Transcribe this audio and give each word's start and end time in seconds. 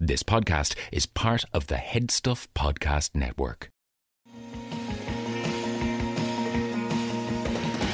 This 0.00 0.22
podcast 0.22 0.76
is 0.92 1.06
part 1.06 1.44
of 1.52 1.66
the 1.66 1.76
Head 1.76 2.12
Stuff 2.12 2.46
Podcast 2.54 3.16
Network. 3.16 3.72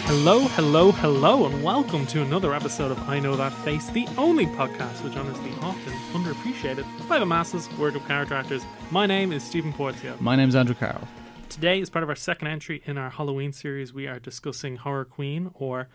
Hello, 0.04 0.40
hello, 0.40 0.93
hello, 0.93 1.46
and 1.46 1.64
welcome 1.64 2.04
to 2.09 2.21
another 2.21 2.53
episode 2.53 2.90
of 2.90 3.09
I 3.09 3.21
Know 3.21 3.37
That 3.37 3.54
Face, 3.64 3.88
the 3.88 4.06
only 4.19 4.45
podcast 4.45 5.03
which 5.03 5.17
honors 5.17 5.38
the 5.38 5.59
often 5.62 5.95
underappreciated 6.12 6.85
by 7.09 7.19
the 7.19 7.25
masses 7.25 7.72
work 7.79 7.95
of 7.95 8.07
character 8.07 8.35
actors. 8.35 8.63
My 8.91 9.07
name 9.07 9.33
is 9.33 9.43
Stephen 9.43 9.73
Porzio. 9.73 10.21
My 10.21 10.37
name 10.37 10.51
is 10.51 10.55
Andrew 10.55 10.75
Carroll. 10.75 11.09
Today, 11.49 11.81
as 11.81 11.89
part 11.89 12.03
of 12.03 12.11
our 12.11 12.17
second 12.17 12.49
entry 12.49 12.83
in 12.85 12.99
our 12.99 13.09
Halloween 13.09 13.55
series, 13.55 13.95
we 13.95 14.07
are 14.09 14.19
discussing 14.19 14.77
Horror 14.77 15.07
Queen, 15.07 15.51
or 15.55 15.89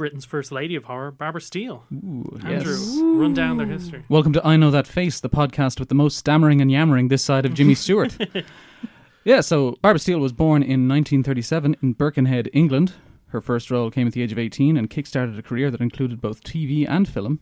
Britain's 0.00 0.24
First 0.24 0.50
Lady 0.50 0.76
of 0.76 0.84
Horror, 0.84 1.10
Barbara 1.10 1.42
Steele. 1.42 1.84
Ooh, 1.92 2.40
Andrew, 2.42 2.72
yes. 2.72 2.98
run 3.02 3.34
down 3.34 3.58
their 3.58 3.66
history. 3.66 4.02
Welcome 4.08 4.32
to 4.32 4.46
I 4.46 4.56
Know 4.56 4.70
That 4.70 4.86
Face, 4.86 5.20
the 5.20 5.28
podcast 5.28 5.78
with 5.78 5.90
the 5.90 5.94
most 5.94 6.16
stammering 6.16 6.62
and 6.62 6.72
yammering 6.72 7.08
this 7.08 7.22
side 7.22 7.44
of 7.44 7.52
Jimmy 7.52 7.74
Stewart. 7.74 8.16
yeah, 9.24 9.42
so 9.42 9.76
Barbara 9.82 9.98
Steele 9.98 10.18
was 10.18 10.32
born 10.32 10.62
in 10.62 10.88
1937 10.88 11.76
in 11.82 11.92
Birkenhead, 11.92 12.48
England. 12.54 12.94
Her 13.26 13.42
first 13.42 13.70
role 13.70 13.90
came 13.90 14.06
at 14.06 14.14
the 14.14 14.22
age 14.22 14.32
of 14.32 14.38
18 14.38 14.78
and 14.78 14.88
kickstarted 14.88 15.38
a 15.38 15.42
career 15.42 15.70
that 15.70 15.82
included 15.82 16.22
both 16.22 16.42
TV 16.42 16.88
and 16.88 17.06
film. 17.06 17.40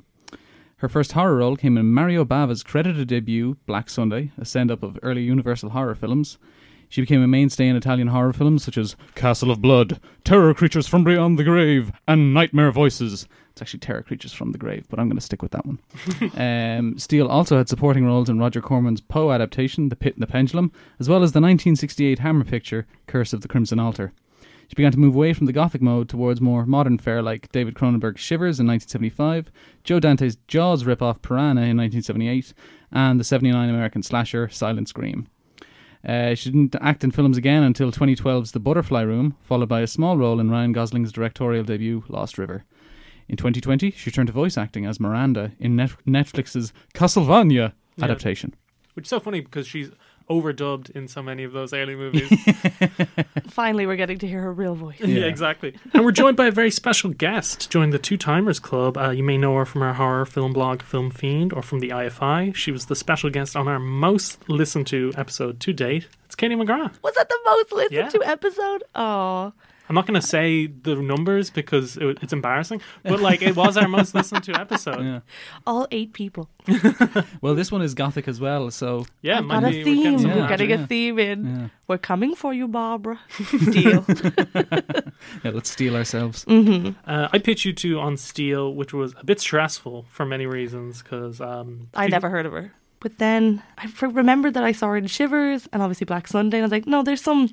Her 0.79 0.89
first 0.89 1.13
horror 1.13 1.37
role 1.37 1.55
came 1.55 1.79
in 1.79 1.95
Mario 1.95 2.25
Bava's 2.25 2.65
credited 2.65 3.07
debut, 3.07 3.57
Black 3.67 3.89
Sunday, 3.89 4.33
a 4.37 4.45
send 4.45 4.73
up 4.73 4.83
of 4.83 4.99
early 5.05 5.23
Universal 5.23 5.71
horror 5.71 5.95
films. 5.95 6.39
She 6.89 7.01
became 7.01 7.23
a 7.23 7.29
mainstay 7.29 7.69
in 7.69 7.77
Italian 7.77 8.09
horror 8.09 8.33
films 8.33 8.65
such 8.65 8.79
as 8.79 8.97
Castle 9.15 9.51
of 9.51 9.61
Blood, 9.61 10.01
Terror 10.25 10.55
Creatures 10.55 10.87
from 10.87 11.05
Beyond 11.05 11.39
the 11.39 11.45
Grave, 11.45 11.93
and 12.07 12.33
Nightmare 12.33 12.73
Voices. 12.73 13.27
It's 13.53 13.61
actually 13.61 13.81
Terror 13.81 14.03
Creatures 14.03 14.33
from 14.33 14.53
the 14.53 14.59
Grave, 14.59 14.87
but 14.89 14.99
I'm 14.99 15.09
going 15.09 15.19
to 15.19 15.25
stick 15.25 15.43
with 15.43 15.51
that 15.51 15.67
one. 15.67 15.79
um, 16.37 16.99
Steele 16.99 17.27
also 17.27 17.57
had 17.57 17.69
supporting 17.69 18.07
roles 18.07 18.29
in 18.29 18.39
Roger 18.39 18.63
Corman's 18.63 19.01
Poe 19.01 19.33
adaptation, 19.33 19.89
The 19.89 19.97
Pit 19.97 20.15
and 20.15 20.23
the 20.23 20.29
Pendulum, 20.29 20.73
as 20.99 21.09
well 21.09 21.23
as 21.23 21.33
the 21.33 21.41
1968 21.41 22.21
Hammer 22.21 22.45
picture, 22.45 22.87
Curse 23.07 23.33
of 23.33 23.41
the 23.41 23.49
Crimson 23.49 23.81
Altar. 23.81 24.13
She 24.69 24.75
began 24.75 24.93
to 24.93 24.99
move 24.99 25.15
away 25.15 25.33
from 25.33 25.47
the 25.47 25.53
Gothic 25.53 25.81
mode 25.81 26.11
towards 26.11 26.43
more 26.43 26.67
modern 26.67 26.99
fare 26.99 27.23
like 27.23 27.51
David 27.53 27.75
Cronenberg's 27.75 28.21
Shivers 28.21 28.61
in 28.61 28.67
1975, 28.67 29.51
Joe 29.83 29.99
Dante's 29.99 30.37
Jaws 30.47 30.85
ripoff 30.85 31.23
Piranha 31.23 31.63
in 31.63 31.79
1978, 31.79 32.53
and 32.93 33.19
the 33.19 33.25
79 33.25 33.69
American 33.71 34.03
slasher 34.03 34.49
Silent 34.51 34.89
Scream. 34.89 35.27
Uh, 36.07 36.35
she 36.35 36.51
didn't 36.51 36.77
act 36.81 37.03
in 37.05 37.11
films 37.11 37.37
again 37.37 37.63
until 37.63 37.91
2012's 37.91 38.53
The 38.53 38.61
Butterfly 38.61 39.03
Room, 39.03 39.37
followed 39.43 39.69
by 39.69 39.81
a 39.81 39.87
small 39.87 40.17
role 40.17 40.39
in 40.41 40.51
Ryan 40.51 40.73
Gosling's 40.73 41.13
directorial 41.13 41.65
debut, 41.65 42.05
Lost 42.09 42.39
River. 42.39 42.65
In 43.29 43.37
2020, 43.37 43.91
she 43.91 44.11
turned 44.11 44.29
to 44.29 44.33
voice 44.33 44.57
acting 44.57 44.87
as 44.87 45.01
Miranda 45.01 45.53
in 45.59 45.77
Net- 45.77 45.97
Netflix's 46.07 46.73
Castlevania 46.95 47.73
Yeah. 47.97 48.05
adaptation. 48.05 48.55
Which 48.95 49.07
is 49.07 49.11
so 49.11 49.21
funny 49.21 49.41
because 49.41 49.67
she's 49.67 49.91
overdubbed 50.29 50.91
in 50.91 51.09
so 51.09 51.23
many 51.23 51.45
of 51.45 51.53
those 51.53 51.73
early 51.73 51.95
movies. 51.97 52.29
Finally, 53.49 53.87
we're 53.87 53.97
getting 53.97 54.19
to 54.19 54.27
hear 54.27 54.41
her 54.43 54.53
real 54.53 54.75
voice. 54.75 55.01
Yeah, 55.01 55.25
exactly. 55.25 55.75
And 55.93 56.05
we're 56.05 56.13
joined 56.13 56.37
by 56.37 56.47
a 56.47 56.51
very 56.51 56.71
special 56.71 57.11
guest. 57.11 57.71
Joined 57.71 57.93
the 57.93 57.99
Two 57.99 58.17
Timers 58.17 58.61
Club. 58.61 58.97
Uh, 58.97 59.11
you 59.11 59.23
may 59.23 59.39
know 59.39 59.57
her 59.57 59.65
from 59.65 59.83
our 59.83 59.95
horror 59.95 60.27
film 60.27 60.53
blog, 60.53 60.83
Film 60.83 61.11
Fiend, 61.11 61.53
or 61.53 61.63
from 61.63 61.81
the 61.81 61.91
IFI. 61.91 62.55
She 62.55 62.71
was 62.71 62.87
the 62.87 62.97
special 62.97 63.31
guest 63.31 63.57
on 63.57 63.69
our 63.69 63.79
most 63.79 64.49
listened 64.49 64.87
to 64.89 65.13
episode 65.17 65.61
to 65.61 65.73
date. 65.73 66.09
It's 66.27 66.35
Katie 66.35 66.55
McGrath. 66.55 67.03
Was 67.03 67.15
that 67.15 67.29
the 67.29 67.39
most 67.47 67.73
listened 67.73 67.93
Yeah. 67.93 68.09
to 68.09 68.23
episode? 68.29 68.85
Oh, 68.95 69.53
I'm 69.89 69.95
not 69.95 70.07
going 70.07 70.21
to 70.21 70.27
say 70.27 70.67
the 70.67 70.95
numbers 70.97 71.51
because 71.51 71.97
it, 71.97 72.19
it's 72.23 72.33
embarrassing, 72.33 72.83
but 73.05 73.21
like 73.21 73.41
it 73.43 73.57
was 73.57 73.77
our 73.77 73.89
most 73.89 74.15
listened 74.15 74.45
to 74.45 74.53
episode. 74.61 75.01
Yeah, 75.03 75.13
Yeah. 75.13 75.21
all 75.67 75.87
eight 75.91 76.13
people. 76.13 76.49
Well, 77.41 77.55
this 77.55 77.71
one 77.73 77.83
is 77.83 77.95
Gothic 77.95 78.29
as 78.29 78.41
well, 78.41 78.71
so 78.71 79.07
it 79.23 79.33
I've 79.33 79.49
got 79.49 79.65
a 79.65 79.71
be, 79.71 79.79
we're 79.79 79.85
theme. 79.85 80.03
getting 80.17 80.29
Yeah. 80.29 80.37
We're 80.43 80.49
getting 80.49 80.71
yeah. 80.71 80.83
a 80.83 80.87
theme 80.87 81.19
in. 81.19 81.47
yeah, 81.61 81.69
We're 81.87 81.99
coming 81.99 82.35
for 82.35 82.53
you, 82.53 82.69
Barbara. 82.69 83.21
Steele. 83.31 84.05
yeah 85.45 85.51
let's 85.51 85.71
steal 85.71 85.97
ourselves. 85.97 86.45
hmm 86.45 86.91
Uh, 87.07 87.29
I 87.33 87.39
pitched 87.39 87.65
you 87.65 87.73
two 87.73 87.99
on 88.01 88.17
Steel, 88.17 88.75
which 88.75 88.93
was 88.93 89.15
a 89.21 89.25
bit 89.25 89.41
stressful 89.41 90.07
for 90.11 90.27
many 90.27 90.47
reasons 90.47 91.03
because 91.03 91.41
um, 91.41 91.89
I 91.95 92.09
never 92.09 92.29
heard 92.29 92.47
of 92.47 92.53
her. 92.53 92.73
But 93.01 93.19
then 93.19 93.63
I 93.79 93.85
f- 93.85 94.03
remembered 94.03 94.55
that 94.55 94.65
I 94.65 94.73
saw 94.73 94.89
her 94.89 94.97
in 94.97 95.07
Shivers 95.07 95.69
and 95.73 95.83
obviously 95.83 96.05
Black 96.05 96.27
Sunday. 96.27 96.59
And 96.59 96.65
I 96.65 96.67
was 96.67 96.73
like, 96.73 96.87
no, 96.87 97.03
there's 97.05 97.23
some, 97.23 97.49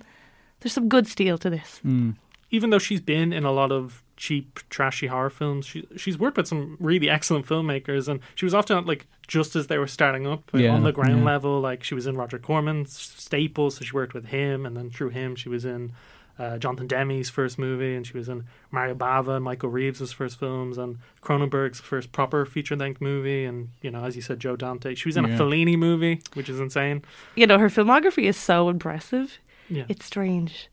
there's 0.61 0.73
some 0.73 0.89
good 0.89 1.07
Steele 1.07 1.37
to 1.37 1.49
this. 1.51 1.79
Mm. 1.85 2.15
Even 2.51 2.69
though 2.69 2.79
she's 2.79 3.01
been 3.01 3.33
in 3.33 3.43
a 3.43 3.51
lot 3.51 3.71
of 3.71 4.03
cheap, 4.17 4.59
trashy 4.69 5.07
horror 5.07 5.29
films, 5.29 5.65
she 5.65 5.87
she's 5.97 6.17
worked 6.17 6.37
with 6.37 6.47
some 6.47 6.77
really 6.79 7.09
excellent 7.09 7.45
filmmakers, 7.45 8.07
and 8.07 8.19
she 8.35 8.45
was 8.45 8.53
often 8.53 8.85
like 8.85 9.07
just 9.27 9.55
as 9.55 9.67
they 9.67 9.77
were 9.77 9.87
starting 9.87 10.25
up 10.27 10.49
uh, 10.53 10.57
Yeah, 10.59 10.69
on 10.73 10.83
the 10.83 10.91
ground 10.91 11.19
yeah. 11.19 11.25
level. 11.25 11.59
Like 11.59 11.83
she 11.83 11.95
was 11.95 12.05
in 12.07 12.15
Roger 12.15 12.37
Corman's 12.39 12.95
Staples, 12.97 13.77
so 13.77 13.85
she 13.85 13.91
worked 13.93 14.13
with 14.13 14.27
him, 14.27 14.65
and 14.65 14.77
then 14.77 14.89
through 14.89 15.09
him 15.09 15.35
she 15.35 15.49
was 15.49 15.65
in. 15.65 15.93
Uh, 16.37 16.57
Jonathan 16.57 16.85
Demme's 16.85 17.29
first 17.29 17.57
movie, 17.57 17.95
and 17.95 18.05
she 18.05 18.11
was 18.11 18.27
in 18.27 18.43
Mario 18.69 18.93
Bava, 18.93 19.41
Michael 19.41 19.69
Reeves' 19.69 20.11
first 20.11 20.37
films, 20.37 20.77
and 20.77 20.97
Cronenberg's 21.21 21.79
first 21.79 22.11
proper 22.11 22.45
feature-length 22.45 22.99
movie, 22.99 23.45
and 23.45 23.69
you 23.81 23.89
know, 23.89 24.03
as 24.03 24.17
you 24.17 24.21
said, 24.21 24.41
Joe 24.41 24.57
Dante. 24.57 24.95
She 24.95 25.07
was 25.07 25.15
in 25.15 25.23
a 25.23 25.29
Fellini 25.29 25.77
movie, 25.77 26.19
which 26.33 26.49
is 26.49 26.59
insane. 26.59 27.03
You 27.35 27.47
know, 27.47 27.57
her 27.57 27.69
filmography 27.69 28.23
is 28.23 28.35
so 28.35 28.67
impressive. 28.67 29.39
Yeah, 29.69 29.85
It's 29.87 30.03
strange. 30.05 30.67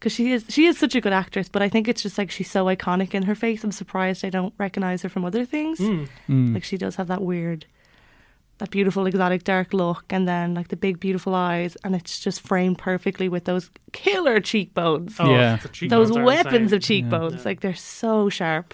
Because 0.00 0.12
she 0.14 0.32
is 0.32 0.46
she 0.48 0.64
is 0.64 0.78
such 0.78 0.94
a 0.94 1.00
good 1.00 1.12
actress, 1.12 1.48
but 1.50 1.60
I 1.60 1.68
think 1.68 1.86
it's 1.86 2.02
just 2.02 2.16
like 2.16 2.30
she's 2.30 2.50
so 2.50 2.64
iconic 2.66 3.12
in 3.14 3.24
her 3.24 3.34
face. 3.34 3.62
I'm 3.62 3.70
surprised 3.70 4.24
I 4.24 4.30
don't 4.30 4.54
recognize 4.56 5.02
her 5.02 5.10
from 5.10 5.24
other 5.26 5.44
things. 5.44 5.78
Mm. 5.78 6.08
Mm. 6.28 6.54
Like 6.54 6.64
she 6.64 6.78
does 6.78 6.96
have 6.96 7.06
that 7.08 7.20
weird, 7.20 7.66
that 8.58 8.70
beautiful 8.70 9.04
exotic 9.04 9.44
dark 9.44 9.74
look, 9.74 10.04
and 10.10 10.26
then 10.26 10.54
like 10.54 10.68
the 10.68 10.76
big 10.76 11.00
beautiful 11.00 11.34
eyes, 11.34 11.76
and 11.84 11.94
it's 11.94 12.18
just 12.18 12.40
framed 12.40 12.78
perfectly 12.78 13.28
with 13.28 13.44
those 13.44 13.70
killer 13.92 14.40
cheekbones, 14.40 15.16
Oh, 15.20 15.30
Yeah. 15.30 15.58
cheekbones 15.58 16.08
those 16.08 16.18
weapons 16.18 16.72
insane. 16.72 16.76
of 16.76 16.82
cheekbones. 16.82 17.34
Yeah. 17.34 17.42
Like 17.44 17.60
they're 17.60 17.74
so 17.74 18.30
sharp, 18.30 18.72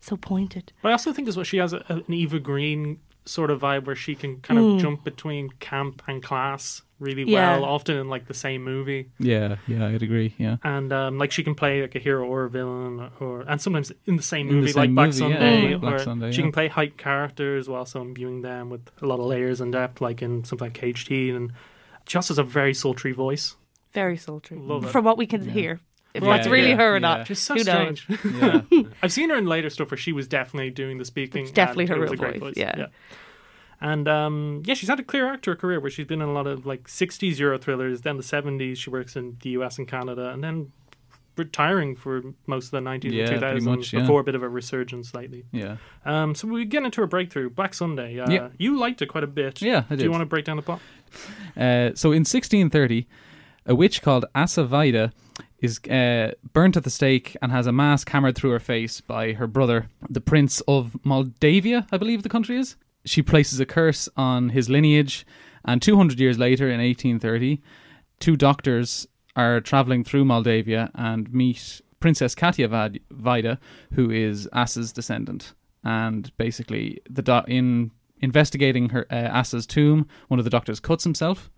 so 0.00 0.16
pointed. 0.16 0.72
But 0.80 0.88
I 0.88 0.92
also 0.92 1.12
think 1.12 1.28
as 1.28 1.36
well 1.36 1.44
she 1.44 1.58
has 1.58 1.74
a, 1.74 1.84
an 1.88 2.04
Eva 2.14 2.40
Green 2.40 2.98
sort 3.24 3.50
of 3.50 3.60
vibe 3.60 3.84
where 3.84 3.96
she 3.96 4.14
can 4.14 4.40
kind 4.40 4.58
of 4.58 4.64
Mm. 4.66 4.80
jump 4.80 5.04
between 5.04 5.50
camp 5.60 6.02
and 6.08 6.22
class 6.22 6.82
really 6.98 7.24
Yeah. 7.24 7.56
well, 7.58 7.64
often 7.64 7.96
in 7.96 8.08
like 8.08 8.26
the 8.26 8.34
same 8.34 8.62
movie. 8.62 9.10
Yeah, 9.18 9.56
yeah, 9.66 9.86
I'd 9.88 10.02
agree. 10.02 10.34
Yeah, 10.38 10.56
And 10.64 10.92
um, 10.92 11.18
like 11.18 11.32
she 11.32 11.42
can 11.42 11.54
play 11.56 11.82
like 11.82 11.94
a 11.94 11.98
hero 11.98 12.24
or 12.26 12.44
a 12.44 12.50
villain, 12.50 13.10
or 13.20 13.42
and 13.48 13.60
sometimes 13.60 13.92
in 14.06 14.16
the 14.16 14.22
same 14.22 14.48
In 14.48 14.54
the 14.54 14.60
movie, 14.60 14.72
same 14.72 14.80
like 14.80 14.94
Black 14.94 15.06
movie, 15.08 15.18
yeah. 15.34 15.38
Sunday, 15.40 15.74
Mm. 15.74 15.80
Black 15.80 15.94
or 15.94 15.98
Sunday, 15.98 16.30
she 16.32 16.38
yeah. 16.38 16.44
can 16.44 16.52
play 16.52 16.68
hype 16.68 16.96
characters 16.96 17.68
while 17.68 17.80
also 17.80 18.00
imbuing 18.02 18.42
them 18.42 18.70
with 18.70 18.82
a 19.00 19.06
lot 19.06 19.18
of 19.20 19.26
layers 19.26 19.60
and 19.60 19.72
depth, 19.72 20.00
like 20.00 20.22
in 20.22 20.44
something 20.44 20.66
like 20.66 20.74
Caged 20.74 21.08
Heat. 21.08 21.30
And 21.34 21.52
she 22.08 22.16
also 22.18 22.34
has 22.34 22.38
a 22.38 22.44
very 22.44 22.74
sultry 22.74 23.12
voice. 23.12 23.56
Very 23.92 24.16
sultry, 24.16 24.58
Love 24.58 24.84
it. 24.84 24.90
from 24.90 25.04
what 25.04 25.18
we 25.18 25.26
can 25.26 25.44
Yeah. 25.44 25.52
hear. 25.52 25.80
If 26.14 26.22
Yeah, 26.22 26.36
that's 26.36 26.48
really 26.48 26.70
yeah, 26.70 26.76
her 26.76 26.90
or 26.92 26.96
yeah. 26.96 26.98
not, 26.98 27.26
She's 27.26 27.38
so 27.38 27.54
who 27.54 27.60
strange. 27.60 28.06
yeah. 28.36 28.62
I've 29.02 29.12
seen 29.12 29.30
her 29.30 29.36
in 29.36 29.46
later 29.46 29.70
stuff 29.70 29.90
where 29.90 29.98
she 29.98 30.12
was 30.12 30.28
definitely 30.28 30.70
doing 30.70 30.98
the 30.98 31.04
speaking. 31.04 31.44
It's 31.44 31.52
definitely 31.52 31.86
her 31.86 31.96
it 31.96 32.00
real 32.00 32.12
a 32.12 32.16
great 32.16 32.40
voice, 32.40 32.54
yeah. 32.56 32.86
And 33.80 34.06
um, 34.06 34.62
yeah, 34.64 34.74
she's 34.74 34.88
had 34.88 35.00
a 35.00 35.02
clear 35.02 35.26
actor 35.32 35.56
career 35.56 35.80
where 35.80 35.90
she's 35.90 36.06
been 36.06 36.22
in 36.22 36.28
a 36.28 36.32
lot 36.32 36.46
of 36.46 36.64
like 36.66 36.84
60s 36.86 37.38
Euro 37.40 37.58
thrillers. 37.58 38.02
Then 38.02 38.16
the 38.16 38.22
70s, 38.22 38.76
she 38.76 38.90
works 38.90 39.16
in 39.16 39.36
the 39.42 39.50
US 39.50 39.76
and 39.78 39.88
Canada, 39.88 40.30
and 40.30 40.42
then 40.44 40.70
retiring 41.36 41.96
for 41.96 42.22
most 42.46 42.66
of 42.66 42.70
the 42.72 42.78
90s 42.80 43.10
Yeah, 43.12 43.28
and 43.28 43.42
2000s 43.42 43.62
much, 43.62 43.92
yeah. 43.92 44.00
before 44.00 44.20
a 44.20 44.24
bit 44.24 44.34
of 44.34 44.42
a 44.42 44.48
resurgence 44.48 45.14
lately. 45.14 45.46
yeah. 45.50 45.78
Um, 46.04 46.34
so 46.34 46.46
we 46.46 46.64
get 46.66 46.84
into 46.84 47.00
her 47.00 47.06
breakthrough, 47.06 47.48
Black 47.50 47.74
Sunday. 47.74 48.20
Uh, 48.20 48.30
Yeah. 48.30 48.48
You 48.58 48.78
liked 48.78 49.00
it 49.02 49.06
quite 49.06 49.24
a 49.24 49.28
bit. 49.28 49.62
Yeah, 49.62 49.84
I 49.90 49.96
Do 49.96 50.04
you 50.04 50.10
want 50.10 50.20
to 50.20 50.26
break 50.26 50.44
down 50.44 50.56
the 50.56 50.62
plot? 50.62 50.80
Uh, 51.56 51.90
so 51.94 52.12
in 52.12 52.20
1630, 52.24 53.06
a 53.66 53.74
witch 53.74 54.02
called 54.02 54.24
Asa 54.34 54.64
Vajda 54.64 55.12
is 55.58 55.78
uh, 55.88 56.32
burnt 56.52 56.76
at 56.76 56.84
the 56.84 56.90
stake 56.90 57.36
and 57.40 57.52
has 57.52 57.66
a 57.66 57.72
mask 57.72 58.10
hammered 58.10 58.34
through 58.34 58.50
her 58.50 58.58
face 58.58 59.00
by 59.00 59.32
her 59.32 59.46
brother, 59.46 59.88
the 60.08 60.20
Prince 60.20 60.60
of 60.66 60.96
Moldavia, 61.04 61.86
I 61.92 61.96
believe 61.96 62.22
the 62.22 62.28
country 62.28 62.56
is. 62.56 62.76
She 63.04 63.22
places 63.22 63.60
a 63.60 63.66
curse 63.66 64.08
on 64.16 64.50
his 64.50 64.68
lineage, 64.68 65.24
and 65.64 65.80
200 65.80 66.18
years 66.18 66.38
later, 66.38 66.66
in 66.66 66.80
1830, 66.80 67.62
two 68.18 68.36
doctors 68.36 69.06
are 69.36 69.60
traveling 69.60 70.04
through 70.04 70.24
Moldavia 70.24 70.90
and 70.94 71.32
meet 71.32 71.80
Princess 72.00 72.34
Katia 72.34 72.68
Vajda, 72.68 73.58
who 73.94 74.10
is 74.10 74.48
Asa's 74.52 74.92
descendant. 74.92 75.54
And 75.84 76.36
basically, 76.36 77.00
the 77.08 77.22
do- 77.22 77.42
in 77.46 77.92
investigating 78.20 78.90
her 78.90 79.06
uh, 79.10 79.28
Asa's 79.32 79.66
tomb, 79.66 80.08
one 80.28 80.38
of 80.38 80.44
the 80.44 80.50
doctors 80.50 80.80
cuts 80.80 81.04
himself, 81.04 81.50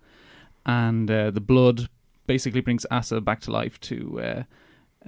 and 0.65 1.09
uh, 1.09 1.31
the 1.31 1.41
blood 1.41 1.89
basically 2.27 2.61
brings 2.61 2.85
Asa 2.91 3.21
back 3.21 3.41
to 3.41 3.51
life 3.51 3.79
to 3.81 4.19
uh, 4.21 4.43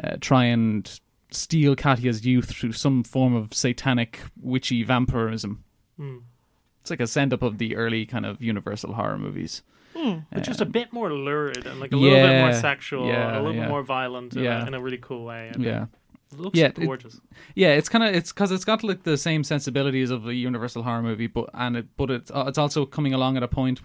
uh, 0.03 0.17
try 0.21 0.45
and 0.45 0.99
steal 1.31 1.75
Katia's 1.75 2.25
youth 2.25 2.49
through 2.51 2.73
some 2.73 3.03
form 3.03 3.35
of 3.35 3.53
satanic 3.53 4.19
witchy 4.41 4.83
vampirism. 4.83 5.63
Hmm. 5.97 6.17
It's 6.81 6.89
like 6.89 6.99
a 7.01 7.07
send 7.07 7.33
up 7.33 7.41
of 7.41 7.57
the 7.57 7.75
early 7.75 8.05
kind 8.05 8.25
of 8.25 8.41
Universal 8.41 8.93
horror 8.93 9.17
movies. 9.17 9.61
Hmm. 9.95 10.19
But 10.31 10.43
just 10.43 10.61
a 10.61 10.65
Um, 10.65 10.71
bit 10.71 10.93
more 10.93 11.11
lurid 11.11 11.65
and 11.65 11.79
like 11.79 11.91
a 11.91 11.95
little 11.97 12.19
bit 12.19 12.39
more 12.41 12.53
sexual, 12.53 13.07
yeah, 13.07 13.35
a 13.35 13.41
little 13.41 13.55
yeah. 13.55 13.61
bit 13.63 13.69
more 13.69 13.83
violent 13.83 14.35
in, 14.35 14.45
a, 14.45 14.65
in 14.67 14.73
a 14.73 14.79
really 14.79 14.99
cool 14.99 15.25
way. 15.25 15.51
I. 15.53 15.59
Yeah. 15.59 15.85
It 16.31 16.39
looks 16.39 16.57
Yeah, 16.59 16.67
it- 16.67 16.75
gorgeous. 16.85 17.19
Yeah, 17.55 17.69
it's 17.69 17.89
kind 17.89 18.03
of 18.03 18.13
it's 18.13 18.31
because 18.31 18.51
it's 18.51 18.63
got 18.65 18.83
like 18.83 19.03
the 19.03 19.17
same 19.17 19.43
sensibilities 19.43 20.11
of 20.11 20.27
a 20.27 20.35
Universal 20.35 20.83
horror 20.83 21.01
movie, 21.01 21.27
but 21.27 21.49
and 21.53 21.75
it 21.77 21.87
but 21.97 22.11
it's 22.11 22.29
uh, 22.31 22.45
it's 22.47 22.57
also 22.59 22.85
coming 22.85 23.13
along 23.13 23.37
at 23.37 23.43
a 23.43 23.47
point 23.47 23.81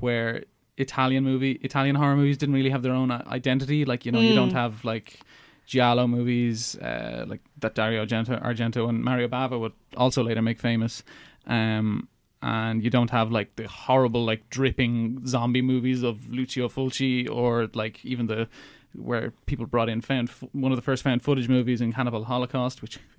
where 0.00 0.44
Italian 0.78 1.24
movie 1.24 1.52
Italian 1.62 1.96
horror 1.96 2.16
movies 2.16 2.38
didn't 2.38 2.54
really 2.54 2.70
have 2.70 2.82
their 2.82 2.92
own 2.92 3.10
uh, 3.10 3.22
identity. 3.26 3.84
Like 3.84 4.06
you 4.06 4.12
know, 4.12 4.20
you 4.20 4.34
don't 4.34 4.52
have 4.52 4.84
like 4.84 5.20
giallo 5.66 6.06
movies 6.06 6.76
uh, 6.76 7.24
like 7.28 7.40
that 7.58 7.74
Dario 7.74 8.04
Argento, 8.04 8.42
Argento 8.42 8.88
and 8.88 9.04
Mario 9.04 9.28
Bava 9.28 9.60
would 9.60 9.72
also 9.96 10.22
later 10.22 10.40
make 10.42 10.58
famous. 10.58 11.02
Um, 11.46 12.08
and 12.40 12.84
you 12.84 12.90
don't 12.90 13.10
have 13.10 13.32
like 13.32 13.56
the 13.56 13.66
horrible 13.66 14.24
like 14.24 14.48
dripping 14.48 15.26
zombie 15.26 15.62
movies 15.62 16.02
of 16.02 16.30
Lucio 16.30 16.68
Fulci 16.68 17.28
or 17.28 17.68
like 17.74 18.04
even 18.04 18.26
the 18.26 18.48
where 18.94 19.32
people 19.46 19.66
brought 19.66 19.88
in 19.88 20.00
found 20.00 20.30
one 20.52 20.72
of 20.72 20.76
the 20.76 20.82
first 20.82 21.02
found 21.02 21.22
footage 21.22 21.48
movies 21.48 21.80
in 21.80 21.92
Cannibal 21.92 22.24
Holocaust, 22.24 22.80
which 22.80 22.98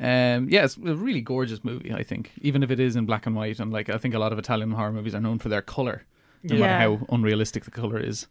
um 0.00 0.48
yeah, 0.48 0.64
it's 0.64 0.76
a 0.76 0.94
really 0.94 1.20
gorgeous 1.20 1.64
movie. 1.64 1.92
I 1.92 2.02
think 2.02 2.32
even 2.40 2.62
if 2.62 2.70
it 2.70 2.80
is 2.80 2.96
in 2.96 3.06
black 3.06 3.26
and 3.26 3.36
white, 3.36 3.60
and 3.60 3.72
like 3.72 3.88
I 3.88 3.98
think 3.98 4.14
a 4.14 4.18
lot 4.18 4.32
of 4.32 4.38
Italian 4.38 4.72
horror 4.72 4.92
movies 4.92 5.14
are 5.14 5.20
known 5.20 5.38
for 5.38 5.48
their 5.48 5.62
color, 5.62 6.02
no 6.42 6.56
Yeah. 6.56 6.60
matter 6.66 6.78
how 6.98 7.06
unrealistic 7.14 7.64
the 7.64 7.70
color 7.70 7.98
is. 7.98 8.26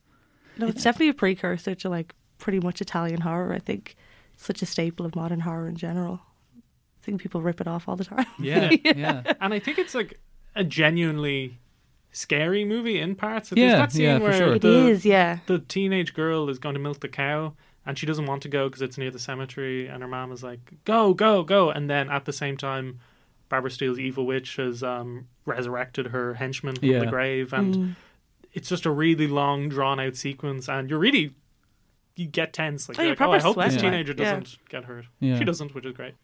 No, 0.57 0.67
it's 0.67 0.83
definitely 0.83 1.09
a 1.09 1.13
precursor 1.13 1.75
to 1.75 1.89
like 1.89 2.13
pretty 2.37 2.59
much 2.59 2.81
Italian 2.81 3.21
horror. 3.21 3.53
I 3.53 3.59
think 3.59 3.95
it's 4.33 4.43
such 4.45 4.61
a 4.61 4.65
staple 4.65 5.05
of 5.05 5.15
modern 5.15 5.41
horror 5.41 5.67
in 5.67 5.75
general. 5.77 6.21
I 6.57 7.03
think 7.03 7.21
people 7.21 7.41
rip 7.41 7.61
it 7.61 7.67
off 7.67 7.87
all 7.87 7.95
the 7.95 8.05
time. 8.05 8.25
Yeah, 8.39 8.71
yeah, 8.83 9.33
And 9.39 9.53
I 9.53 9.59
think 9.59 9.77
it's 9.79 9.95
like 9.95 10.19
a 10.55 10.63
genuinely 10.63 11.57
scary 12.11 12.65
movie 12.65 12.99
in 12.99 13.15
parts. 13.15 13.49
There's 13.49 13.59
Yeah, 13.71 13.77
that 13.77 13.91
scene 13.93 14.01
yeah, 14.03 14.17
for 14.17 14.23
where 14.25 14.33
sure. 14.33 14.55
It 14.55 14.61
the, 14.61 14.87
is, 14.89 15.05
yeah. 15.05 15.39
the 15.47 15.59
teenage 15.59 16.13
girl 16.13 16.49
is 16.49 16.59
going 16.59 16.73
to 16.75 16.79
milk 16.81 16.99
the 16.99 17.07
cow 17.07 17.53
and 17.85 17.97
she 17.97 18.05
doesn't 18.05 18.25
want 18.25 18.41
to 18.43 18.49
go 18.49 18.67
because 18.67 18.81
it's 18.81 18.97
near 18.97 19.09
the 19.11 19.17
cemetery 19.19 19.87
and 19.87 20.01
her 20.03 20.07
mom 20.09 20.31
is 20.31 20.43
like 20.43 20.59
go 20.85 21.13
go 21.13 21.41
go 21.43 21.71
and 21.71 21.89
then 21.89 22.09
at 22.09 22.25
the 22.25 22.33
same 22.33 22.57
time 22.57 22.99
barbara 23.51 23.69
steele's 23.69 23.99
evil 23.99 24.25
witch 24.25 24.55
has 24.55 24.81
um, 24.81 25.27
resurrected 25.45 26.07
her 26.07 26.33
henchman 26.35 26.75
from 26.75 26.87
Yeah. 26.89 26.99
the 26.99 27.05
grave 27.07 27.51
and 27.53 27.75
Mm. 27.75 27.95
it's 28.53 28.69
just 28.69 28.85
a 28.85 28.91
really 28.91 29.27
long 29.27 29.69
drawn 29.69 29.99
out 29.99 30.15
sequence 30.15 30.67
and 30.69 30.89
you're 30.89 30.97
really 30.99 31.35
you 32.15 32.27
get 32.27 32.53
tense 32.53 32.87
like, 32.89 32.97
Oh, 32.97 33.01
you're 33.01 33.09
you're 33.09 33.15
like, 33.15 33.21
oh 33.21 33.31
i 33.33 33.39
proper 33.39 33.59
hope 33.61 33.71
this 33.71 33.81
teenager 33.81 34.13
Yeah. 34.17 34.23
doesn't 34.39 34.57
get 34.69 34.85
hurt 34.85 35.05
Yeah. 35.19 35.37
she 35.37 35.43
doesn't 35.43 35.75
which 35.75 35.85
is 35.85 35.93
great 35.93 36.15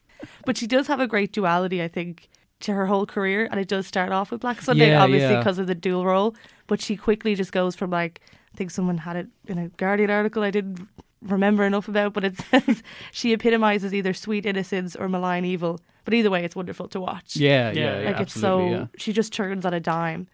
But 0.46 0.58
she 0.58 0.66
does 0.66 0.88
have 0.88 1.00
a 1.00 1.06
great 1.06 1.32
duality, 1.32 1.80
I 1.84 1.88
think, 1.88 2.28
to 2.62 2.74
her 2.74 2.88
whole 2.88 3.06
career. 3.06 3.48
And 3.52 3.60
it 3.60 3.68
does 3.68 3.86
start 3.86 4.12
off 4.12 4.32
with 4.32 4.42
Black 4.42 4.64
Sunday, 4.64 4.88
Yeah, 4.90 5.04
obviously, 5.04 5.30
yeah. 5.34 5.38
because 5.38 5.60
of 5.60 5.68
the 5.68 5.76
dual 5.76 6.06
role. 6.08 6.36
But 6.66 6.82
she 6.82 6.98
quickly 6.98 7.36
just 7.36 7.52
goes 7.52 7.76
from 7.76 7.92
like, 7.92 8.20
I 8.52 8.58
think 8.58 8.72
someone 8.72 8.98
had 8.98 9.16
it 9.16 9.28
in 9.46 9.60
a 9.60 9.68
Guardian 9.68 10.10
article 10.10 10.42
I 10.42 10.50
didn't 10.50 10.90
remember 11.22 11.64
enough 11.64 11.88
about, 11.88 12.14
but 12.14 12.24
it 12.24 12.36
says 12.52 12.84
she 13.12 13.34
epitomizes 13.34 13.94
either 13.94 14.14
sweet 14.14 14.46
innocence 14.46 14.96
or 14.96 15.10
malign 15.10 15.46
evil. 15.46 15.80
But 16.06 16.14
either 16.14 16.30
way, 16.30 16.44
it's 16.46 16.56
wonderful 16.56 16.88
to 16.90 17.00
watch. 17.02 17.36
yeah, 17.36 17.72
Yeah, 17.72 17.80
yeah. 17.82 18.00
yeah 18.02 18.10
like 18.12 18.22
it's 18.22 18.34
so 18.40 18.70
yeah. 18.70 18.86
she 18.98 19.12
just 19.14 19.34
turns 19.34 19.66
on 19.66 19.74
a 19.74 19.80
dime. 19.80 20.28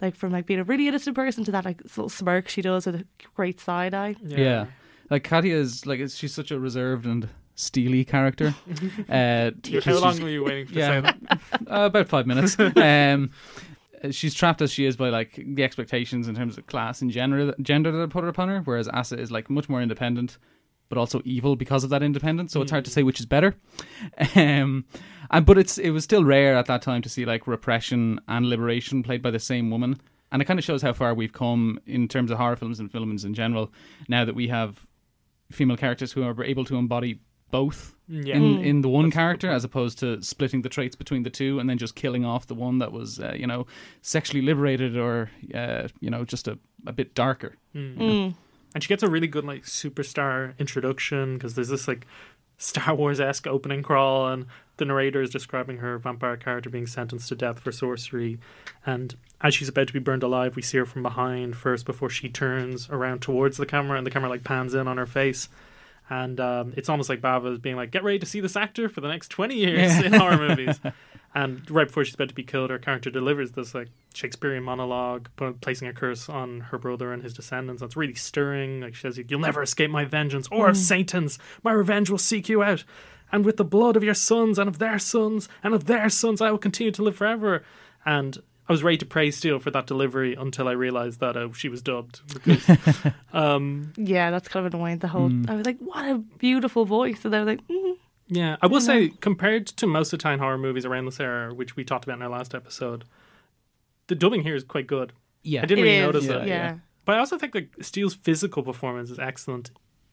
Like 0.00 0.14
from 0.14 0.30
like 0.30 0.44
being 0.46 0.60
a 0.60 0.64
really 0.64 0.88
innocent 0.88 1.16
person 1.16 1.42
to 1.44 1.50
that 1.52 1.64
like 1.64 1.82
little 1.82 2.08
smirk 2.10 2.48
she 2.48 2.60
does 2.62 2.84
with 2.86 2.96
a 2.96 3.06
great 3.34 3.58
side 3.60 3.94
eye. 3.94 4.14
Yeah. 4.22 4.66
Like 5.10 5.24
Katia 5.24 5.56
is 5.56 5.86
like 5.86 6.00
she's 6.10 6.34
such 6.34 6.50
a 6.50 6.60
reserved 6.60 7.06
and 7.06 7.28
steely 7.54 8.04
character. 8.04 8.54
uh, 9.08 9.50
how 9.84 9.98
long 9.98 10.20
were 10.20 10.28
you 10.28 10.44
waiting 10.44 10.66
for 10.66 10.74
to 10.74 10.78
Yeah. 10.78 11.00
say 11.00 11.00
that 11.30 11.40
uh, 11.70 11.86
about 11.86 12.08
five 12.08 12.26
minutes. 12.26 12.58
Um, 12.58 13.30
she's 14.10 14.34
trapped 14.34 14.62
as 14.62 14.72
she 14.72 14.86
is 14.86 14.96
by 14.96 15.08
like 15.08 15.34
the 15.36 15.64
expectations 15.64 16.28
in 16.28 16.34
terms 16.34 16.58
of 16.58 16.66
class 16.66 17.02
and 17.02 17.10
gender 17.10 17.54
gender 17.60 17.90
that 17.92 18.00
are 18.00 18.08
put 18.08 18.24
upon 18.24 18.48
her, 18.48 18.60
whereas 18.60 18.88
Asa 18.88 19.18
is 19.18 19.30
like 19.30 19.50
much 19.50 19.68
more 19.68 19.82
independent, 19.82 20.38
but 20.88 20.98
also 20.98 21.20
evil 21.24 21.56
because 21.56 21.84
of 21.84 21.90
that 21.90 22.02
independence. 22.02 22.52
So 22.52 22.62
it's 22.62 22.70
hard 22.70 22.84
to 22.84 22.90
say 22.90 23.02
which 23.02 23.20
is 23.20 23.26
better. 23.26 23.54
Um, 24.34 24.84
and 25.30 25.44
but 25.44 25.58
it's 25.58 25.76
it 25.78 25.90
was 25.90 26.04
still 26.04 26.24
rare 26.24 26.56
at 26.56 26.66
that 26.66 26.82
time 26.82 27.02
to 27.02 27.08
see 27.08 27.24
like 27.24 27.46
repression 27.46 28.20
and 28.28 28.48
liberation 28.48 29.02
played 29.02 29.22
by 29.22 29.30
the 29.30 29.40
same 29.40 29.70
woman. 29.70 30.00
And 30.30 30.42
it 30.42 30.44
kind 30.44 30.58
of 30.58 30.64
shows 30.64 30.82
how 30.82 30.92
far 30.92 31.14
we've 31.14 31.32
come 31.32 31.80
in 31.86 32.08
terms 32.08 32.30
of 32.30 32.38
horror 32.38 32.56
films 32.56 32.78
and 32.78 32.90
films 32.90 33.24
in 33.24 33.34
general. 33.34 33.72
Now 34.08 34.24
that 34.24 34.34
we 34.34 34.48
have 34.48 34.86
female 35.50 35.76
characters 35.76 36.12
who 36.12 36.22
are 36.22 36.44
able 36.44 36.64
to 36.66 36.76
embody 36.76 37.20
both 37.50 37.95
yeah 38.08 38.36
in, 38.36 38.64
in 38.64 38.80
the 38.82 38.88
one 38.88 39.10
character 39.10 39.50
as 39.50 39.64
opposed 39.64 39.98
to 39.98 40.22
splitting 40.22 40.62
the 40.62 40.68
traits 40.68 40.94
between 40.94 41.22
the 41.24 41.30
two 41.30 41.58
and 41.58 41.68
then 41.68 41.76
just 41.78 41.94
killing 41.96 42.24
off 42.24 42.46
the 42.46 42.54
one 42.54 42.78
that 42.78 42.92
was 42.92 43.18
uh, 43.18 43.32
you 43.36 43.46
know 43.46 43.66
sexually 44.02 44.42
liberated 44.42 44.96
or 44.96 45.30
uh, 45.54 45.88
you 46.00 46.10
know 46.10 46.24
just 46.24 46.46
a, 46.48 46.58
a 46.86 46.92
bit 46.92 47.14
darker 47.14 47.56
Mm. 47.74 48.34
and 48.74 48.82
she 48.82 48.88
gets 48.88 49.02
a 49.02 49.08
really 49.10 49.26
good 49.26 49.44
like 49.44 49.64
superstar 49.64 50.56
introduction 50.58 51.34
because 51.34 51.54
there's 51.56 51.68
this 51.68 51.86
like 51.88 52.06
Star 52.58 52.94
Wars 52.94 53.20
esque 53.20 53.46
opening 53.46 53.82
crawl, 53.82 54.28
and 54.28 54.46
the 54.78 54.86
narrator 54.86 55.20
is 55.20 55.28
describing 55.28 55.76
her 55.76 55.98
vampire 55.98 56.38
character 56.38 56.70
being 56.70 56.86
sentenced 56.86 57.28
to 57.28 57.34
death 57.34 57.58
for 57.60 57.70
sorcery. 57.70 58.38
And 58.86 59.14
as 59.42 59.54
she's 59.54 59.68
about 59.68 59.88
to 59.88 59.92
be 59.92 59.98
burned 59.98 60.22
alive, 60.22 60.56
we 60.56 60.62
see 60.62 60.78
her 60.78 60.86
from 60.86 61.02
behind 61.02 61.54
first 61.54 61.84
before 61.84 62.08
she 62.08 62.30
turns 62.30 62.88
around 62.88 63.20
towards 63.20 63.58
the 63.58 63.66
camera, 63.66 63.98
and 63.98 64.06
the 64.06 64.10
camera 64.10 64.30
like 64.30 64.42
pans 64.42 64.72
in 64.72 64.88
on 64.88 64.96
her 64.96 65.04
face. 65.04 65.50
And 66.08 66.38
um, 66.38 66.72
it's 66.76 66.88
almost 66.88 67.08
like 67.08 67.20
Bava 67.20 67.52
is 67.52 67.58
being 67.58 67.76
like, 67.76 67.90
"Get 67.90 68.04
ready 68.04 68.18
to 68.20 68.26
see 68.26 68.40
this 68.40 68.56
actor 68.56 68.88
for 68.88 69.00
the 69.00 69.08
next 69.08 69.28
twenty 69.28 69.56
years 69.66 69.92
Yeah. 69.98 70.02
in 70.02 70.12
horror 70.12 70.38
movies." 70.48 70.78
And 71.34 71.68
right 71.70 71.86
before 71.86 72.04
she's 72.04 72.14
about 72.14 72.28
to 72.30 72.34
be 72.34 72.44
killed, 72.44 72.70
her 72.70 72.78
character 72.78 73.10
delivers 73.10 73.52
this 73.52 73.74
like 73.74 73.88
Shakespearean 74.14 74.62
monologue, 74.62 75.28
placing 75.60 75.86
a 75.88 75.92
curse 75.92 76.28
on 76.30 76.60
her 76.60 76.78
brother 76.78 77.12
and 77.12 77.22
his 77.22 77.34
descendants. 77.34 77.80
That's 77.82 77.96
really 77.96 78.14
stirring. 78.14 78.80
Like 78.80 78.94
she 78.94 79.02
says, 79.02 79.20
"You'll 79.28 79.40
never 79.40 79.62
escape 79.62 79.90
my 79.90 80.04
vengeance, 80.04 80.48
or 80.50 80.68
of 80.68 80.76
Satan's. 80.76 81.38
My 81.62 81.72
revenge 81.72 82.08
will 82.08 82.18
seek 82.18 82.48
you 82.48 82.62
out, 82.62 82.84
and 83.32 83.44
with 83.44 83.56
the 83.58 83.64
blood 83.64 83.96
of 83.96 84.04
your 84.04 84.14
sons 84.14 84.58
and 84.58 84.68
of 84.68 84.78
their 84.78 84.98
sons 84.98 85.48
and 85.62 85.74
of 85.74 85.84
their 85.86 86.08
sons, 86.08 86.40
I 86.40 86.50
will 86.50 86.58
continue 86.58 86.92
to 86.92 87.02
live 87.02 87.16
forever." 87.16 87.64
And 88.06 88.38
I 88.68 88.72
was 88.72 88.82
ready 88.82 88.96
to 88.98 89.06
praise 89.06 89.36
Steele 89.36 89.58
for 89.60 89.70
that 89.70 89.86
delivery 89.86 90.34
until 90.34 90.66
I 90.68 90.72
realized 90.72 91.20
that 91.20 91.36
uh, 91.36 91.52
she 91.52 91.68
was 91.68 91.82
dubbed. 91.82 92.20
Because, 92.44 93.12
um, 93.32 93.92
Yeah, 93.96 94.30
that's 94.30 94.48
kind 94.48 94.66
of 94.66 94.74
annoying. 94.74 94.98
The 94.98 95.08
whole 95.08 95.28
Mm. 95.30 95.48
I 95.48 95.54
was 95.54 95.66
like, 95.66 95.78
what 95.78 96.04
a 96.04 96.18
beautiful 96.38 96.84
voice, 96.84 97.24
and 97.24 97.34
I 97.34 97.38
was 97.40 97.46
like, 97.46 97.66
mm, 97.68 97.96
Yeah, 98.28 98.56
I 98.60 98.66
will 98.66 98.80
say, 98.80 99.10
compared 99.20 99.66
to 99.68 99.86
most 99.86 100.12
of 100.12 100.18
Italian 100.18 100.40
horror 100.40 100.58
movies 100.58 100.84
around 100.84 101.04
this 101.06 101.20
era, 101.20 101.54
which 101.54 101.76
we 101.76 101.84
talked 101.84 102.04
about 102.04 102.16
in 102.16 102.22
our 102.22 102.28
last 102.28 102.54
episode, 102.54 103.04
the 104.08 104.14
dubbing 104.14 104.42
here 104.42 104.54
is 104.56 104.64
quite 104.64 104.86
good. 104.86 105.12
yeah 105.42 105.62
I 105.62 105.66
didn't 105.66 105.84
it 105.84 105.88
really 105.88 105.96
is, 105.98 106.06
notice 106.06 106.24
Yeah, 106.26 106.42
it. 106.42 106.48
yeah. 106.48 106.76
But 107.04 107.16
I 107.16 107.18
also 107.20 107.38
think 107.38 107.54
like 107.54 107.70
Steele's 107.80 108.14
physical 108.14 108.64
performance 108.64 109.10
is 109.10 109.18
excellent 109.20 109.70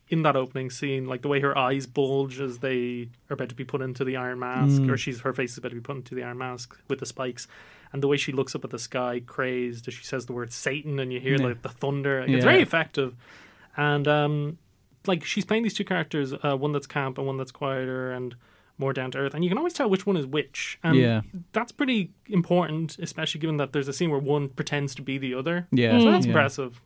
in 0.09 0.21
that 0.23 0.35
opening 0.35 0.69
scene, 0.69 1.07
like 1.07 1.23
the 1.23 1.27
way 1.27 1.39
her 1.39 1.57
eyes 1.57 1.87
bulge 1.87 2.39
as 2.39 2.59
they 2.59 3.09
are 3.31 3.33
about 3.33 3.49
to 3.49 3.55
be 3.55 3.63
put 3.63 3.81
into 3.81 4.03
the 4.03 4.15
iron 4.15 4.37
mask, 4.37 4.81
Mm. 4.81 4.91
or 4.91 4.97
she's 4.97 5.21
her 5.21 5.33
face 5.33 5.53
is 5.53 5.57
about 5.57 5.69
to 5.69 5.75
be 5.75 5.81
put 5.81 5.95
into 5.95 6.13
the 6.13 6.21
iron 6.23 6.37
mask 6.37 6.77
with 6.87 6.99
the 6.99 7.05
spikes, 7.07 7.47
and 7.93 8.03
the 8.03 8.07
way 8.07 8.17
she 8.17 8.31
looks 8.31 8.53
up 8.55 8.63
at 8.65 8.71
the 8.71 8.79
sky, 8.79 9.21
crazed 9.25 9.87
as 9.87 9.93
she 9.93 10.03
says 10.03 10.25
the 10.25 10.33
word 10.33 10.51
Satan, 10.51 10.99
and 10.99 11.13
you 11.13 11.19
hear 11.19 11.37
Yeah. 11.37 11.45
like 11.47 11.61
the 11.61 11.69
thunder. 11.69 12.21
Like, 12.21 12.29
Yeah. 12.29 12.35
It's 12.37 12.45
very 12.45 12.61
effective, 12.61 13.15
and 13.77 14.07
um, 14.07 14.57
like 15.07 15.23
she's 15.23 15.45
playing 15.45 15.63
these 15.63 15.73
two 15.73 15.85
characters, 15.85 16.33
uh, 16.33 16.57
one 16.57 16.71
that's 16.71 16.87
camp 16.87 17.17
and 17.17 17.27
one 17.27 17.37
that's 17.37 17.51
quieter 17.51 18.11
and 18.11 18.35
more 18.79 18.91
down 18.93 19.11
to 19.11 19.19
earth, 19.19 19.33
and 19.35 19.43
you 19.43 19.49
can 19.49 19.57
always 19.59 19.73
tell 19.73 19.87
which 19.89 20.05
one 20.07 20.17
is 20.17 20.25
which. 20.25 20.79
And 20.83 20.95
Yeah. 20.97 21.21
that's 21.51 21.71
pretty 21.71 22.09
important, 22.27 22.97
especially 22.99 23.39
given 23.39 23.57
that 23.57 23.71
there's 23.71 23.87
a 23.87 23.93
scene 23.93 24.09
where 24.09 24.19
one 24.19 24.49
pretends 24.49 24.95
to 24.95 25.01
be 25.03 25.17
the 25.19 25.35
other. 25.35 25.67
yeah 25.71 25.99
So 25.99 26.09
that's 26.11 26.25
yeah. 26.25 26.31
impressive. 26.31 26.81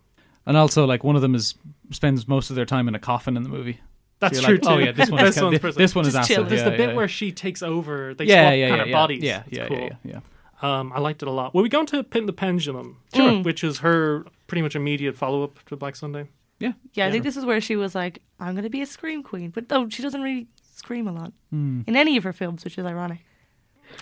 and 0.46 0.58
also 0.58 0.86
like 0.86 1.04
one 1.04 1.16
of 1.16 1.22
them 1.22 1.34
is 1.36 1.56
spends 1.92 2.28
most 2.28 2.50
of 2.50 2.56
their 2.56 2.66
time 2.66 2.88
in 2.90 2.96
a 2.96 3.00
coffin 3.00 3.36
in 3.38 3.44
the 3.44 3.50
movie 3.50 3.80
That's 4.20 4.40
So 4.40 4.46
true 4.46 4.56
like, 4.56 4.62
too. 4.64 4.70
oh 4.70 4.78
yeah 4.80 4.92
this 4.94 5.10
one 5.12 5.20
is 5.24 5.28
This 5.28 5.36
kind 5.36 5.46
one's 5.48 5.60
person- 5.60 5.82
this 5.82 5.96
one 5.96 6.06
is 6.08 6.14
Just 6.14 6.28
chill. 6.30 6.44
There's 6.44 6.62
yeah, 6.62 6.70
the 6.70 6.78
bit 6.78 6.96
where 6.96 7.08
she 7.08 7.32
takes 7.32 7.62
over. 7.64 8.14
They 8.14 8.26
yeah, 8.26 8.50
swap 8.50 8.58
yeah, 8.58 8.70
kind 8.70 8.82
of 8.82 8.88
yeah. 8.88 8.94
bodies. 8.94 9.24
Yeah, 9.24 9.44
It's 9.48 9.58
yeah, 9.58 9.68
cool. 9.68 9.78
yeah, 9.78 9.90
yeah, 10.04 10.20
Um, 10.62 10.92
I 10.94 11.00
liked 11.00 11.22
it 11.22 11.28
a 11.28 11.32
lot. 11.32 11.54
Well, 11.54 11.62
we 11.64 11.70
go 11.70 11.82
into 11.82 12.02
Pin 12.04 12.26
the 12.26 12.34
Pendulum, 12.34 12.98
Sure. 13.14 13.42
which 13.44 13.64
is 13.64 13.80
her 13.80 14.26
pretty 14.48 14.62
much 14.64 14.76
immediate 14.76 15.16
follow 15.16 15.44
up 15.44 15.64
to 15.68 15.76
Black 15.76 15.96
Sunday. 15.96 16.28
yeah. 16.60 16.74
yeah, 16.94 17.04
I 17.04 17.08
Yeah. 17.08 17.12
think 17.12 17.24
this 17.24 17.38
is 17.38 17.46
where 17.46 17.62
she 17.62 17.76
was 17.76 17.94
like, 17.94 18.22
I'm 18.40 18.56
going 18.56 18.64
to 18.64 18.70
be 18.70 18.82
a 18.82 18.86
scream 18.88 19.22
queen, 19.22 19.52
but 19.52 19.70
though 19.70 19.88
she 19.90 20.02
doesn't 20.02 20.22
really 20.22 20.48
scream 20.76 21.08
a 21.08 21.12
lot 21.12 21.32
Hmm. 21.52 21.82
in 21.86 21.96
any 21.96 22.18
of 22.18 22.24
her 22.24 22.34
films, 22.34 22.64
which 22.64 22.78
is 22.78 22.86
ironic. 22.86 23.20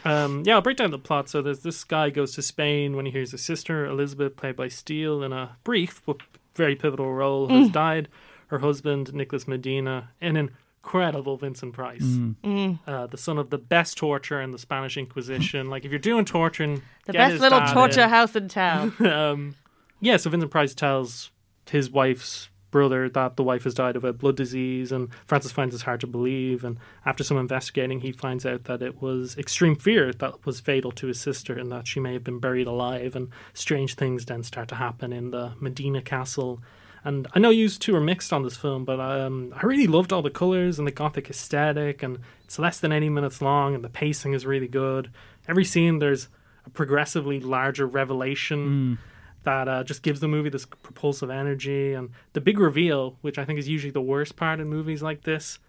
Um, 0.04 0.44
yeah, 0.46 0.56
I'll 0.56 0.62
break 0.62 0.78
down 0.78 0.92
the 0.92 0.98
plot. 1.00 1.30
So 1.30 1.42
there's 1.42 1.60
this 1.62 1.84
guy 1.84 2.10
goes 2.10 2.34
to 2.36 2.42
Spain 2.42 2.96
when 2.96 3.06
he 3.06 3.12
hears 3.12 3.32
his 3.32 3.44
sister 3.44 3.86
Elizabeth, 3.86 4.36
played 4.36 4.56
by 4.56 4.68
Steele, 4.68 5.22
in 5.24 5.32
a 5.34 5.58
brief 5.64 6.02
but 6.06 6.18
very 6.56 6.76
pivotal 6.76 7.14
role, 7.14 7.48
has 7.50 7.70
died. 7.70 8.08
Her 8.48 8.60
husband 8.60 9.14
Nicholas 9.14 9.48
Medina, 9.48 10.10
and 10.22 10.38
an 10.38 10.52
incredible 10.86 11.36
Vincent 11.38 11.74
Price, 11.74 12.04
Mm. 12.04 12.80
uh, 12.88 13.08
the 13.08 13.18
son 13.18 13.38
of 13.40 13.50
the 13.50 13.58
best 13.58 13.98
torturer 13.98 14.42
in 14.42 14.52
the 14.52 14.60
Spanish 14.60 14.98
Inquisition. 14.98 15.68
like 15.70 15.84
if 15.84 15.92
you're 15.92 16.00
doing 16.00 16.26
torturing, 16.26 16.82
The 17.06 17.14
get 17.14 17.18
best 17.20 17.32
his 17.34 17.42
little 17.42 17.60
dad 17.60 17.74
torture 17.74 18.04
in. 18.04 18.10
house 18.10 18.36
in 18.36 18.48
town. 18.48 18.94
um, 19.06 19.56
yeah, 20.00 20.18
so 20.18 20.30
Vincent 20.30 20.52
Price 20.52 20.76
tells 20.76 21.32
his 21.70 21.90
wife's 21.90 22.50
brother 22.70 23.10
that 23.10 23.36
the 23.38 23.44
wife 23.44 23.64
has 23.64 23.74
died 23.74 23.96
of 23.96 24.04
a 24.04 24.14
blood 24.14 24.36
disease, 24.36 24.92
and 24.92 25.10
Francis 25.26 25.52
finds 25.52 25.74
this 25.74 25.82
hard 25.84 26.02
to 26.02 26.08
believe. 26.08 26.64
And 26.64 26.78
after 27.06 27.24
some 27.24 27.38
investigating, 27.38 28.02
he 28.02 28.12
finds 28.12 28.46
out 28.46 28.66
that 28.66 28.82
it 28.84 29.02
was 29.02 29.36
extreme 29.38 29.76
fear 29.76 30.12
that 30.14 30.46
was 30.46 30.60
fatal 30.60 30.92
to 30.92 31.08
his 31.08 31.20
sister, 31.20 31.58
and 31.58 31.72
that 31.72 31.88
she 31.88 32.00
may 32.00 32.14
have 32.14 32.24
been 32.24 32.40
buried 32.40 32.68
alive. 32.68 33.16
And 33.16 33.30
strange 33.54 33.96
things 33.96 34.26
then 34.26 34.44
start 34.44 34.68
to 34.70 34.76
happen 34.76 35.12
in 35.14 35.32
the 35.32 35.54
Medina 35.60 36.02
castle. 36.02 36.62
And 37.06 37.28
I 37.34 37.40
know 37.40 37.52
you 37.52 37.70
two 37.70 37.96
are 37.96 38.02
mixed 38.02 38.34
on 38.34 38.42
this 38.42 38.58
film, 38.58 38.84
but 38.84 39.00
um, 39.00 39.54
I 39.56 39.66
really 39.68 39.86
loved 39.86 40.12
all 40.12 40.24
the 40.24 40.32
colors 40.32 40.80
and 40.80 40.88
the 40.88 40.92
gothic 40.92 41.30
aesthetic, 41.30 42.02
and 42.02 42.18
it's 42.44 42.58
less 42.58 42.80
than 42.80 42.92
80 42.92 43.10
minutes 43.10 43.44
long, 43.44 43.76
and 43.76 43.84
the 43.84 43.90
pacing 43.90 44.34
is 44.34 44.44
really 44.44 44.68
good. 44.68 45.12
Every 45.48 45.64
scene, 45.66 46.00
there's 46.00 46.30
a 46.66 46.72
progressively 46.72 47.40
larger 47.40 47.86
revelation 47.86 48.98
that 49.44 49.68
uh, 49.68 49.84
just 49.84 50.02
gives 50.02 50.20
the 50.20 50.28
movie 50.28 50.50
this 50.50 50.66
propulsive 50.66 51.30
energy, 51.30 51.94
and 51.94 52.10
the 52.34 52.42
big 52.42 52.58
reveal, 52.58 53.18
which 53.22 53.38
I 53.38 53.46
think 53.46 53.60
is 53.60 53.70
usually 53.70 53.92
the 53.92 54.02
worst 54.02 54.36
part 54.36 54.60
in 54.60 54.68
movies 54.68 55.04
like 55.04 55.22
this. 55.24 55.60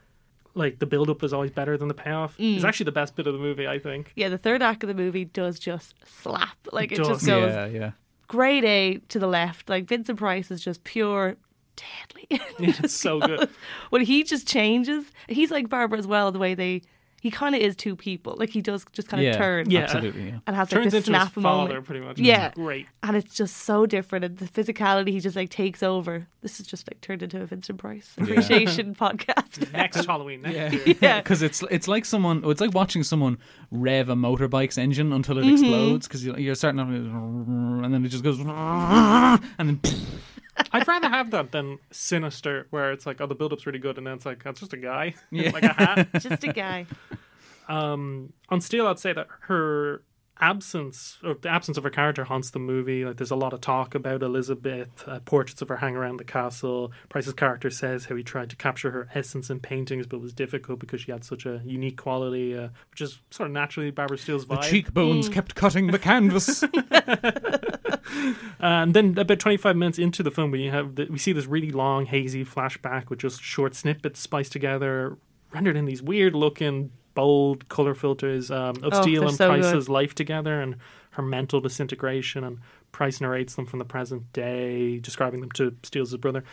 Like 0.55 0.79
the 0.79 0.87
build 0.87 1.11
up 1.11 1.23
is 1.23 1.35
always 1.35 1.51
better 1.51 1.77
than 1.77 1.89
the 1.89 1.93
payoff. 1.95 2.35
Is 2.41 2.65
actually 2.65 2.85
the 2.85 2.93
best 2.93 3.15
bit 3.15 3.27
of 3.27 3.35
the 3.35 3.39
movie, 3.39 3.69
I 3.69 3.79
think. 3.79 4.11
Yeah, 4.17 4.31
the 4.31 4.39
third 4.39 4.63
act 4.63 4.83
of 4.83 4.89
the 4.89 4.95
movie 4.95 5.27
does 5.27 5.59
just 5.59 5.95
slap. 6.07 6.57
Like 6.73 6.93
it, 6.93 7.01
It 7.01 7.05
just 7.05 7.27
goes 7.27 7.53
yeah, 7.53 7.67
yeah. 7.67 7.91
Grade 8.29 8.65
A 8.65 8.99
to 9.09 9.19
the 9.19 9.27
left. 9.27 9.69
Like 9.69 9.87
Vincent 9.87 10.19
Price 10.19 10.51
is 10.51 10.63
just 10.63 10.85
pure 10.85 11.37
deadly. 11.77 12.27
Yeah, 12.59 12.73
it's 12.83 12.95
so 12.95 13.21
good. 13.21 13.51
when 13.91 14.03
he 14.03 14.25
just 14.25 14.49
changes, 14.49 15.05
he's 15.29 15.51
like 15.51 15.69
Barbara 15.69 15.99
as 15.99 16.07
well. 16.07 16.33
The 16.33 16.39
way 16.39 16.55
they, 16.55 16.83
he 17.27 17.31
kind 17.33 17.55
of 17.57 17.61
is 17.61 17.75
two 17.75 17.97
people. 17.97 18.37
Like 18.39 18.51
he 18.51 18.61
does 18.63 18.85
just 18.93 19.09
kind 19.09 19.21
of 19.21 19.27
Yeah. 19.27 19.37
turn. 19.37 19.69
Yeah. 19.71 19.81
Absolutely, 19.81 20.27
yeah. 20.29 20.39
And 20.47 20.55
has 20.55 20.71
like 20.71 20.83
Turns 20.83 20.93
this 20.93 21.07
into 21.09 21.19
his 21.19 21.29
snap 21.29 21.33
father, 21.33 21.69
moment. 21.69 21.85
pretty 21.87 22.01
much. 22.07 22.19
Yeah. 22.21 22.53
great. 22.55 22.87
And 23.03 23.17
it's 23.17 23.35
just 23.35 23.57
so 23.59 23.85
different. 23.87 24.25
And 24.25 24.39
the 24.39 24.47
physicality, 24.47 25.09
he 25.09 25.19
just 25.21 25.35
like 25.37 25.51
takes 25.51 25.83
over. 25.83 26.29
This 26.43 26.61
is 26.61 26.67
just 26.69 26.89
like 26.89 27.01
turned 27.01 27.23
into 27.25 27.41
a 27.43 27.47
Vincent 27.47 27.79
Price 27.79 28.15
appreciation 28.19 28.95
podcast. 29.01 29.73
Next 29.73 30.05
Halloween, 30.05 30.43
next 30.43 30.55
Yeah, 30.57 30.71
year. 30.87 30.97
Yeah. 31.01 31.21
Because 31.27 31.43
it's 31.43 31.63
it's 31.71 31.89
like 31.89 32.05
someone 32.05 32.43
it's 32.45 32.61
like 32.61 32.73
watching 32.75 33.03
someone 33.03 33.39
rev 33.73 34.09
a 34.09 34.15
motorbike's 34.15 34.79
engine 34.79 35.13
until 35.13 35.39
it 35.39 35.43
Mm-hmm. 35.43 35.53
explodes 35.55 36.07
because 36.07 36.25
you're 36.25 36.55
starting 36.55 36.79
off 36.81 36.89
with- 36.89 36.97
and 37.85 37.93
then 37.93 38.05
it 38.05 38.09
just 38.11 38.23
goes 38.23 38.39
and 38.41 39.41
then 39.59 39.81
I'd 40.73 40.87
rather 40.89 41.09
have 41.09 41.31
that 41.33 41.53
than 41.53 41.79
Sinister, 41.91 42.67
where 42.71 42.93
it's 42.93 43.07
like, 43.07 43.21
oh, 43.21 43.27
the 43.27 43.35
build-up's 43.35 43.67
really 43.67 43.79
good, 43.79 43.99
and 43.99 44.07
then 44.07 44.15
it's 44.15 44.27
like, 44.27 44.43
that's 44.43 44.61
just 44.61 44.73
a 44.73 44.77
guy, 44.79 45.15
Yeah. 45.31 45.51
like 45.55 45.63
a 45.65 45.73
hat. 45.73 46.09
just 46.21 46.45
a 46.45 46.53
guy. 46.53 46.87
Um, 47.69 48.33
on 48.49 48.61
Steele, 48.61 48.87
I'd 48.87 48.99
say 48.99 49.13
that 49.13 49.27
her 49.49 50.03
absence, 50.41 51.19
or 51.25 51.35
the 51.35 51.49
absence 51.49 51.79
of 51.79 51.85
her 51.85 51.91
character, 51.91 52.25
haunts 52.25 52.51
the 52.51 52.59
movie. 52.59 53.05
Like, 53.05 53.17
there's 53.17 53.31
a 53.31 53.37
lot 53.37 53.53
of 53.53 53.61
talk 53.61 53.95
about 53.95 54.23
Elizabeth. 54.23 55.05
Uh, 55.07 55.21
portraits 55.21 55.63
of 55.63 55.69
her 55.69 55.77
hang 55.77 55.97
around 55.97 56.19
the 56.19 56.25
castle. 56.25 56.93
Price's 57.09 57.35
character 57.35 57.71
says 57.71 58.07
how 58.07 58.17
he 58.17 58.23
tried 58.23 58.51
to 58.51 58.57
capture 58.57 58.91
her 58.91 59.09
essence 59.15 59.51
in 59.51 59.61
paintings, 59.61 60.07
but 60.07 60.21
was 60.21 60.33
difficult 60.33 60.79
because 60.79 61.01
she 61.01 61.13
had 61.13 61.25
such 61.25 61.47
a 61.47 61.63
unique 61.65 61.97
quality, 61.97 62.57
uh, 62.57 62.69
which 62.91 63.01
is 63.01 63.21
sort 63.31 63.49
of 63.49 63.53
naturally 63.53 63.91
Barbara 63.91 64.19
Steele's 64.19 64.45
vibe. 64.45 64.49
the 64.49 64.57
vibe. 64.57 64.71
cheekbones 64.71 65.29
kept 65.29 65.55
cutting 65.55 65.89
the 65.89 65.99
canvas. 65.99 66.65
And 68.59 68.95
then 68.95 69.17
about 69.19 69.39
25 69.39 69.77
minutes 69.77 69.99
into 69.99 70.23
the 70.23 70.31
film, 70.31 70.51
we 70.51 70.67
have 70.67 70.95
the, 70.97 71.07
we 71.07 71.19
see 71.19 71.33
this 71.33 71.47
really 71.47 71.71
long, 71.71 72.07
hazy 72.07 72.45
flashback 72.45 73.11
with 73.11 73.19
just 73.19 73.43
short 73.43 73.75
snippets 73.75 74.21
spliced 74.21 74.53
together, 74.53 75.19
rendered 75.53 75.77
in 75.77 75.85
these 75.85 76.03
weird 76.03 76.35
looking, 76.35 76.91
bold 77.17 77.69
color 77.69 77.95
filters 77.97 78.51
um, 78.53 78.77
of 78.85 78.93
Oh, 78.95 79.03
Steele 79.03 79.27
and 79.27 79.37
so 79.37 79.53
good. 79.53 79.63
Price's 79.63 79.89
life 79.89 80.15
together 80.15 80.61
and 80.61 80.77
her 81.11 81.23
mental 81.23 81.61
disintegration. 81.61 82.45
And 82.45 82.59
Price 82.93 83.21
narrates 83.21 83.57
them 83.57 83.67
from 83.67 83.81
the 83.81 83.85
present 83.85 84.33
day, 84.33 85.01
describing 85.01 85.41
them 85.41 85.51
to 85.53 85.75
Steele's 85.83 86.17
brother. 86.19 86.45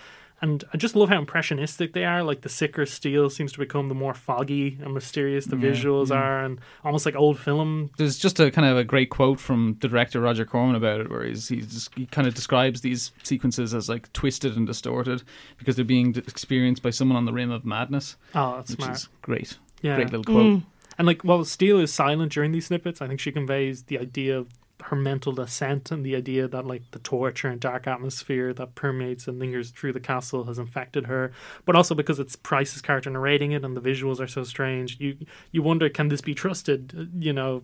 And 0.41 0.61
I 0.73 0.77
just 0.77 0.93
love 0.97 1.07
how 1.07 1.19
impressionistic 1.19 1.93
they 1.93 2.03
are. 2.03 2.21
Like 2.21 2.41
the 2.41 2.49
sicker 2.49 2.85
Steele 2.85 3.29
seems 3.29 3.53
to 3.53 3.59
become 3.59 3.87
the 3.87 3.95
more 3.95 4.13
foggy 4.13 4.77
and 4.81 4.93
mysterious 4.93 5.45
the 5.45 5.55
Yeah, 5.55 5.69
visuals 5.71 6.09
yeah. 6.09 6.15
are, 6.17 6.43
and 6.43 6.59
almost 6.83 7.05
like 7.05 7.15
old 7.15 7.39
film 7.39 7.91
There's 7.97 8.17
just 8.17 8.41
a 8.41 8.51
kind 8.51 8.67
of 8.67 8.75
a 8.77 8.83
great 8.83 9.09
quote 9.09 9.39
from 9.39 9.77
the 9.79 9.87
director 9.87 10.19
Roger 10.19 10.43
Corman 10.43 10.75
about 10.75 10.99
it, 10.99 11.09
where 11.09 11.23
he's, 11.23 11.47
he's 11.47 11.89
he 11.95 12.07
kind 12.07 12.27
of 12.27 12.33
describes 12.33 12.81
these 12.81 13.13
sequences 13.23 13.73
as 13.73 13.87
like 13.87 14.11
twisted 14.11 14.57
and 14.57 14.67
distorted 14.67 15.23
because 15.57 15.77
they're 15.77 15.85
being 15.85 16.13
experienced 16.15 16.83
by 16.83 16.89
someone 16.89 17.15
on 17.15 17.23
the 17.23 17.31
rim 17.33 17.51
of 17.51 17.63
madness, 17.63 18.17
Oh, 18.35 18.57
that's 18.57 18.71
which 18.71 18.79
smart. 18.81 18.95
is 18.97 19.07
great. 19.21 19.57
Yeah. 19.83 19.95
Great 19.95 20.11
little 20.11 20.23
quote. 20.23 20.45
Mm. 20.45 20.63
And 20.97 21.05
like 21.05 21.21
while 21.23 21.45
Steele 21.45 21.79
is 21.79 21.93
silent 21.93 22.31
during 22.31 22.51
these 22.51 22.67
snippets, 22.67 23.01
I 23.01 23.07
think 23.07 23.19
she 23.19 23.31
conveys 23.31 23.83
the 23.83 23.99
idea 23.99 24.37
of 24.37 24.47
her 24.85 24.95
mental 24.95 25.31
descent 25.31 25.91
and 25.91 26.05
the 26.05 26.15
idea 26.15 26.47
that 26.47 26.65
like 26.65 26.83
the 26.91 26.99
torture 26.99 27.47
and 27.47 27.59
dark 27.59 27.87
atmosphere 27.87 28.53
that 28.53 28.75
permeates 28.75 29.27
and 29.27 29.39
lingers 29.39 29.71
through 29.71 29.93
the 29.93 29.99
castle 29.99 30.45
has 30.45 30.59
infected 30.59 31.05
her. 31.07 31.31
But 31.65 31.75
also 31.75 31.95
because 31.95 32.19
it's 32.19 32.35
Price's 32.35 32.81
character 32.81 33.09
narrating 33.09 33.51
it 33.51 33.63
and 33.63 33.77
the 33.77 33.81
visuals 33.81 34.19
are 34.19 34.27
so 34.27 34.43
strange, 34.43 34.99
you 34.99 35.17
you 35.51 35.61
wonder 35.61 35.89
can 35.89 36.09
this 36.09 36.21
be 36.21 36.33
trusted? 36.33 37.11
You 37.17 37.33
know, 37.33 37.63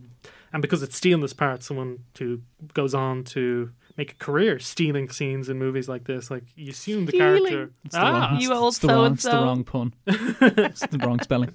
and 0.54 0.62
because 0.62 0.84
it's 0.84 0.98
Steele 0.98 1.16
in 1.16 1.22
this 1.22 1.34
part, 1.34 1.64
someone 1.64 2.00
who 2.18 2.42
goes 2.74 2.94
on 2.94 3.24
to 3.26 3.72
make 4.00 4.12
a 4.14 4.16
career 4.16 4.60
stealing 4.60 5.10
scenes 5.10 5.50
in 5.50 5.60
movies 5.60 5.90
like 5.90 6.06
this, 6.06 6.32
like 6.32 6.44
you 6.56 6.72
assume 6.72 7.06
the 7.06 7.12
Stealing? 7.12 7.46
character. 7.46 7.72
It's 7.84 7.96
the 7.96 8.02
ah, 8.02 8.12
wrong, 8.32 8.40
You 8.42 8.54
old 8.54 8.72
it's 8.74 8.80
the 8.80 8.88
wrong, 8.88 9.14
it's 9.14 9.24
the 9.24 9.32
so-and-so. 9.32 9.46
wrong 9.46 9.64
pun. 9.66 9.94
it's 10.58 10.88
the 10.88 10.98
wrong 11.00 11.20
spelling. 11.22 11.52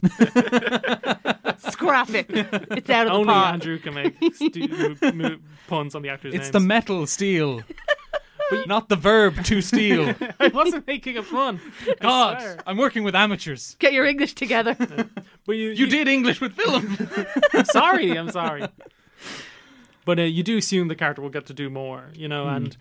Scrap 1.73 2.11
it. 2.11 2.27
It's 2.29 2.91
out 2.91 3.07
of 3.07 3.13
the 3.13 3.19
only 3.19 3.33
pot. 3.33 3.55
Andrew 3.55 3.79
can 3.79 3.95
make 3.95 4.15
stu- 4.35 4.69
mo- 5.03 5.13
mo- 5.15 5.37
puns 5.69 5.95
on 5.95 6.03
the 6.03 6.11
actors' 6.11 6.35
It's 6.35 6.43
names. 6.45 6.51
the 6.53 6.61
metal 6.61 7.07
steel, 7.07 7.63
not 8.67 8.89
the 8.91 8.97
verb 8.97 9.43
to 9.45 9.63
steal. 9.63 10.15
I 10.41 10.49
wasn't 10.49 10.87
making 10.87 11.17
a 11.17 11.23
fun. 11.23 11.61
I 11.89 11.95
God, 12.01 12.41
swear. 12.41 12.59
I'm 12.67 12.77
working 12.77 13.05
with 13.05 13.15
amateurs. 13.15 13.77
Get 13.79 13.93
your 13.95 14.05
English 14.05 14.35
together. 14.35 14.77
But 15.47 15.57
you, 15.57 15.71
You 15.71 15.87
did 15.87 16.09
English 16.09 16.41
with 16.41 16.53
film. 16.55 16.99
I'm 17.55 17.65
sorry. 17.65 18.17
I'm 18.19 18.31
sorry. 18.31 18.67
But 20.05 20.19
uh, 20.19 20.23
you 20.23 20.43
do 20.43 20.59
assume 20.59 20.89
the 20.89 20.95
character 20.95 21.23
will 21.23 21.31
get 21.31 21.47
to 21.47 21.55
do 21.55 21.71
more, 21.71 22.11
you 22.15 22.29
know. 22.29 22.45
Hmm. 22.45 22.57
And 22.57 22.77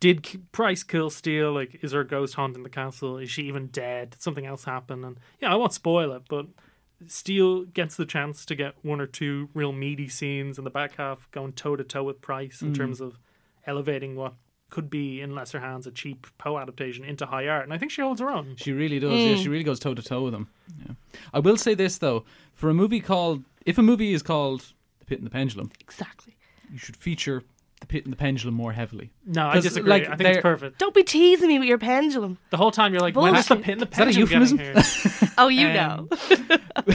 did 0.00 0.22
K- 0.22 0.40
Price 0.52 0.82
kill 0.82 1.10
Steele? 1.10 1.52
Like, 1.52 1.78
is 1.82 1.92
there 1.92 2.00
a 2.00 2.06
ghost 2.06 2.34
haunting 2.34 2.62
the 2.62 2.70
castle? 2.70 3.18
Is 3.18 3.30
she 3.30 3.42
even 3.44 3.68
dead? 3.68 4.10
Did 4.10 4.22
something 4.22 4.46
else 4.46 4.64
happen? 4.64 5.04
And 5.04 5.18
yeah, 5.40 5.52
I 5.52 5.56
won't 5.56 5.72
spoil 5.72 6.12
it, 6.12 6.22
but 6.28 6.46
Steele 7.06 7.64
gets 7.64 7.96
the 7.96 8.06
chance 8.06 8.44
to 8.46 8.54
get 8.54 8.74
one 8.82 9.00
or 9.00 9.06
two 9.06 9.48
real 9.54 9.72
meaty 9.72 10.08
scenes 10.08 10.58
in 10.58 10.64
the 10.64 10.70
back 10.70 10.96
half, 10.96 11.30
going 11.30 11.52
toe 11.52 11.76
to 11.76 11.84
toe 11.84 12.04
with 12.04 12.20
Price 12.20 12.62
in 12.62 12.68
hmm. 12.68 12.74
terms 12.74 13.00
of 13.00 13.18
elevating 13.66 14.16
what 14.16 14.34
could 14.70 14.88
be 14.88 15.20
in 15.20 15.34
lesser 15.34 15.60
hands 15.60 15.86
a 15.86 15.90
cheap 15.90 16.26
Poe 16.38 16.58
adaptation 16.58 17.04
into 17.04 17.26
high 17.26 17.46
art. 17.46 17.64
And 17.64 17.72
I 17.72 17.78
think 17.78 17.92
she 17.92 18.00
holds 18.00 18.20
her 18.20 18.30
own. 18.30 18.56
She 18.56 18.72
really 18.72 18.98
does. 18.98 19.12
Yeah, 19.12 19.34
hmm. 19.34 19.42
she 19.42 19.48
really 19.48 19.64
goes 19.64 19.78
toe 19.78 19.94
to 19.94 20.02
toe 20.02 20.24
with 20.24 20.34
him. 20.34 20.48
Yeah. 20.84 20.94
I 21.32 21.38
will 21.38 21.56
say 21.56 21.74
this 21.74 21.98
though: 21.98 22.24
for 22.54 22.70
a 22.70 22.74
movie 22.74 23.00
called, 23.00 23.44
if 23.64 23.78
a 23.78 23.82
movie 23.82 24.12
is 24.12 24.22
called 24.22 24.72
The 24.98 25.04
Pit 25.04 25.18
and 25.18 25.26
the 25.26 25.30
Pendulum, 25.30 25.70
exactly. 25.80 26.31
You 26.72 26.78
should 26.78 26.96
feature 26.96 27.42
The 27.80 27.86
Pit 27.86 28.04
and 28.04 28.12
the 28.12 28.16
Pendulum 28.16 28.54
more 28.54 28.72
heavily. 28.72 29.10
No, 29.26 29.48
I 29.48 29.54
'Cause, 29.54 29.64
disagree. 29.64 29.90
like, 29.90 30.08
I 30.08 30.16
think 30.16 30.30
it's 30.30 30.40
perfect. 30.42 30.78
Don't 30.78 30.94
be 30.94 31.02
teasing 31.02 31.48
me 31.48 31.58
with 31.58 31.68
your 31.68 31.78
pendulum. 31.78 32.38
The 32.50 32.56
whole 32.56 32.70
time 32.70 32.92
you're 32.92 33.02
like, 33.02 33.14
when 33.16 33.34
is 33.36 33.46
the 33.46 33.54
Bullshit. 33.56 33.64
pin 33.64 33.78
the 33.78 33.84
Is 33.86 33.90
that 33.90 34.00
a 34.00 34.04
pendulum 34.04 34.20
euphemism? 34.28 34.56
getting 34.58 34.82
here? 34.82 35.30
Oh, 35.38 35.48
you 35.48 35.66
Um, 35.68 36.08
know. 36.86 36.94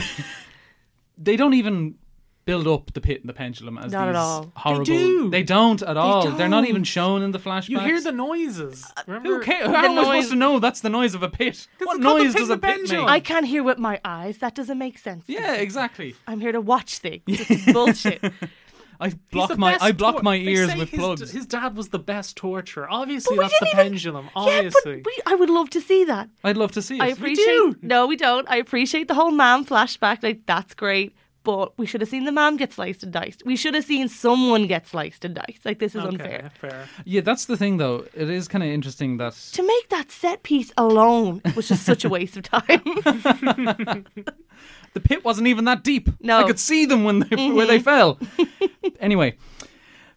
They 1.20 1.36
don't 1.36 1.54
even 1.54 1.96
build 2.44 2.66
up 2.66 2.92
the 2.94 3.00
Pit 3.00 3.20
and 3.20 3.28
the 3.28 3.32
Pendulum 3.34 3.76
as 3.76 3.92
Not 3.92 4.08
at 4.08 4.14
all. 4.16 4.50
horrible. 4.56 4.84
do. 4.84 5.28
They 5.30 5.42
don't 5.42 5.82
at 5.82 5.96
all. 5.98 6.30
They're 6.30 6.48
not 6.48 6.60
don't. 6.62 6.68
even 6.70 6.84
shown 6.84 7.22
in 7.22 7.32
the 7.32 7.38
flashbacks. 7.38 7.68
You 7.68 7.80
hear 7.80 8.00
the 8.00 8.12
noises. 8.12 8.86
Remember? 9.06 9.28
Who 9.28 9.40
cares? 9.42 9.66
The 9.68 9.76
How 9.76 9.84
am 9.84 9.98
I 9.98 10.02
supposed 10.04 10.30
to 10.30 10.36
know 10.36 10.58
that's 10.58 10.80
the 10.80 10.88
noise 10.88 11.14
of 11.14 11.22
a 11.22 11.28
pit? 11.28 11.66
What 11.78 11.96
it's 11.96 12.04
the 12.04 12.08
noise 12.14 12.32
Pit 12.32 12.36
does 12.40 12.50
a 12.50 12.54
the 12.54 12.58
pit 12.58 12.76
Pendulum. 12.76 13.04
make? 13.06 13.10
I 13.10 13.20
can't 13.20 13.44
hear 13.46 13.62
with 13.62 13.78
my 13.78 14.00
eyes. 14.04 14.38
That 14.38 14.54
doesn't 14.54 14.78
make 14.78 14.96
sense. 14.96 15.24
Yeah, 15.26 15.54
exactly. 15.56 16.14
I'm 16.26 16.40
here 16.40 16.52
to 16.52 16.60
watch 16.60 16.98
things. 17.00 17.22
This 17.26 17.50
is 17.50 17.64
bullshit. 17.72 18.22
I 19.00 19.12
block 19.30 19.56
my 19.56 19.78
I 19.80 19.92
block 19.92 20.14
tor- 20.16 20.22
my 20.22 20.36
ears 20.36 20.74
with 20.74 20.90
his, 20.90 20.98
plugs. 20.98 21.30
His 21.30 21.46
dad 21.46 21.76
was 21.76 21.88
the 21.90 21.98
best 21.98 22.36
torturer. 22.36 22.86
Obviously, 22.90 23.36
But 23.36 23.42
that's 23.50 23.60
the 23.60 23.66
even- 23.66 23.76
pendulum. 23.76 24.24
yeah, 24.26 24.30
Obviously. 24.34 24.96
but 25.02 25.06
we, 25.06 25.22
I 25.26 25.34
would 25.36 25.50
love 25.50 25.70
to 25.70 25.80
see 25.80 26.04
that. 26.04 26.28
I'd 26.42 26.56
love 26.56 26.72
to 26.72 26.82
see 26.82 26.96
it. 26.96 27.02
I 27.02 27.08
appreciate. 27.08 27.82
No, 27.82 28.06
we 28.06 28.16
don't. 28.16 28.48
I 28.50 28.56
appreciate 28.56 29.06
the 29.08 29.14
whole 29.14 29.30
man 29.30 29.64
flashback. 29.64 30.22
Like 30.22 30.46
that's 30.46 30.74
great, 30.74 31.14
but 31.48 31.78
we 31.78 31.86
should 31.86 32.02
have 32.02 32.10
seen 32.10 32.26
the 32.26 32.32
mom 32.32 32.58
get 32.58 32.74
sliced 32.74 33.02
and 33.02 33.10
diced. 33.10 33.42
We 33.46 33.56
should 33.56 33.72
have 33.72 33.86
seen 33.86 34.10
someone 34.10 34.66
get 34.66 34.86
sliced 34.86 35.24
and 35.24 35.34
diced. 35.34 35.64
Like 35.64 35.78
this 35.78 35.94
is 35.94 36.02
okay, 36.02 36.08
unfair. 36.08 36.50
fair. 36.60 36.88
Yeah, 37.06 37.22
that's 37.22 37.46
the 37.46 37.56
thing 37.56 37.78
though. 37.78 38.04
It 38.12 38.28
is 38.28 38.48
kind 38.48 38.62
of 38.62 38.68
interesting 38.68 39.16
that 39.16 39.32
To 39.54 39.66
make 39.66 39.88
that 39.88 40.10
set 40.10 40.42
piece 40.42 40.74
alone 40.76 41.40
was 41.56 41.68
just 41.68 41.86
such 41.86 42.04
a 42.04 42.10
waste 42.10 42.36
of 42.36 42.42
time. 42.42 42.82
the 44.92 45.00
pit 45.02 45.24
wasn't 45.24 45.48
even 45.48 45.64
that 45.64 45.84
deep. 45.84 46.10
No. 46.20 46.36
I 46.36 46.42
could 46.42 46.58
see 46.58 46.84
them 46.84 47.04
when 47.04 47.20
they, 47.20 47.48
where 47.48 47.64
they 47.64 47.78
mm-hmm. 47.78 47.82
fell. 47.82 48.18
anyway, 49.00 49.34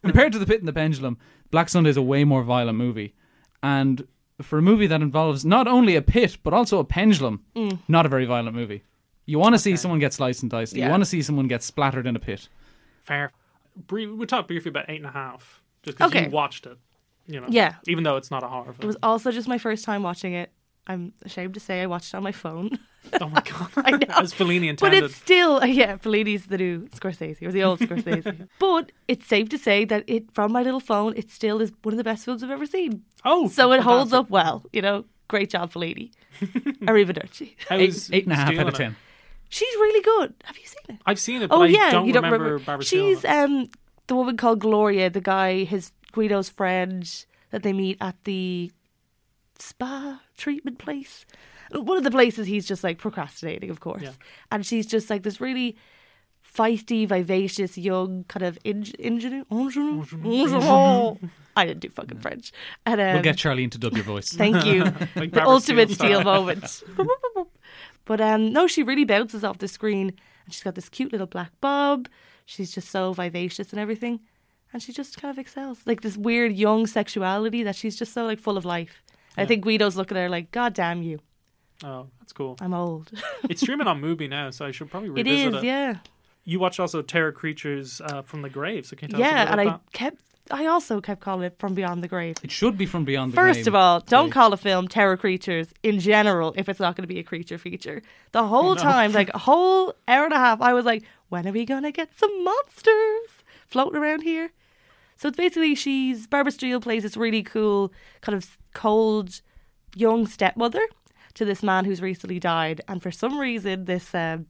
compared 0.02 0.34
to 0.34 0.38
the 0.38 0.44
pit 0.44 0.58
and 0.58 0.68
the 0.68 0.74
pendulum, 0.74 1.16
Black 1.50 1.70
Sunday 1.70 1.88
is 1.88 1.96
a 1.96 2.02
way 2.02 2.24
more 2.24 2.42
violent 2.42 2.76
movie, 2.76 3.14
and 3.62 4.06
for 4.42 4.58
a 4.58 4.62
movie 4.62 4.86
that 4.86 5.00
involves 5.00 5.46
not 5.46 5.66
only 5.66 5.96
a 5.96 6.02
pit 6.02 6.36
but 6.42 6.52
also 6.52 6.78
a 6.78 6.84
pendulum, 6.84 7.42
mm. 7.56 7.78
not 7.88 8.04
a 8.04 8.10
very 8.10 8.26
violent 8.26 8.54
movie. 8.54 8.82
You 9.26 9.38
want 9.38 9.54
to 9.54 9.58
see 9.58 9.76
someone 9.76 10.00
get 10.00 10.12
sliced 10.12 10.42
and 10.42 10.50
diced. 10.50 10.74
You 10.74 10.88
want 10.88 11.00
to 11.02 11.06
see 11.06 11.22
someone 11.22 11.46
get 11.48 11.62
splattered 11.62 12.06
in 12.06 12.16
a 12.16 12.18
pit. 12.20 12.48
Fair. 13.04 13.32
Brie, 13.86 14.06
we 14.06 14.26
talked 14.26 14.48
briefly 14.48 14.68
about 14.68 14.86
eight 14.88 14.96
and 14.98 15.06
a 15.06 15.10
half, 15.12 15.62
just 15.82 15.96
because 15.96 16.10
Okay. 16.10 16.24
you 16.24 16.30
watched 16.30 16.66
it. 16.66 16.76
You 17.26 17.40
know, 17.40 17.46
Yeah. 17.48 17.74
Even 17.86 18.04
though 18.04 18.16
it's 18.16 18.30
not 18.30 18.42
a 18.42 18.48
horror 18.48 18.72
film. 18.72 18.78
it 18.80 18.86
was 18.86 18.96
also 19.02 19.30
just 19.30 19.48
my 19.48 19.58
first 19.58 19.84
time 19.84 20.02
watching 20.02 20.32
it. 20.34 20.50
I'm 20.86 21.12
ashamed 21.22 21.54
to 21.54 21.60
say 21.60 21.80
I 21.80 21.86
watched 21.86 22.12
it 22.12 22.16
on 22.16 22.22
my 22.22 22.32
phone. 22.32 22.78
Oh 23.20 23.28
my 23.28 23.40
god! 23.40 23.68
I 23.76 23.90
know. 23.90 24.06
As 24.10 24.32
Fellini 24.32 24.68
intended, 24.68 24.78
But 24.80 24.86
intended. 24.92 25.04
it's 25.10 25.16
still, 25.16 25.64
yeah, 25.66 25.96
Fellini's 25.96 26.46
the 26.46 26.56
new 26.56 26.86
Scorsese, 26.90 27.42
or 27.42 27.50
the 27.50 27.64
old 27.64 27.80
Scorsese. 27.80 28.46
but 28.60 28.92
it's 29.08 29.26
safe 29.26 29.48
to 29.48 29.58
say 29.58 29.84
that 29.86 30.04
it, 30.06 30.30
from 30.32 30.52
my 30.52 30.62
little 30.62 30.78
phone, 30.78 31.12
it 31.16 31.28
still 31.28 31.60
is 31.60 31.72
one 31.82 31.94
of 31.94 31.98
the 31.98 32.04
best 32.04 32.24
films 32.24 32.44
I've 32.44 32.50
ever 32.52 32.64
seen. 32.64 33.02
Oh, 33.24 33.48
So 33.48 33.72
it 33.72 33.80
holds 33.80 34.12
up 34.12 34.30
well, 34.30 34.64
you 34.72 34.82
know. 34.82 35.04
Great 35.26 35.50
job, 35.50 35.72
Fellini. 35.72 36.12
Arrivederci. 36.82 37.54
How's 37.68 38.10
Eight 38.12 38.24
and 38.24 38.32
a 38.32 38.36
half 38.36 38.56
out 38.56 38.68
of 38.68 38.80
it? 38.80 38.92
She's 39.52 39.74
really 39.74 40.00
good. 40.00 40.34
Have 40.44 40.56
you 40.56 40.64
seen 40.64 40.96
it? 40.96 41.02
I've 41.04 41.20
seen 41.20 41.42
it, 41.42 41.50
but 41.50 41.56
Oh 41.56 41.62
I 41.64 41.66
yeah, 41.66 41.90
don't, 41.90 42.06
you 42.06 42.12
don't 42.14 42.24
remember, 42.24 42.44
remember. 42.44 42.64
Barbara 42.64 42.86
She's 42.86 43.22
um 43.26 43.68
the 44.06 44.16
woman 44.16 44.38
called 44.38 44.60
Gloria, 44.60 45.10
the 45.10 45.20
guy, 45.20 45.64
his 45.64 45.92
Guido's 46.12 46.48
friend 46.48 47.06
that 47.50 47.62
they 47.62 47.74
meet 47.74 47.98
at 48.00 48.16
the 48.24 48.72
spa 49.58 50.22
treatment 50.38 50.78
place. 50.78 51.26
One 51.70 51.98
of 51.98 52.04
the 52.04 52.10
places 52.10 52.46
he's 52.46 52.66
just 52.66 52.82
like 52.82 52.96
procrastinating, 52.96 53.68
of 53.68 53.80
course. 53.80 54.02
Yeah. 54.02 54.12
And 54.50 54.64
she's 54.64 54.86
just 54.86 55.10
like 55.10 55.22
this 55.22 55.38
really 55.38 55.76
feisty, 56.42 57.06
vivacious, 57.06 57.76
young 57.78 58.24
kind 58.28 58.44
of 58.44 58.58
ing- 58.64 58.92
ingenue. 58.98 59.44
I 61.54 61.66
didn't 61.66 61.80
do 61.80 61.90
fucking 61.90 62.18
French. 62.18 62.52
And 62.86 63.00
um, 63.00 63.12
We'll 63.14 63.22
get 63.22 63.36
Charline 63.36 63.70
to 63.72 63.78
dub 63.78 63.94
your 63.94 64.04
voice. 64.04 64.32
Thank 64.32 64.64
you. 64.64 64.84
Like 65.16 65.32
the 65.32 65.44
ultimate 65.44 65.90
Steele 65.90 66.20
steal 66.20 66.24
moment. 66.24 66.82
but 68.04 68.20
um, 68.20 68.52
no, 68.52 68.66
she 68.66 68.82
really 68.82 69.04
bounces 69.04 69.44
off 69.44 69.58
the 69.58 69.68
screen, 69.68 70.12
and 70.44 70.54
she's 70.54 70.62
got 70.62 70.74
this 70.74 70.88
cute 70.88 71.12
little 71.12 71.26
black 71.26 71.52
bob. 71.60 72.08
She's 72.46 72.72
just 72.72 72.88
so 72.90 73.12
vivacious 73.12 73.70
and 73.72 73.80
everything, 73.80 74.20
and 74.72 74.82
she 74.82 74.92
just 74.92 75.20
kind 75.20 75.30
of 75.30 75.38
excels. 75.38 75.78
Like 75.86 76.00
this 76.02 76.16
weird 76.16 76.52
young 76.52 76.86
sexuality 76.86 77.62
that 77.62 77.76
she's 77.76 77.96
just 77.96 78.12
so 78.12 78.24
like 78.24 78.38
full 78.40 78.56
of 78.56 78.64
life. 78.64 79.02
I 79.36 79.46
think 79.46 79.64
Guido's 79.64 79.96
looking 79.96 80.16
at 80.16 80.22
her 80.22 80.28
like, 80.28 80.50
"God 80.50 80.74
damn 80.74 81.02
you, 81.02 81.20
Oh, 81.84 82.08
that's 82.20 82.32
cool. 82.32 82.56
I'm 82.60 82.74
old." 82.74 83.10
it's 83.48 83.60
streaming 83.62 83.86
on 83.86 84.00
Mubi 84.00 84.28
now, 84.28 84.50
so 84.50 84.66
I 84.66 84.70
should 84.72 84.90
probably 84.90 85.08
it 85.08 85.26
revisit 85.26 85.54
is, 85.54 85.64
yeah, 85.64 85.98
You 86.44 86.58
watched 86.60 86.80
also 86.80 87.00
Terror 87.02 87.32
Creatures 87.32 88.00
uh, 88.04 88.22
from 88.22 88.42
the 88.42 88.50
Grave, 88.50 88.84
so 88.86 88.96
can 88.96 89.08
you 89.10 89.16
tell 89.16 89.22
us 89.22 89.30
a 89.30 89.34
yeah. 89.34 89.52
And 89.52 89.60
I 89.60 89.78
kept, 89.92 90.20
I 90.50 90.66
also 90.66 91.00
kept 91.00 91.20
calling 91.20 91.44
it 91.44 91.56
"From 91.58 91.74
Beyond 91.74 92.02
the 92.02 92.08
Grave." 92.08 92.36
It 92.42 92.50
should 92.50 92.76
be 92.76 92.84
from 92.86 93.04
Beyond 93.04 93.32
the 93.32 93.36
First 93.36 93.58
Grave. 93.58 93.66
of 93.68 93.74
all, 93.74 94.00
don't 94.00 94.30
call 94.30 94.52
a 94.52 94.56
film 94.56 94.88
terror 94.88 95.16
creatures 95.16 95.68
in 95.82 96.00
general 96.00 96.52
if 96.56 96.68
it's 96.68 96.80
not 96.80 96.96
going 96.96 97.04
to 97.04 97.08
be 97.14 97.20
a 97.20 97.22
creature 97.22 97.58
feature. 97.58 98.02
The 98.32 98.46
whole 98.46 98.74
No. 98.76 98.82
time, 98.82 99.12
like 99.12 99.30
a 99.34 99.38
whole 99.38 99.94
hour 100.08 100.24
and 100.24 100.32
a 100.34 100.38
half, 100.38 100.60
I 100.60 100.72
was 100.72 100.84
like, 100.84 101.04
when 101.28 101.46
are 101.46 101.52
we 101.52 101.64
going 101.64 101.84
to 101.84 101.92
get 101.92 102.10
some 102.18 102.44
monsters 102.44 103.30
floating 103.66 104.00
around 104.00 104.22
here? 104.22 104.50
So 105.16 105.28
it's 105.28 105.36
basically 105.36 105.74
she's 105.76 106.26
Barbara 106.26 106.50
Steele 106.52 106.80
plays 106.80 107.04
this 107.04 107.16
really 107.16 107.42
cool, 107.44 107.92
kind 108.20 108.36
of 108.36 108.58
cold, 108.74 109.40
young 109.94 110.26
stepmother 110.26 110.82
to 111.34 111.44
this 111.44 111.62
man 111.62 111.84
who's 111.84 112.02
recently 112.02 112.38
died, 112.40 112.80
and 112.88 113.00
for 113.02 113.10
some 113.10 113.38
reason, 113.38 113.84
this 113.86 114.14
um, 114.14 114.46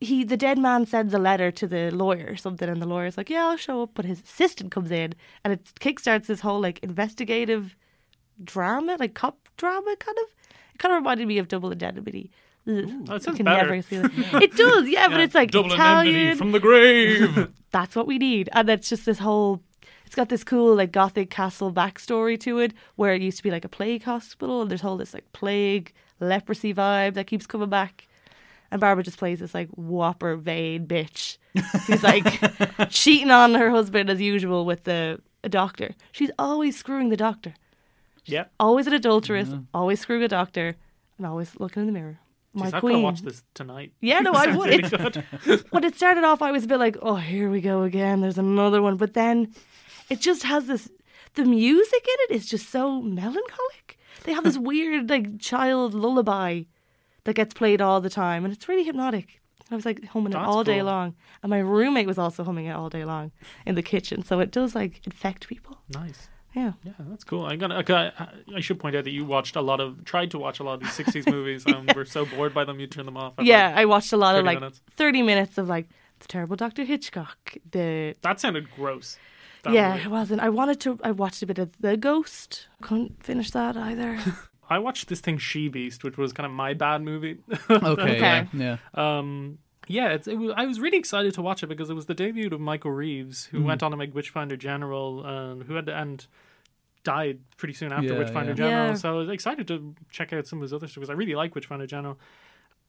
he 0.00 0.24
the 0.24 0.36
dead 0.36 0.58
man 0.58 0.86
sends 0.86 1.12
a 1.12 1.18
letter 1.18 1.50
to 1.50 1.66
the 1.66 1.90
lawyer 1.90 2.26
or 2.28 2.36
something, 2.36 2.68
and 2.68 2.80
the 2.80 2.86
lawyer's 2.86 3.16
like, 3.16 3.30
"Yeah, 3.30 3.46
I'll 3.46 3.56
show 3.56 3.82
up," 3.82 3.90
but 3.94 4.04
his 4.04 4.20
assistant 4.22 4.70
comes 4.70 4.90
in, 4.90 5.14
and 5.44 5.52
it 5.52 5.64
kickstarts 5.80 6.26
this 6.26 6.40
whole 6.40 6.60
like 6.60 6.78
investigative 6.80 7.76
drama, 8.42 8.96
like 8.98 9.14
cop 9.14 9.48
drama, 9.56 9.96
kind 9.98 10.18
of. 10.18 10.24
It 10.74 10.78
kind 10.78 10.92
of 10.92 10.98
reminded 10.98 11.26
me 11.26 11.38
of 11.38 11.48
Double 11.48 11.72
Indemnity. 11.72 12.30
Ugh, 12.68 13.06
that 13.06 13.22
sounds 13.22 13.38
better. 13.38 13.66
never 13.66 13.82
see 13.82 13.96
it. 13.96 14.10
it 14.42 14.54
does, 14.54 14.88
yeah, 14.88 15.08
but 15.08 15.20
it's 15.20 15.34
like 15.34 15.50
Double 15.50 15.72
Italian. 15.72 16.14
indemnity 16.14 16.38
from 16.38 16.52
the 16.52 16.60
grave. 16.60 17.48
That's 17.70 17.96
what 17.96 18.06
we 18.06 18.18
need, 18.18 18.48
and 18.52 18.68
it's 18.68 18.88
just 18.88 19.04
this 19.04 19.18
whole. 19.18 19.62
It's 20.06 20.14
got 20.14 20.30
this 20.30 20.44
cool 20.44 20.74
like 20.74 20.92
gothic 20.92 21.28
castle 21.28 21.72
backstory 21.72 22.38
to 22.40 22.60
it, 22.60 22.72
where 22.96 23.14
it 23.14 23.20
used 23.20 23.38
to 23.38 23.42
be 23.42 23.50
like 23.50 23.64
a 23.64 23.68
plague 23.68 24.04
hospital, 24.04 24.62
and 24.62 24.70
there's 24.70 24.84
all 24.84 24.96
this 24.96 25.12
like 25.12 25.30
plague 25.32 25.92
leprosy 26.20 26.72
vibe 26.72 27.14
that 27.14 27.26
keeps 27.26 27.46
coming 27.46 27.68
back. 27.68 28.07
And 28.70 28.80
Barbara 28.80 29.02
just 29.02 29.18
plays 29.18 29.40
this 29.40 29.54
like 29.54 29.68
whopper 29.70 30.36
vain 30.36 30.86
bitch 30.86 31.38
who's 31.86 32.02
like 32.02 32.26
cheating 32.90 33.30
on 33.30 33.54
her 33.54 33.70
husband 33.70 34.10
as 34.10 34.20
usual 34.20 34.64
with 34.64 34.84
the 34.84 35.20
a 35.42 35.48
doctor. 35.48 35.94
She's 36.12 36.30
always 36.38 36.76
screwing 36.76 37.08
the 37.08 37.16
doctor. 37.16 37.54
Yeah. 38.24 38.44
Always 38.60 38.86
an 38.86 38.92
adulteress, 38.92 39.48
always 39.72 40.00
screwing 40.00 40.22
a 40.22 40.28
doctor, 40.28 40.76
and 41.16 41.26
always 41.26 41.58
looking 41.58 41.82
in 41.82 41.86
the 41.86 41.92
mirror. 41.92 42.18
My 42.52 42.70
Jeez, 42.70 42.80
queen. 42.80 42.94
gonna 42.96 43.04
watch 43.04 43.22
this 43.22 43.42
tonight. 43.54 43.92
Yeah, 44.00 44.20
no, 44.20 44.32
I 44.34 44.54
would. 44.54 44.68
really 44.68 44.82
good. 44.82 45.24
when 45.70 45.84
it 45.84 45.96
started 45.96 46.24
off, 46.24 46.42
I 46.42 46.50
was 46.50 46.64
a 46.64 46.66
bit 46.66 46.78
like, 46.78 46.96
oh, 47.00 47.16
here 47.16 47.50
we 47.50 47.60
go 47.60 47.82
again. 47.82 48.20
There's 48.20 48.38
another 48.38 48.82
one. 48.82 48.96
But 48.96 49.14
then 49.14 49.54
it 50.10 50.20
just 50.20 50.42
has 50.42 50.66
this, 50.66 50.90
the 51.34 51.44
music 51.44 52.06
in 52.06 52.34
it 52.34 52.36
is 52.36 52.46
just 52.46 52.70
so 52.70 53.00
melancholic. 53.00 53.98
They 54.24 54.32
have 54.32 54.44
this 54.44 54.58
weird, 54.58 55.08
like, 55.08 55.38
child 55.38 55.94
lullaby 55.94 56.62
that 57.28 57.34
gets 57.34 57.52
played 57.52 57.82
all 57.82 58.00
the 58.00 58.08
time. 58.08 58.46
And 58.46 58.54
it's 58.54 58.70
really 58.70 58.84
hypnotic. 58.84 59.42
I 59.70 59.74
was 59.74 59.84
like 59.84 60.02
humming 60.06 60.32
it 60.32 60.36
That's 60.36 60.48
all 60.48 60.64
day 60.64 60.78
cool. 60.78 60.86
long. 60.86 61.14
And 61.42 61.50
my 61.50 61.58
roommate 61.58 62.06
was 62.06 62.16
also 62.16 62.42
humming 62.42 62.64
it 62.64 62.70
all 62.72 62.88
day 62.88 63.04
long 63.04 63.32
in 63.66 63.74
the 63.74 63.82
kitchen. 63.82 64.24
So 64.24 64.40
it 64.40 64.50
does, 64.50 64.74
like, 64.74 65.02
infect 65.04 65.46
people. 65.46 65.76
Nice. 65.90 66.30
Yeah. 66.54 66.72
Yeah, 66.84 66.92
that's 67.00 67.24
cool. 67.24 67.44
I'm 67.44 67.58
gonna. 67.58 67.76
okay, 67.80 68.10
I, 68.18 68.28
I 68.56 68.60
should 68.60 68.80
point 68.80 68.96
out 68.96 69.04
that 69.04 69.10
you 69.10 69.26
watched 69.26 69.56
a 69.56 69.60
lot 69.60 69.78
of, 69.78 70.06
tried 70.06 70.30
to 70.30 70.38
watch 70.38 70.58
a 70.58 70.62
lot 70.62 70.74
of 70.74 70.80
these 70.80 70.96
'60s 71.06 71.30
movies, 71.30 71.66
um, 71.66 71.86
and 71.86 71.92
were 71.94 72.06
so 72.06 72.24
bored 72.24 72.54
by 72.54 72.64
them 72.64 72.80
you 72.80 72.86
turned 72.86 73.06
them 73.06 73.18
off. 73.18 73.34
Yeah, 73.42 73.74
I 73.76 73.84
watched 73.84 74.14
a 74.14 74.16
lot 74.16 74.34
of 74.34 74.46
like 74.46 74.58
minutes. 74.58 74.80
30 74.96 75.20
minutes 75.20 75.58
of 75.58 75.68
like 75.68 75.86
the 76.20 76.28
terrible 76.28 76.56
Dr. 76.56 76.84
Hitchcock, 76.84 77.58
the 77.70 78.14
That 78.22 78.40
sounded 78.40 78.70
gross. 78.70 79.18
That 79.64 79.74
yeah, 79.74 79.92
movie. 79.92 80.04
it 80.04 80.10
wasn't. 80.10 80.40
I 80.40 80.48
wanted 80.48 80.80
to. 80.80 80.98
I 81.04 81.10
watched 81.10 81.42
a 81.42 81.46
bit 81.46 81.58
of 81.58 81.72
The 81.78 81.98
Ghost. 81.98 82.68
Couldn't 82.80 83.22
finish 83.22 83.50
that 83.50 83.76
either. 83.76 84.18
I 84.70 84.78
watched 84.78 85.08
this 85.08 85.20
thing 85.20 85.38
She 85.38 85.68
Beast, 85.68 86.04
which 86.04 86.16
was 86.18 86.32
kind 86.32 86.44
of 86.46 86.52
my 86.52 86.74
bad 86.74 87.02
movie. 87.02 87.38
Okay, 87.70 88.18
yeah, 88.20 88.44
Okay. 88.46 88.48
yeah. 88.54 88.76
um, 88.94 89.58
yeah, 89.86 90.10
it's, 90.10 90.28
it 90.28 90.34
was, 90.36 90.52
I 90.56 90.66
was 90.66 90.78
really 90.80 90.98
excited 90.98 91.32
to 91.34 91.42
watch 91.42 91.62
it 91.62 91.68
because 91.68 91.88
it 91.88 91.94
was 91.94 92.06
the 92.06 92.14
debut 92.14 92.48
of 92.52 92.60
Michael 92.60 92.90
Reeves, 92.90 93.46
who 93.46 93.62
went 93.62 93.82
on 93.82 93.90
to 93.92 93.96
make 93.96 94.14
Witchfinder 94.14 94.56
General, 94.56 95.24
and 95.24 95.62
who 95.62 95.74
had 95.74 95.88
and 95.88 96.26
died 97.04 97.38
pretty 97.56 97.72
soon 97.72 97.92
after 97.92 98.12
Yeah, 98.12 98.18
Witchfinder 98.18 98.50
yeah. 98.50 98.56
General. 98.56 98.88
Yeah. 98.88 98.94
So 98.94 99.08
I 99.08 99.12
was 99.16 99.28
excited 99.30 99.66
to 99.68 99.94
check 100.10 100.32
out 100.34 100.46
some 100.46 100.58
of 100.58 100.62
his 100.62 100.74
other 100.74 100.86
stuff 100.86 100.96
because 100.96 101.10
I 101.10 101.14
really 101.14 101.34
like 101.34 101.54
Witchfinder 101.54 101.86
General. 101.86 102.18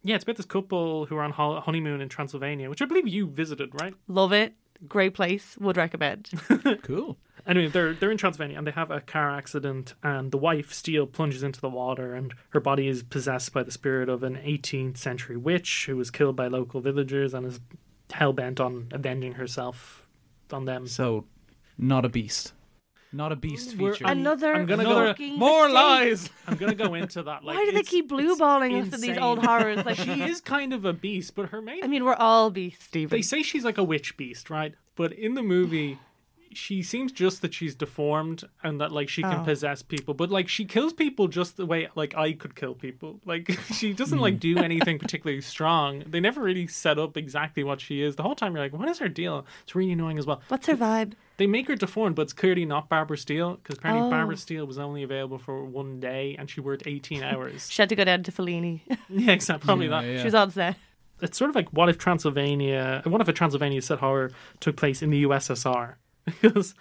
Yeah, 0.03 0.15
it's 0.15 0.23
about 0.23 0.35
this 0.37 0.45
couple 0.45 1.05
who 1.05 1.15
are 1.15 1.23
on 1.23 1.31
hol- 1.31 1.61
honeymoon 1.61 2.01
in 2.01 2.09
Transylvania, 2.09 2.69
which 2.69 2.81
I 2.81 2.85
believe 2.85 3.07
you 3.07 3.27
visited, 3.27 3.69
right? 3.81 3.93
Love 4.07 4.33
it. 4.33 4.53
Great 4.87 5.13
place. 5.13 5.57
Would 5.59 5.77
recommend. 5.77 6.29
Cool. 6.83 7.17
Anyway, 7.47 7.67
they're 7.67 7.93
they're 7.93 8.11
in 8.11 8.17
Transylvania 8.17 8.57
and 8.57 8.65
they 8.67 8.71
have 8.71 8.91
a 8.91 9.01
car 9.01 9.31
accident, 9.35 9.93
and 10.03 10.31
the 10.31 10.37
wife 10.37 10.71
Steele 10.73 11.07
plunges 11.07 11.43
into 11.43 11.61
the 11.61 11.69
water, 11.69 12.13
and 12.15 12.33
her 12.49 12.59
body 12.59 12.87
is 12.87 13.03
possessed 13.03 13.53
by 13.53 13.63
the 13.63 13.71
spirit 13.71 14.09
of 14.09 14.23
an 14.23 14.35
18th 14.35 14.97
century 14.97 15.37
witch 15.37 15.85
who 15.87 15.97
was 15.97 16.11
killed 16.11 16.35
by 16.35 16.47
local 16.47 16.81
villagers 16.81 17.33
and 17.33 17.45
is 17.45 17.59
hell 18.11 18.33
bent 18.33 18.59
on 18.59 18.87
avenging 18.91 19.33
herself 19.33 20.05
on 20.51 20.65
them. 20.65 20.87
So, 20.87 21.25
not 21.77 22.05
a 22.05 22.09
beast. 22.09 22.53
Not 23.11 23.31
a 23.31 23.35
beast 23.35 23.75
We're- 23.75 23.93
feature. 23.93 24.05
Another 24.07 24.53
I'm 24.53 24.67
gonna 24.67 24.83
go- 24.83 24.91
Another- 24.91 25.07
fucking 25.07 25.39
more 25.39 25.63
mistake. 25.67 25.73
lies. 25.73 26.29
I'm 26.47 26.57
gonna 26.57 26.75
go 26.75 26.93
into 26.93 27.23
that. 27.23 27.43
Like, 27.43 27.55
Why 27.57 27.65
do 27.65 27.71
they 27.71 27.81
keep 27.81 28.07
blue 28.07 28.35
balling 28.35 28.75
us 28.75 28.93
in 28.93 29.01
these 29.01 29.17
old 29.17 29.43
horrors? 29.43 29.83
Like 29.83 29.95
she 30.05 30.21
is 30.21 30.41
kind 30.41 30.73
of 30.73 30.85
a 30.85 30.93
beast, 30.93 31.33
but 31.33 31.47
her 31.49 31.59
main 31.59 31.83
I 31.83 31.87
mean, 31.87 32.03
we're 32.05 32.13
all 32.13 32.51
beasts, 32.51 32.85
Stephen. 32.85 33.09
they 33.17 33.23
say 33.23 33.41
she's 33.41 33.65
like 33.65 33.79
a 33.79 33.83
witch 33.83 34.15
beast, 34.15 34.51
right? 34.51 34.75
But 34.95 35.11
in 35.13 35.33
the 35.33 35.41
movie, 35.41 35.97
she 36.51 36.81
seems 36.83 37.11
just 37.11 37.41
that 37.41 37.53
she's 37.53 37.75
deformed 37.75 38.43
and 38.63 38.79
that 38.81 38.91
like 38.91 39.09
she 39.09 39.21
can 39.21 39.41
Oh. 39.41 39.43
possess 39.43 39.81
people. 39.81 40.13
But 40.13 40.29
like 40.29 40.47
she 40.49 40.65
kills 40.65 40.93
people 40.93 41.27
just 41.27 41.57
the 41.57 41.65
way 41.65 41.87
like 41.95 42.15
I 42.15 42.33
could 42.33 42.55
kill 42.55 42.73
people. 42.75 43.19
Like 43.25 43.51
she 43.73 43.93
doesn't 43.93 44.19
like 44.19 44.35
hmm. 44.35 44.39
do 44.39 44.57
anything 44.57 44.97
particularly 44.99 45.41
strong. 45.41 46.03
They 46.07 46.19
never 46.19 46.41
really 46.41 46.67
set 46.67 46.97
up 46.97 47.15
exactly 47.17 47.63
what 47.63 47.79
she 47.81 48.01
is. 48.01 48.15
The 48.15 48.23
whole 48.23 48.35
time 48.35 48.55
you're 48.55 48.63
like, 48.63 48.73
what 48.73 48.87
is 48.89 48.99
her 48.99 49.09
deal? 49.09 49.45
It's 49.63 49.75
really 49.75 49.91
annoying 49.91 50.17
as 50.17 50.25
well. 50.25 50.41
What's 50.47 50.67
her 50.67 50.75
vibe? 50.75 51.13
They 51.37 51.47
make 51.47 51.67
her 51.67 51.75
deformed, 51.75 52.15
but 52.15 52.23
it's 52.23 52.33
clearly 52.33 52.65
not 52.65 52.89
Barbara 52.89 53.17
Steele 53.17 53.55
because 53.55 53.77
apparently 53.77 54.07
Oh. 54.07 54.09
Barbara 54.09 54.35
Steele 54.37 54.65
was 54.65 54.77
only 54.77 55.03
available 55.03 55.37
for 55.37 55.63
one 55.63 55.99
day 55.99 56.35
and 56.39 56.49
she 56.49 56.59
worked 56.59 56.83
18 56.85 57.23
hours. 57.23 57.69
She 57.71 57.81
had 57.81 57.89
to 57.89 57.95
go 57.95 58.03
down 58.03 58.23
to 58.23 58.31
Fellini. 58.31 58.81
yeah, 59.09 59.31
exactly. 59.31 59.65
Probably 59.65 59.85
Yeah, 59.87 60.01
that 60.01 60.07
yeah. 60.07 60.17
she 60.19 60.25
was 60.25 60.35
on 60.35 60.51
set. 60.51 60.75
it's 61.21 61.37
sort 61.37 61.49
of 61.49 61.55
like 61.55 61.69
what 61.69 61.87
if 61.89 61.97
Transylvania, 61.97 63.01
what 63.05 63.21
if 63.21 63.27
a 63.27 63.33
Transylvania 63.33 63.81
set 63.81 63.99
horror 63.99 64.31
took 64.59 64.75
place 64.77 65.01
in 65.01 65.09
the 65.11 65.23
USSR? 65.23 65.95
Because 66.41 66.75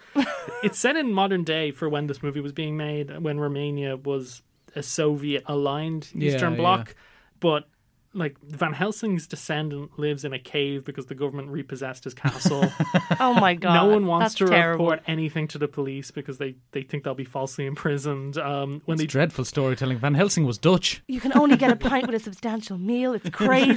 it's 0.63 0.77
set 0.79 0.95
in 0.95 1.13
modern 1.13 1.43
day 1.43 1.71
for 1.71 1.89
when 1.89 2.07
this 2.07 2.21
movie 2.23 2.41
was 2.41 2.51
being 2.51 2.77
made, 2.77 3.19
when 3.19 3.39
Romania 3.39 3.97
was 3.97 4.41
a 4.75 4.83
Soviet 4.83 5.43
aligned 5.47 6.09
Eastern 6.15 6.53
yeah. 6.53 6.57
Bloc, 6.57 6.95
but 7.39 7.67
like 8.13 8.39
Van 8.41 8.73
Helsing's 8.73 9.27
descendant 9.27 9.99
lives 9.99 10.25
in 10.25 10.33
a 10.33 10.39
cave 10.39 10.83
because 10.83 11.05
the 11.05 11.13
government 11.15 11.49
repossessed 11.49 12.03
his 12.05 12.13
castle. 12.13 12.65
Oh 13.21 13.33
my 13.33 13.53
god. 13.53 13.73
no 13.73 13.85
one 13.85 14.07
wants 14.07 14.33
That's 14.33 14.35
to 14.35 14.45
terrible. 14.47 14.85
report 14.85 15.03
anything 15.05 15.47
to 15.49 15.57
the 15.57 15.67
police 15.67 16.09
because 16.09 16.37
they, 16.37 16.55
they 16.71 16.83
think 16.83 17.03
they'll 17.03 17.13
be 17.13 17.25
falsely 17.25 17.65
imprisoned. 17.65 18.37
Um, 18.37 18.81
when 18.85 18.95
It's 18.95 19.03
they 19.03 19.07
dreadful 19.07 19.43
storytelling. 19.45 19.97
Van 19.97 20.13
Helsing 20.13 20.45
was 20.45 20.57
Dutch. 20.57 21.03
You 21.07 21.19
can 21.19 21.37
only 21.37 21.57
get 21.57 21.69
a 21.69 21.75
pint 21.75 22.05
with 22.07 22.15
a 22.15 22.19
substantial 22.19 22.77
meal. 22.77 23.13
It's 23.13 23.29
crazy. 23.41 23.73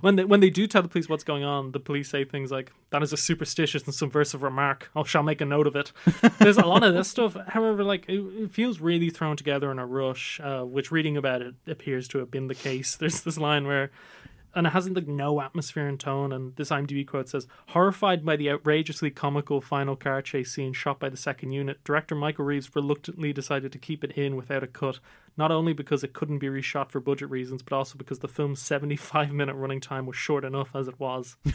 When 0.00 0.16
they 0.16 0.24
when 0.24 0.40
they 0.40 0.50
do 0.50 0.66
tell 0.66 0.82
the 0.82 0.88
police 0.88 1.08
what's 1.08 1.24
going 1.24 1.44
on, 1.44 1.72
the 1.72 1.80
police 1.80 2.10
say 2.10 2.24
things 2.24 2.50
like, 2.50 2.72
"That 2.90 3.02
is 3.02 3.12
a 3.12 3.16
superstitious 3.16 3.84
and 3.84 3.94
subversive 3.94 4.42
remark. 4.42 4.90
I 4.94 5.02
shall 5.04 5.22
make 5.22 5.40
a 5.40 5.44
note 5.44 5.66
of 5.66 5.76
it." 5.76 5.92
There's 6.38 6.58
a 6.58 6.66
lot 6.66 6.82
of 6.82 6.94
this 6.94 7.08
stuff. 7.08 7.36
However, 7.48 7.82
like 7.84 8.08
it, 8.08 8.20
it 8.20 8.50
feels 8.52 8.80
really 8.80 9.10
thrown 9.10 9.36
together 9.36 9.70
in 9.70 9.78
a 9.78 9.86
rush, 9.86 10.40
uh, 10.42 10.62
which 10.62 10.90
reading 10.90 11.16
about 11.16 11.42
it 11.42 11.54
appears 11.66 12.08
to 12.08 12.18
have 12.18 12.30
been 12.30 12.48
the 12.48 12.54
case. 12.54 12.96
There's 13.00 13.20
this 13.20 13.38
line 13.38 13.66
where 13.66 13.90
and 14.54 14.66
it 14.66 14.70
has 14.70 14.88
like 14.88 15.06
no 15.06 15.40
atmosphere 15.40 15.86
and 15.86 15.98
tone. 16.00 16.32
And 16.32 16.56
this 16.56 16.70
IMDb 16.70 17.06
quote 17.06 17.28
says, 17.28 17.46
"Horrified 17.68 18.24
by 18.24 18.36
the 18.36 18.50
outrageously 18.50 19.10
comical 19.10 19.60
final 19.60 19.94
car 19.96 20.22
chase 20.22 20.52
scene 20.52 20.72
shot 20.72 20.98
by 20.98 21.08
the 21.08 21.16
second 21.16 21.52
unit, 21.52 21.82
director 21.84 22.14
Michael 22.14 22.44
Reeves 22.44 22.74
reluctantly 22.74 23.32
decided 23.32 23.72
to 23.72 23.78
keep 23.78 24.02
it 24.04 24.12
in 24.12 24.36
without 24.36 24.62
a 24.62 24.66
cut. 24.66 24.98
Not 25.36 25.52
only 25.52 25.72
because 25.72 26.02
it 26.02 26.14
couldn't 26.14 26.38
be 26.38 26.48
reshot 26.48 26.90
for 26.90 26.98
budget 27.00 27.30
reasons, 27.30 27.62
but 27.62 27.76
also 27.76 27.96
because 27.96 28.18
the 28.18 28.28
film's 28.28 28.60
75 28.60 29.30
minute 29.32 29.54
running 29.54 29.80
time 29.80 30.04
was 30.06 30.16
short 30.16 30.44
enough 30.44 30.74
as 30.74 30.88
it 30.88 30.98
was. 30.98 31.36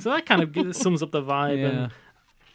so 0.00 0.10
that 0.10 0.24
kind 0.26 0.42
of 0.42 0.52
gives- 0.52 0.78
sums 0.78 1.02
up 1.02 1.12
the 1.12 1.22
vibe. 1.22 1.58
Yeah. 1.58 1.66
And 1.68 1.92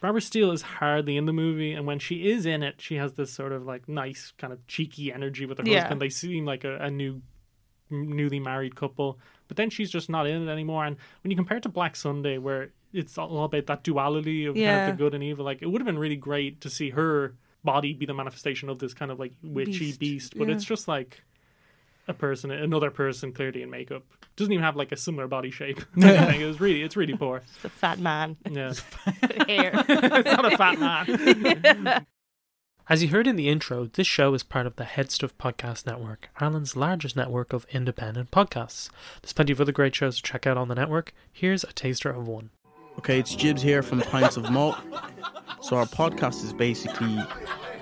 Barbara 0.02 0.22
Steele 0.22 0.52
is 0.52 0.62
hardly 0.62 1.18
in 1.18 1.26
the 1.26 1.34
movie, 1.34 1.74
and 1.74 1.88
when 1.88 1.98
she 2.00 2.30
is 2.30 2.46
in 2.46 2.62
it, 2.62 2.76
she 2.80 2.96
has 2.96 3.14
this 3.14 3.32
sort 3.34 3.52
of 3.52 3.66
like 3.66 3.88
nice, 3.90 4.32
kind 4.38 4.52
of 4.54 4.66
cheeky 4.68 5.12
energy 5.12 5.46
with 5.46 5.58
her 5.58 5.64
Yeah. 5.66 5.80
husband. 5.82 6.02
They 6.02 6.10
seem 6.10 6.46
like 6.46 6.64
a, 6.66 6.78
a 6.78 6.92
new, 6.92 7.22
newly 7.90 8.40
married 8.40 8.76
couple, 8.76 9.20
but 9.48 9.58
then 9.58 9.70
she's 9.70 9.90
just 9.90 10.10
not 10.10 10.28
in 10.28 10.48
it 10.48 10.52
anymore. 10.52 10.86
And 10.86 10.98
when 11.24 11.32
you 11.32 11.38
compare 11.38 11.58
it 11.58 11.64
to 11.64 11.70
Black 11.70 11.96
Sunday, 11.96 12.38
where 12.38 12.70
it's 12.94 13.18
all 13.18 13.44
about 13.44 13.68
that 13.68 13.84
duality 13.84 14.46
of 14.46 14.56
kind 14.56 14.90
of 14.90 14.98
the 14.98 15.04
good 15.04 15.14
and 15.14 15.24
evil, 15.24 15.46
like 15.46 15.62
it 15.62 15.68
would 15.68 15.82
have 15.82 15.86
been 15.86 16.00
really 16.00 16.16
great 16.16 16.62
to 16.62 16.70
see 16.70 16.90
her 16.92 17.36
body 17.64 17.94
be 17.94 18.06
the 18.06 18.14
manifestation 18.14 18.70
of 18.70 18.80
this 18.80 18.94
kind 18.94 19.12
of 19.12 19.20
like 19.20 19.34
witchy 19.44 19.72
Beast, 19.72 20.00
beast, 20.00 20.38
but 20.38 20.48
yeah. 20.48 20.56
it's 20.56 20.64
just 20.64 20.88
like 20.88 21.22
a 22.08 22.14
person, 22.14 22.52
another 22.52 22.90
person, 22.90 23.34
clearly 23.34 23.62
in 23.62 23.70
makeup. 23.70 24.04
Doesn't 24.36 24.54
even 24.54 24.64
have 24.64 24.76
like 24.76 24.92
a 24.92 24.98
similar 24.98 25.28
body 25.28 25.52
shape. 25.52 25.82
it 25.98 26.48
was 26.48 26.60
really, 26.60 26.82
it's 26.82 26.96
really 26.96 27.16
poor. 27.16 27.42
It's 27.56 27.66
a 27.66 27.70
fat 27.70 28.00
man. 28.00 28.38
Yeah, 28.50 28.74
Hair. 29.48 29.72
it's 29.90 30.32
not 30.32 30.54
a 30.54 30.58
fat 30.58 30.80
man. 30.80 32.06
As 32.90 33.04
you 33.04 33.10
heard 33.10 33.28
in 33.28 33.36
the 33.36 33.50
intro, 33.50 33.88
this 33.88 34.08
show 34.08 34.34
is 34.34 34.44
part 34.44 34.66
of 34.66 34.78
the 34.78 34.86
Head 34.86 35.12
Stuff 35.12 35.38
Podcast 35.38 35.86
Network, 35.86 36.30
Ireland's 36.38 36.78
largest 36.78 37.18
network 37.18 37.52
of 37.52 37.68
independent 37.70 38.32
podcasts. 38.32 38.90
There's 39.22 39.34
plenty 39.34 39.52
of 39.52 39.60
other 39.60 39.74
great 39.74 39.94
shows 39.94 40.16
to 40.16 40.24
check 40.24 40.48
out 40.48 40.56
on 40.56 40.70
the 40.70 40.76
network. 40.76 41.14
Here's 41.30 41.66
a 41.66 41.74
taster 41.74 42.10
of 42.10 42.30
one. 42.30 42.50
Okay, 42.98 43.20
it's 43.20 43.36
Jibs 43.36 43.62
here 43.62 43.84
from 43.84 44.00
Pints 44.00 44.38
of 44.38 44.50
Malt. 44.50 44.78
So 45.62 45.76
our 45.76 45.86
podcast 45.86 46.46
is 46.46 46.54
basically 46.54 47.18
a 47.18 47.28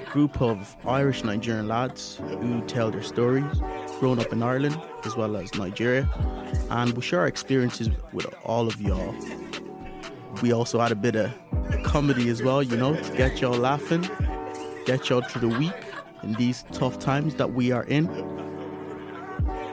group 0.10 0.41
of 0.41 0.76
Irish 0.88 1.24
Nigerian 1.24 1.68
lads 1.68 2.20
who 2.39 2.62
tell 2.62 2.89
their 2.89 3.04
stories, 3.04 3.62
growing 4.00 4.20
up 4.20 4.34
in 4.34 4.41
Ireland 4.41 4.82
as 5.04 5.15
well 5.15 5.38
as 5.38 5.54
Nigeria, 5.54 6.10
and 6.72 6.94
we 6.94 7.04
share 7.04 7.20
our 7.20 7.28
experiences 7.28 7.89
with 8.12 8.26
all 8.44 8.65
of 8.65 8.82
y'all. 8.82 9.13
We 10.41 10.52
also 10.52 10.82
add 10.82 10.91
a 10.91 10.96
bit 10.96 11.15
of 11.15 11.32
comedy 11.84 12.30
as 12.30 12.41
well, 12.41 12.63
you 12.63 12.76
know, 12.76 13.00
to 13.00 13.15
get 13.15 13.39
y'all 13.39 13.54
laughing, 13.54 14.10
get 14.86 15.10
y'all 15.10 15.21
through 15.21 15.50
the 15.50 15.58
week 15.60 15.74
in 16.24 16.34
these 16.34 16.63
tough 16.71 17.00
times 17.00 17.36
that 17.36 17.54
we 17.54 17.71
are 17.71 17.84
in. 17.86 18.08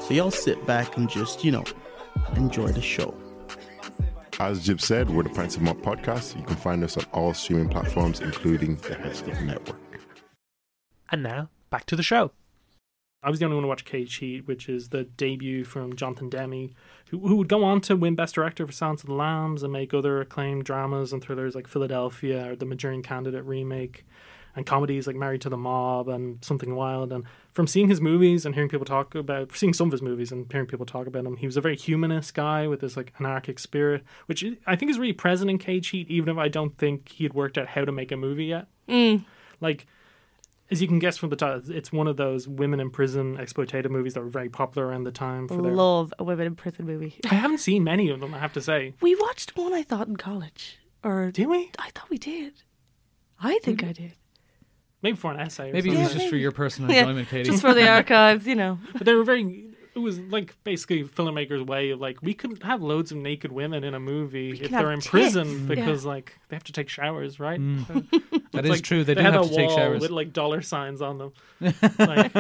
So 0.01 0.15
y'all 0.15 0.31
sit 0.31 0.67
back 0.67 0.97
and 0.97 1.09
just, 1.09 1.45
you 1.45 1.53
know, 1.53 1.65
enjoy 2.37 2.69
the 2.69 2.83
show. 2.83 3.15
As 4.41 4.65
Jib 4.65 4.81
said, 4.81 5.11
we're 5.11 5.23
the 5.23 5.29
Pints 5.29 5.57
of 5.57 5.63
Malt 5.63 5.83
podcast. 5.83 6.37
You 6.37 6.45
can 6.45 6.57
find 6.57 6.83
us 6.83 6.97
on 6.97 7.05
all 7.13 7.33
streaming 7.35 7.69
platforms, 7.69 8.21
including 8.21 8.77
the 8.77 8.95
Head 8.95 9.15
Stuff 9.15 9.41
Network. 9.43 9.79
And 11.11 11.23
now, 11.23 11.51
back 11.71 11.87
to 11.87 11.97
the 11.97 12.03
show. 12.03 12.33
I 13.23 13.31
was 13.31 13.39
the 13.39 13.45
only 13.45 13.55
one 13.55 13.63
to 13.63 13.69
watch 13.69 13.85
Caged 13.85 14.19
Heat, 14.19 14.49
which 14.49 14.69
is 14.69 14.89
the 14.89 15.05
debut 15.05 15.63
from 15.65 15.95
Jonathan 15.95 16.29
Demme, 16.29 16.71
who, 17.11 17.21
who 17.21 17.37
would 17.37 17.49
go 17.49 17.63
on 17.63 17.81
to 17.83 17.95
win 17.95 18.17
Best 18.17 18.35
Director 18.35 18.67
for 18.67 18.73
Silence 18.73 19.03
of 19.03 19.09
the 19.09 19.15
Lambs 19.15 19.63
and 19.63 19.73
make 19.73 19.95
other 19.95 20.21
acclaimed 20.21 20.65
dramas 20.65 21.13
and 21.13 21.23
thrillers 21.23 21.55
like 21.55 21.69
Philadelphia 21.69 22.51
or 22.51 22.57
the 22.57 22.67
Manchurian 22.67 23.03
Candidate 23.03 23.45
remake, 23.45 24.05
and 24.55 24.67
comedies 24.67 25.07
like 25.07 25.17
Married 25.17 25.41
to 25.43 25.49
the 25.49 25.57
Mob 25.57 26.09
and 26.09 26.45
Something 26.45 26.75
Wild. 26.75 27.13
And 27.13 27.25
from 27.53 27.67
seeing 27.67 27.89
his 27.89 28.01
movies 28.01 28.45
and 28.45 28.55
hearing 28.55 28.69
people 28.69 28.85
talk 28.85 29.15
about, 29.15 29.57
seeing 29.57 29.73
some 29.73 29.89
of 29.89 29.93
his 29.93 30.03
movies 30.03 30.31
and 30.33 30.51
hearing 30.51 30.67
people 30.67 30.87
talk 30.87 31.07
about 31.07 31.25
him, 31.25 31.37
he 31.37 31.47
was 31.47 31.57
a 31.57 31.61
very 31.61 31.77
humanist 31.77 32.35
guy 32.35 32.67
with 32.67 32.81
this 32.81 32.97
like 32.97 33.13
anarchic 33.19 33.59
spirit, 33.59 34.03
which 34.27 34.45
I 34.67 34.77
think 34.77 34.91
is 34.91 34.99
really 34.99 35.13
present 35.13 35.51
in 35.51 35.59
Caged 35.59 35.91
Heat, 35.91 36.11
even 36.11 36.29
if 36.29 36.39
I 36.39 36.49
don't 36.49 36.77
think 36.77 37.09
he 37.11 37.25
had 37.25 37.35
worked 37.35 37.59
out 37.59 37.69
how 37.69 37.85
to 37.85 37.93
make 37.93 38.13
a 38.13 38.17
movie 38.17 38.47
yet. 38.47 38.67
Mm. 38.89 39.25
Like 39.61 39.87
as 40.73 40.81
you 40.81 40.89
can 40.89 40.99
guess 40.99 41.19
from 41.19 41.29
the 41.29 41.37
title, 41.37 41.61
it's 41.71 41.93
one 41.93 42.09
of 42.09 42.17
those 42.17 42.49
women 42.49 42.81
in 42.81 42.91
prison 42.91 43.37
exploitative 43.37 43.91
movies 43.91 44.15
that 44.15 44.23
were 44.23 44.31
very 44.31 44.49
popular 44.49 44.89
around 44.89 45.05
the 45.05 45.13
time. 45.13 45.47
For 45.47 45.61
their... 45.61 45.73
Love 45.73 46.15
a 46.19 46.25
women 46.25 46.47
in 46.47 46.57
prison 46.57 46.87
movie. 46.87 47.21
I 47.31 47.35
haven't 47.35 47.59
seen 47.59 47.85
many 47.85 48.09
of 48.09 48.21
them, 48.21 48.33
I 48.33 48.39
have 48.39 48.55
to 48.55 48.63
say. 48.63 48.95
We 49.03 49.15
watched 49.15 49.55
one 49.55 49.75
I 49.75 49.83
thought 49.83 50.09
in 50.09 50.17
college. 50.17 50.79
Or 51.05 51.31
Did 51.31 51.49
we? 51.49 51.71
I 51.79 51.91
thought 51.91 52.09
we 52.09 52.17
did. 52.17 52.63
I 53.39 53.59
think 53.59 53.85
I 53.85 53.93
did. 53.93 54.15
Maybe 55.03 55.17
for 55.17 55.33
an 55.33 55.41
essay. 55.41 55.71
Or 55.71 55.73
Maybe 55.73 55.91
it 55.91 55.99
was 55.99 56.13
just 56.15 56.29
for 56.29 56.37
your 56.37 56.53
personal 56.53 56.91
Yeah, 56.93 57.01
enjoyment, 57.01 57.29
Katie. 57.29 57.51
Just 57.51 57.61
for 57.63 57.75
the 57.75 57.89
archives, 57.99 58.47
you 58.47 58.55
know. 58.55 58.79
But 58.93 59.05
they 59.05 59.15
were 59.15 59.25
very. 59.25 59.67
It 59.95 59.99
was 59.99 60.19
like 60.19 60.57
basically 60.65 61.05
filmmakers' 61.05 61.67
way 61.67 61.91
of 61.91 62.01
like 62.01 62.23
we 62.23 62.33
couldn't 62.33 62.63
have 62.63 62.81
loads 62.81 63.13
of 63.13 63.19
naked 63.19 63.53
women 63.53 63.85
in 63.85 63.93
a 63.93 64.01
movie 64.01 64.53
if 64.53 64.63
can 64.71 64.73
they're 64.73 64.91
in 64.93 65.01
tits. 65.01 65.09
prison 65.11 65.67
Yeah. 65.69 65.75
because 65.75 66.07
like 66.07 66.39
they 66.49 66.57
have 66.57 66.65
to 66.65 66.73
take 66.73 66.89
showers, 66.89 67.39
right? 67.39 67.61
Mm. 67.61 67.87
So 67.87 67.93
that 68.53 68.61
it's 68.61 68.65
is 68.65 68.71
like 68.71 68.83
true. 68.83 69.05
They, 69.05 69.15
do 69.15 69.21
had 69.21 69.35
have 69.35 69.45
a 69.45 69.49
to 69.51 69.55
take 69.55 69.69
wall 69.69 69.77
showers. 69.77 70.01
with 70.01 70.11
like 70.11 70.33
dollar 70.33 70.63
signs 70.63 71.03
on 71.03 71.19
them. 71.19 71.33
Like 71.99 72.33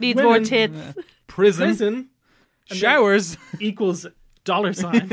Needs 0.00 0.16
Women- 0.16 0.24
more 0.24 0.40
tits. 0.40 0.76
Prison, 1.28 1.66
prison 1.68 2.08
showers. 2.66 3.38
equals 3.58 4.06
dollar 4.44 4.72
sign. 4.74 5.10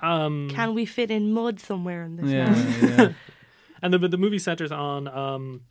um, 0.00 0.48
Can 0.50 0.72
we 0.74 0.86
fit 0.86 1.10
in 1.10 1.32
mud 1.32 1.60
somewhere 1.60 2.02
in 2.04 2.16
this? 2.16 2.26
Yeah, 2.30 2.96
yeah. 2.96 3.12
And 3.82 3.92
the 3.92 3.98
the 3.98 4.16
movie 4.16 4.38
centers 4.38 4.72
on 4.72 5.06
um, 5.08 5.62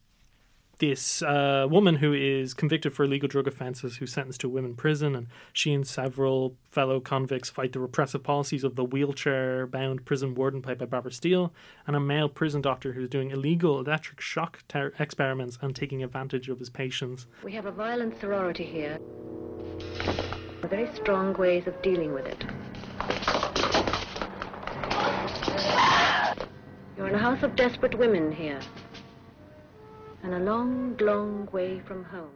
this 0.82 1.22
uh, 1.22 1.68
woman 1.70 1.96
who 1.98 2.12
is 2.12 2.56
convicted 2.56 2.92
for 2.92 3.04
illegal 3.04 3.30
drug 3.30 3.48
offences, 3.48 3.98
who's 3.98 4.12
sentenced 4.12 4.42
to 4.42 4.48
a 4.48 4.50
women 4.50 4.74
prison, 4.74 5.16
and 5.16 5.28
she 5.54 5.74
and 5.74 5.88
several 5.88 6.56
fellow 6.72 7.00
convicts 7.00 7.52
fight 7.52 7.72
the 7.72 7.80
repressive 7.80 8.24
policies 8.24 8.64
of 8.64 8.76
the 8.76 8.84
wheelchair-bound 8.84 10.04
prison 10.06 10.34
warden 10.34 10.60
played 10.60 10.80
by 10.80 10.86
Barbara 10.86 11.12
Steele, 11.12 11.54
and 11.86 11.96
a 11.96 12.00
male 12.00 12.28
prison 12.28 12.62
doctor 12.62 12.94
who's 12.94 13.08
doing 13.08 13.30
illegal 13.30 13.80
electric 13.80 14.20
shock 14.20 14.64
ter- 14.68 14.92
experiments 14.98 15.60
and 15.62 15.76
taking 15.76 16.04
advantage 16.04 16.50
of 16.50 16.58
his 16.58 16.72
patients. 16.72 17.28
We 17.44 17.52
have 17.54 17.68
a 17.68 17.72
violent 17.72 18.20
sorority 18.20 18.66
here. 18.66 18.98
Very 20.64 20.92
strong 20.96 21.34
ways 21.34 21.68
of 21.68 21.80
dealing 21.84 22.12
with 22.12 22.26
it. 22.26 22.44
You're 26.98 27.08
in 27.08 27.14
a 27.14 27.20
house 27.20 27.44
of 27.44 27.56
desperate 27.56 27.94
women 28.00 28.32
here. 28.32 28.60
And 30.24 30.34
a 30.34 30.40
long, 30.40 30.96
long 31.00 31.48
way 31.52 31.80
from 31.80 32.04
home. 32.06 32.30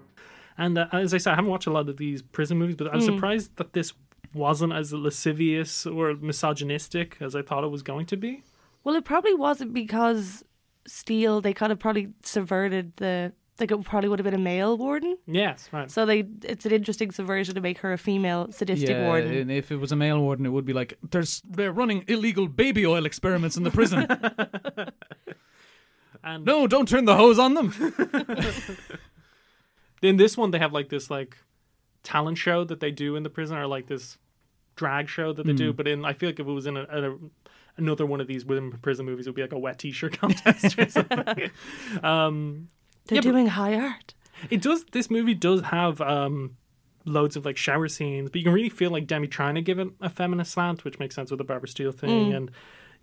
And 0.58 0.78
uh, 0.78 0.88
as 0.94 1.14
I 1.14 1.18
said, 1.18 1.34
I 1.34 1.36
haven't 1.36 1.52
watched 1.52 1.68
a 1.68 1.72
lot 1.72 1.88
of 1.90 1.98
these 1.98 2.22
prison 2.22 2.58
movies, 2.58 2.76
but 2.78 2.88
I 2.92 2.96
was 2.96 3.06
surprised 3.06 3.56
that 3.58 3.74
this 3.74 3.94
wasn't 4.34 4.74
as 4.74 4.92
lascivious 4.94 5.86
or 5.86 6.14
misogynistic 6.16 7.18
as 7.22 7.36
I 7.36 7.42
thought 7.42 7.64
it 7.64 7.68
was 7.72 7.84
going 7.84 8.06
to 8.08 8.18
be. 8.18 8.44
Well, 8.84 8.96
it 8.96 9.06
probably 9.06 9.34
wasn't 9.34 9.74
because 9.74 10.44
Steele, 10.88 11.42
they 11.42 11.54
kind 11.54 11.72
of 11.72 11.80
probably 11.80 12.10
subverted 12.24 12.94
the. 12.98 13.34
Like 13.58 13.72
it 13.72 13.82
probably 13.86 14.10
would 14.10 14.20
have 14.20 14.26
been 14.26 14.34
a 14.34 14.38
male 14.38 14.78
warden, 14.78 15.18
Yes, 15.28 15.70
right. 15.72 15.90
so 15.90 16.06
they 16.06 16.26
it's 16.44 16.66
an 16.66 16.74
interesting 16.74 17.10
subversion 17.12 17.56
to 17.56 17.62
make 17.62 17.78
her 17.78 17.94
a 17.94 17.98
female 17.98 18.52
sadistic 18.52 18.90
yeah, 18.90 19.08
warden. 19.08 19.32
and 19.34 19.50
if 19.50 19.72
it 19.72 19.78
was 19.78 19.94
a 19.94 19.96
male 19.96 20.20
warden, 20.20 20.46
it 20.46 20.50
would 20.50 20.66
be 20.66 20.74
like 20.74 20.98
there's 21.12 21.42
they're 21.50 21.72
running 21.72 22.04
illegal 22.10 22.50
baby 22.50 22.86
oil 22.86 23.06
experiments 23.06 23.56
in 23.56 23.64
the 23.64 23.72
prison. 23.72 24.08
And 26.26 26.44
no, 26.44 26.66
don't 26.68 26.88
turn 26.90 27.06
the 27.06 27.16
hose 27.16 27.38
on 27.40 27.54
them. 27.54 27.72
in 30.02 30.18
this 30.18 30.38
one 30.38 30.52
they 30.52 30.60
have 30.60 30.74
like 30.74 30.90
this 30.90 31.10
like 31.10 31.38
talent 32.04 32.38
show 32.38 32.64
that 32.64 32.80
they 32.80 32.92
do 32.92 33.16
in 33.16 33.24
the 33.24 33.30
prison 33.30 33.58
or 33.58 33.66
like 33.68 33.88
this 33.88 34.18
drag 34.76 35.08
show 35.10 35.34
that 35.34 35.46
they 35.46 35.54
do 35.54 35.72
Hmm. 35.72 35.76
but 35.78 35.88
in 35.88 36.06
i 36.06 36.14
feel 36.14 36.30
like 36.30 36.40
if 36.40 36.46
it 36.48 36.52
was 36.52 36.66
in 36.68 36.78
a, 36.78 36.82
a, 36.84 37.18
another 37.78 38.06
one 38.06 38.22
of 38.22 38.28
these 38.28 38.46
women 38.46 38.72
in 38.72 38.78
prison 38.80 39.06
movies 39.06 39.26
it 39.26 39.30
would 39.30 39.36
be 39.36 39.42
like 39.42 39.54
a 39.54 39.58
wet 39.60 39.80
t-shirt 39.80 40.18
contest 40.20 40.78
or 40.78 40.90
something 40.90 41.50
um 42.04 42.68
They're 43.08 43.16
yeah, 43.16 43.22
but- 43.22 43.32
doing 43.32 43.48
high 43.48 43.74
art. 43.76 44.14
it 44.50 44.62
does 44.62 44.86
this 44.92 45.10
movie 45.10 45.34
does 45.34 45.62
have 45.62 46.02
um 46.02 46.58
loads 47.06 47.36
of 47.36 47.46
like 47.46 47.58
shower 47.58 47.88
scenes 47.88 48.30
but 48.30 48.38
you 48.38 48.44
can 48.44 48.54
really 48.54 48.70
feel 48.70 48.92
like 48.92 49.08
Demme 49.08 49.28
trying 49.28 49.56
to 49.56 49.62
give 49.62 49.80
it 49.80 49.88
a 50.02 50.10
feminist 50.10 50.52
slant 50.52 50.84
which 50.84 51.00
makes 51.00 51.16
sense 51.16 51.32
with 51.32 51.38
the 51.40 51.44
barbara 51.44 51.70
steele 51.70 51.92
thing 51.92 52.34
and 52.34 52.52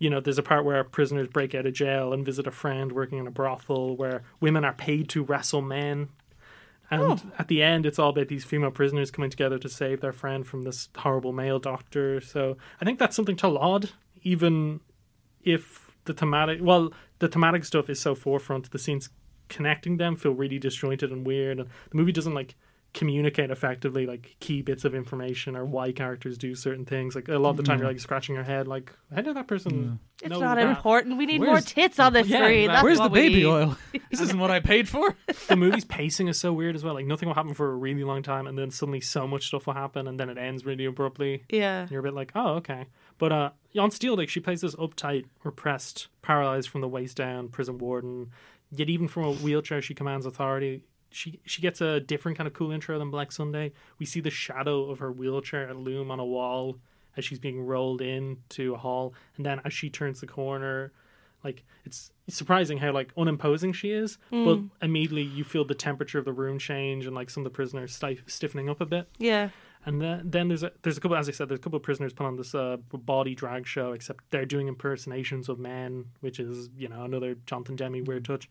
you 0.03 0.09
know 0.09 0.19
there's 0.19 0.37
a 0.37 0.43
part 0.43 0.65
where 0.65 0.83
prisoners 0.83 1.29
break 1.29 1.55
out 1.55 1.65
of 1.65 1.73
jail 1.73 2.11
and 2.11 2.25
visit 2.25 2.45
a 2.45 2.51
friend 2.51 2.91
working 2.91 3.19
in 3.19 3.25
a 3.25 3.31
brothel 3.31 3.95
where 3.95 4.23
women 4.41 4.65
are 4.65 4.73
paid 4.73 5.07
to 5.09 5.23
wrestle 5.23 5.61
men. 5.61 6.09
And 6.91 7.01
oh. 7.01 7.19
at 7.39 7.47
the 7.47 7.63
end 7.63 7.85
it's 7.85 7.97
all 7.97 8.09
about 8.09 8.27
these 8.27 8.43
female 8.43 8.69
prisoners 8.69 9.11
coming 9.11 9.29
together 9.29 9.57
to 9.59 9.69
save 9.69 10.01
their 10.01 10.11
friend 10.11 10.45
from 10.45 10.63
this 10.63 10.89
horrible 10.97 11.31
male 11.31 11.57
doctor. 11.57 12.19
So 12.19 12.57
i 12.81 12.85
think 12.85 12.99
that's 12.99 13.15
something 13.15 13.37
to 13.37 13.47
laud 13.47 13.91
even 14.23 14.81
if 15.41 15.89
the 16.03 16.13
thematic 16.13 16.59
well 16.61 16.91
the 17.19 17.29
thematic 17.29 17.63
stuff 17.63 17.89
is 17.89 18.01
so 18.01 18.13
forefront 18.13 18.71
the 18.71 18.79
scenes 18.79 19.09
connecting 19.47 19.97
them 19.97 20.17
feel 20.17 20.33
really 20.33 20.59
disjointed 20.59 21.11
and 21.13 21.25
weird. 21.25 21.59
And 21.59 21.69
the 21.89 21.97
movie 21.97 22.11
doesn't 22.11 22.33
like 22.33 22.55
communicate 22.93 23.49
effectively 23.49 24.05
like 24.05 24.35
key 24.39 24.61
bits 24.61 24.85
of 24.85 24.93
information 24.93 25.55
or 25.55 25.65
why 25.65 25.91
characters 25.91 26.37
do 26.37 26.53
certain 26.53 26.85
things. 26.85 27.15
Like 27.15 27.27
a 27.27 27.39
lot 27.39 27.51
of 27.51 27.57
the 27.57 27.63
time, 27.63 27.79
you're 27.79 27.87
like 27.87 27.99
scratching 27.99 28.35
your 28.35 28.43
head, 28.43 28.67
like 28.67 28.91
how 29.13 29.21
did 29.21 29.35
that 29.35 29.47
person? 29.47 29.99
It's 30.21 30.29
know 30.29 30.39
not 30.39 30.55
that? 30.57 30.67
important. 30.67 31.17
We 31.17 31.25
need 31.25 31.41
more 31.41 31.53
Where's- 31.53 31.65
tits 31.65 31.99
on 31.99 32.13
the 32.13 32.19
Yeah, 32.19 32.37
screen. 32.37 32.41
exactly. 32.43 32.67
That's 32.67 32.83
Where's 32.83 32.97
the 32.97 33.01
what 33.03 33.11
we 33.11 33.19
baby 33.21 33.35
need. 33.35 33.45
oil? 33.45 33.77
this 34.11 34.21
isn't 34.21 34.37
what 34.39 34.51
I 34.51 34.59
paid 34.59 34.87
for. 34.87 35.15
the 35.47 35.55
movie's 35.55 35.85
pacing 35.85 36.27
is 36.27 36.37
so 36.39 36.53
weird 36.53 36.75
as 36.75 36.83
well. 36.83 36.93
Like 36.93 37.07
nothing 37.07 37.27
will 37.27 37.35
happen 37.35 37.53
for 37.55 37.71
a 37.71 37.75
really 37.75 38.03
long 38.03 38.21
time, 38.21 38.45
and 38.47 38.57
then 38.57 38.69
suddenly 38.69 39.01
so 39.01 39.27
much 39.27 39.47
stuff 39.47 39.65
will 39.65 39.73
happen, 39.73 40.07
and 40.07 40.19
then 40.19 40.29
it 40.29 40.37
ends 40.37 40.63
really 40.65 40.85
abruptly. 40.85 41.43
Yeah. 41.49 41.87
You're 41.89 42.01
a 42.01 42.03
bit 42.03 42.13
like, 42.13 42.31
oh, 42.35 42.55
okay. 42.57 42.85
But 43.17 43.31
uh, 43.31 43.49
on 43.79 43.89
Steele, 43.91 44.15
like 44.15 44.29
she 44.29 44.39
plays 44.39 44.61
this 44.61 44.75
uptight, 44.75 45.25
repressed, 45.43 46.07
paralyzed 46.21 46.69
from 46.69 46.81
the 46.81 46.87
waist 46.87 47.17
down 47.17 47.49
prison 47.49 47.79
warden. 47.79 48.29
Yet 48.71 48.89
even 48.89 49.07
from 49.07 49.23
a 49.25 49.33
wheelchair, 49.33 49.81
she 49.81 49.93
commands 49.93 50.25
authority. 50.25 50.83
She 51.13 51.39
she 51.45 51.61
gets 51.61 51.81
a 51.81 51.99
different 51.99 52.37
kind 52.37 52.47
of 52.47 52.53
cool 52.53 52.71
intro 52.71 52.97
than 52.99 53.11
Black 53.11 53.31
Sunday. 53.31 53.71
We 53.99 54.05
see 54.05 54.19
the 54.19 54.29
shadow 54.29 54.89
of 54.89 54.99
her 54.99 55.11
wheelchair 55.11 55.73
loom 55.73 56.11
on 56.11 56.19
a 56.19 56.25
wall 56.25 56.77
as 57.15 57.23
she's 57.23 57.39
being 57.39 57.65
rolled 57.65 58.01
into 58.01 58.73
a 58.73 58.77
hall, 58.77 59.13
and 59.37 59.45
then 59.45 59.61
as 59.63 59.73
she 59.73 59.89
turns 59.89 60.19
the 60.19 60.27
corner, 60.27 60.91
like 61.43 61.63
it's, 61.85 62.11
it's 62.27 62.37
surprising 62.37 62.77
how 62.77 62.91
like 62.91 63.11
unimposing 63.17 63.73
she 63.73 63.91
is, 63.91 64.17
but 64.31 64.59
immediately 64.81 65.21
you 65.21 65.43
feel 65.43 65.65
the 65.65 65.75
temperature 65.75 66.17
of 66.17 66.25
the 66.25 66.33
room 66.33 66.57
change 66.57 67.05
and 67.05 67.15
like 67.15 67.29
some 67.29 67.41
of 67.41 67.51
the 67.51 67.55
prisoners 67.55 67.93
stif- 67.93 68.23
stiffening 68.27 68.69
up 68.69 68.81
a 68.81 68.85
bit. 68.85 69.07
Yeah. 69.17 69.49
And 69.85 70.01
then, 70.01 70.21
then 70.23 70.47
there's 70.47 70.63
a 70.63 70.71
there's 70.81 70.97
a 70.97 71.01
couple, 71.01 71.17
as 71.17 71.27
I 71.27 71.33
said, 71.33 71.49
there's 71.49 71.59
a 71.59 71.61
couple 71.61 71.75
of 71.77 71.83
prisoners 71.83 72.13
put 72.13 72.25
on 72.25 72.37
this 72.37 72.55
uh, 72.55 72.77
body 72.93 73.35
drag 73.35 73.67
show, 73.67 73.91
except 73.91 74.23
they're 74.31 74.45
doing 74.45 74.69
impersonations 74.69 75.49
of 75.49 75.59
men, 75.59 76.05
which 76.21 76.39
is 76.39 76.69
you 76.77 76.87
know 76.87 77.03
another 77.03 77.35
Jonathan 77.45 77.75
Demme 77.75 78.05
weird 78.05 78.23
touch. 78.23 78.49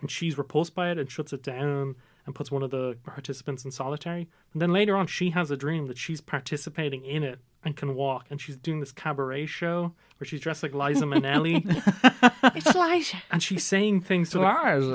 And 0.00 0.10
she's 0.10 0.38
repulsed 0.38 0.74
by 0.74 0.90
it 0.90 0.98
and 0.98 1.10
shuts 1.10 1.32
it 1.32 1.42
down 1.42 1.96
and 2.24 2.34
puts 2.34 2.50
one 2.50 2.62
of 2.62 2.70
the 2.70 2.96
participants 3.04 3.64
in 3.64 3.70
solitary. 3.70 4.28
And 4.52 4.60
then 4.62 4.72
later 4.72 4.96
on, 4.96 5.06
she 5.06 5.30
has 5.30 5.50
a 5.50 5.56
dream 5.56 5.86
that 5.86 5.98
she's 5.98 6.20
participating 6.20 7.04
in 7.04 7.22
it 7.22 7.38
and 7.64 7.76
can 7.76 7.96
walk, 7.96 8.26
and 8.30 8.40
she's 8.40 8.56
doing 8.56 8.78
this 8.78 8.92
cabaret 8.92 9.46
show 9.46 9.92
where 10.18 10.26
she's 10.26 10.40
dressed 10.40 10.62
like 10.62 10.72
Liza 10.74 11.04
Minnelli, 11.06 11.64
It's 12.56 12.72
Elijah. 12.74 13.16
and 13.32 13.42
she's 13.42 13.64
saying 13.64 14.02
things 14.02 14.30
to 14.30 14.38
the 14.38 14.44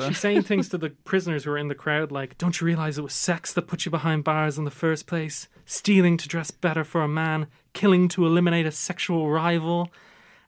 she's 0.08 0.20
saying 0.20 0.44
things 0.44 0.70
to 0.70 0.78
the 0.78 0.92
prisoners 0.92 1.44
who 1.44 1.52
are 1.52 1.58
in 1.58 1.68
the 1.68 1.76
crowd 1.76 2.10
like, 2.12 2.38
"Don't 2.38 2.60
you 2.62 2.66
realize 2.66 2.98
it 2.98 3.02
was 3.04 3.14
sex 3.14 3.54
that 3.54 3.64
put 3.68 3.84
you 3.86 3.92
behind 3.92 4.24
bars 4.24 4.58
in 4.58 4.64
the 4.64 4.72
first 4.72 5.08
place? 5.08 5.50
Stealing 5.66 6.16
to 6.18 6.28
dress 6.28 6.52
better 6.52 6.86
for 6.86 7.02
a 7.02 7.08
man, 7.08 7.48
killing 7.74 8.08
to 8.10 8.26
eliminate 8.26 8.66
a 8.66 8.72
sexual 8.72 9.30
rival." 9.30 9.92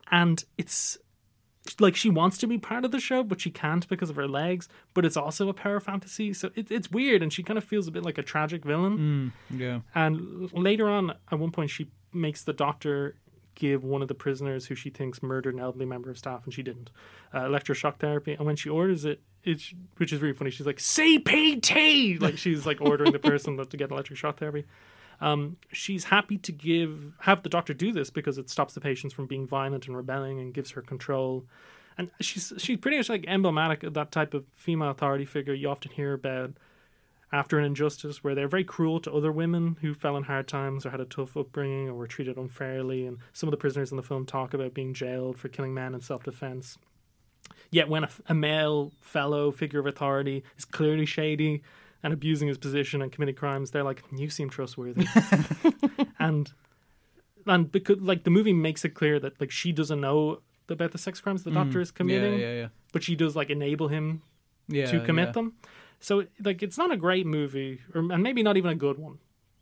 And 0.10 0.44
it's 0.58 0.98
like 1.80 1.96
she 1.96 2.10
wants 2.10 2.38
to 2.40 2.48
be 2.48 2.58
part 2.58 2.86
of 2.86 2.92
the 2.92 3.00
show, 3.00 3.24
but 3.24 3.42
she 3.42 3.50
can't 3.50 3.88
because 3.88 4.10
of 4.10 4.16
her 4.16 4.28
legs. 4.28 4.68
But 4.94 5.06
it's 5.06 5.18
also 5.18 5.50
a 5.50 5.54
power 5.54 5.80
fantasy, 5.80 6.34
so 6.34 6.52
it, 6.56 6.72
it's 6.72 6.92
weird, 6.92 7.22
and 7.22 7.32
she 7.34 7.44
kind 7.44 7.58
of 7.58 7.64
feels 7.64 7.88
a 7.88 7.92
bit 7.92 8.04
like 8.04 8.18
a 8.18 8.24
tragic 8.24 8.64
villain. 8.64 9.34
Yeah. 9.50 9.80
And 9.94 10.52
later 10.54 10.88
on, 10.88 11.12
at 11.32 11.40
one 11.40 11.52
point, 11.52 11.70
she 11.70 11.90
makes 12.14 12.44
the 12.44 12.54
doctor 12.54 13.16
give 13.56 13.84
one 13.84 14.02
of 14.02 14.08
the 14.10 14.14
prisoners 14.14 14.66
who 14.66 14.76
she 14.76 14.90
thinks 14.90 15.24
murdered 15.24 15.54
an 15.54 15.62
elderly 15.62 15.86
member 15.86 16.10
of 16.10 16.18
staff, 16.18 16.44
and 16.46 16.54
she 16.54 16.62
didn't, 16.62 16.92
uh, 17.34 17.42
electroshock 17.42 17.98
therapy. 17.98 18.34
And 18.34 18.46
when 18.46 18.56
she 18.58 18.70
orders 18.70 19.06
it, 19.06 19.22
it's, 19.44 19.74
which 19.98 20.12
is 20.12 20.22
really 20.22 20.34
funny, 20.34 20.52
she's 20.52 20.66
like, 20.66 20.78
CPT! 20.78 22.22
Like, 22.22 22.38
she's 22.38 22.66
like 22.66 22.82
ordering 22.82 23.12
the 23.12 23.20
person 23.32 23.58
to 23.58 23.78
get 23.78 23.92
electric 23.92 24.20
shock 24.20 24.40
therapy. 24.40 24.66
Um, 25.22 25.58
she's 25.72 26.06
happy 26.06 26.38
to 26.40 26.52
give 26.52 27.14
have 27.22 27.44
the 27.44 27.50
doctor 27.50 27.74
do 27.74 27.92
this 27.92 28.10
because 28.10 28.38
it 28.38 28.50
stops 28.50 28.74
the 28.74 28.82
patients 28.82 29.14
from 29.14 29.28
being 29.28 29.48
violent 29.48 29.88
and 29.88 29.96
rebelling 29.96 30.40
and 30.40 30.54
gives 30.54 30.72
her 30.72 30.82
control. 30.82 31.46
And 31.98 32.12
she's 32.20 32.52
she's 32.58 32.78
pretty 32.78 32.98
much 32.98 33.10
like 33.10 33.26
emblematic 33.28 33.84
of 33.84 33.94
that 33.94 34.12
type 34.12 34.34
of 34.34 34.46
female 34.56 34.90
authority 34.90 35.26
figure 35.26 35.54
you 35.54 35.70
often 35.70 35.92
hear 35.92 36.14
about 36.14 36.52
after 37.32 37.58
an 37.58 37.66
injustice 37.66 38.24
where 38.24 38.36
they're 38.36 38.48
very 38.48 38.64
cruel 38.64 39.00
to 39.02 39.12
other 39.12 39.32
women 39.32 39.78
who 39.82 39.94
fell 39.94 40.16
in 40.16 40.24
hard 40.24 40.48
times 40.48 40.86
or 40.86 40.90
had 40.92 41.02
a 41.02 41.06
tough 41.06 41.36
upbringing 41.36 41.90
or 41.90 41.94
were 41.94 42.08
treated 42.08 42.38
unfairly. 42.38 43.06
And 43.06 43.18
some 43.34 43.48
of 43.48 43.52
the 43.52 43.58
prisoners 43.58 43.92
in 43.92 43.98
the 43.98 44.04
film 44.04 44.26
talk 44.26 44.54
about 44.54 44.74
being 44.74 44.94
jailed 44.94 45.38
for 45.38 45.48
killing 45.50 45.74
men 45.74 45.94
in 45.94 46.02
self 46.02 46.24
defense. 46.24 46.78
Yet 47.72 47.90
when 47.90 48.06
a, 48.06 48.10
a 48.28 48.34
male 48.34 48.92
fellow 49.02 49.52
figure 49.52 49.80
of 49.80 49.86
authority 49.86 50.44
is 50.58 50.66
clearly 50.66 51.06
shady 51.06 51.62
and 52.06 52.14
abusing 52.14 52.48
his 52.48 52.58
position 52.60 53.02
and 53.02 53.12
committing 53.12 53.36
crimes, 53.36 53.72
they're 53.72 53.84
like, 53.92 54.04
"You 54.16 54.30
seem 54.30 54.50
trustworthy," 54.50 55.08
and 56.20 56.52
and 57.46 57.72
because 57.72 58.00
like 58.00 58.24
the 58.24 58.30
movie 58.30 58.54
makes 58.54 58.86
it 58.86 58.90
clear 58.94 59.20
that 59.20 59.40
like 59.42 59.52
she 59.52 59.72
doesn't 59.72 60.00
know 60.02 60.42
about 60.70 60.92
the 60.92 60.98
sex 60.98 61.22
crimes 61.22 61.44
the 61.44 61.52
doctor 61.52 61.80
is 61.82 61.92
committing, 61.92 62.34
Mm. 62.34 62.40
Yeah, 62.42 62.54
yeah, 62.54 62.62
yeah. 62.62 62.68
but 62.94 63.04
she 63.04 63.16
does 63.16 63.36
like 63.36 63.50
enable 63.50 63.88
him 63.88 64.22
Yeah, 64.68 64.88
to 64.92 65.00
commit 65.06 65.28
yeah. 65.30 65.32
them. 65.34 65.54
So 66.00 66.26
like 66.44 66.64
it's 66.64 66.78
not 66.78 66.92
a 66.92 66.98
great 66.98 67.26
movie, 67.26 67.82
or 67.94 68.02
and 68.14 68.22
maybe 68.24 68.42
not 68.44 68.56
even 68.58 68.72
a 68.72 68.76
good 68.76 68.98
one, 68.98 69.18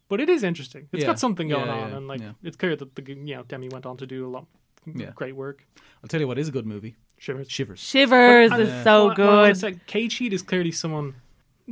but 0.10 0.20
it 0.22 0.30
is 0.30 0.44
interesting. 0.44 0.88
It's 0.92 1.02
Yeah. 1.02 1.08
got 1.08 1.20
something 1.20 1.48
going 1.50 1.68
Yeah, 1.68 1.74
on, 1.84 1.90
yeah, 1.92 1.98
and 1.98 2.08
like 2.08 2.22
yeah. 2.22 2.34
it's 2.44 2.58
clear 2.58 2.76
that 2.76 2.96
the 2.96 3.04
you 3.30 3.36
know 3.36 3.44
Demme 3.44 3.70
went 3.70 3.86
on 3.86 3.98
to 3.98 4.06
do 4.06 4.26
a 4.28 4.32
lot 4.36 4.46
Yeah. 4.86 5.12
great 5.16 5.36
work. 5.36 5.66
I'll 6.04 6.10
tell 6.10 6.20
you 6.22 6.28
what 6.28 6.38
is 6.38 6.48
a 6.50 6.52
good 6.52 6.66
movie. 6.66 6.96
Shivers. 7.18 7.50
Shivers. 7.50 7.80
Shivers 7.80 8.50
But, 8.50 8.60
is 8.60 8.70
uh, 8.70 8.84
so 8.84 9.06
what- 9.06 9.18
what 9.18 9.28
I 9.30 9.34
wanna 9.36 9.48
good. 9.54 9.58
say, 9.58 9.80
Caged 9.88 10.18
Heat 10.20 10.34
is 10.34 10.42
clearly 10.42 10.72
someone 10.72 11.16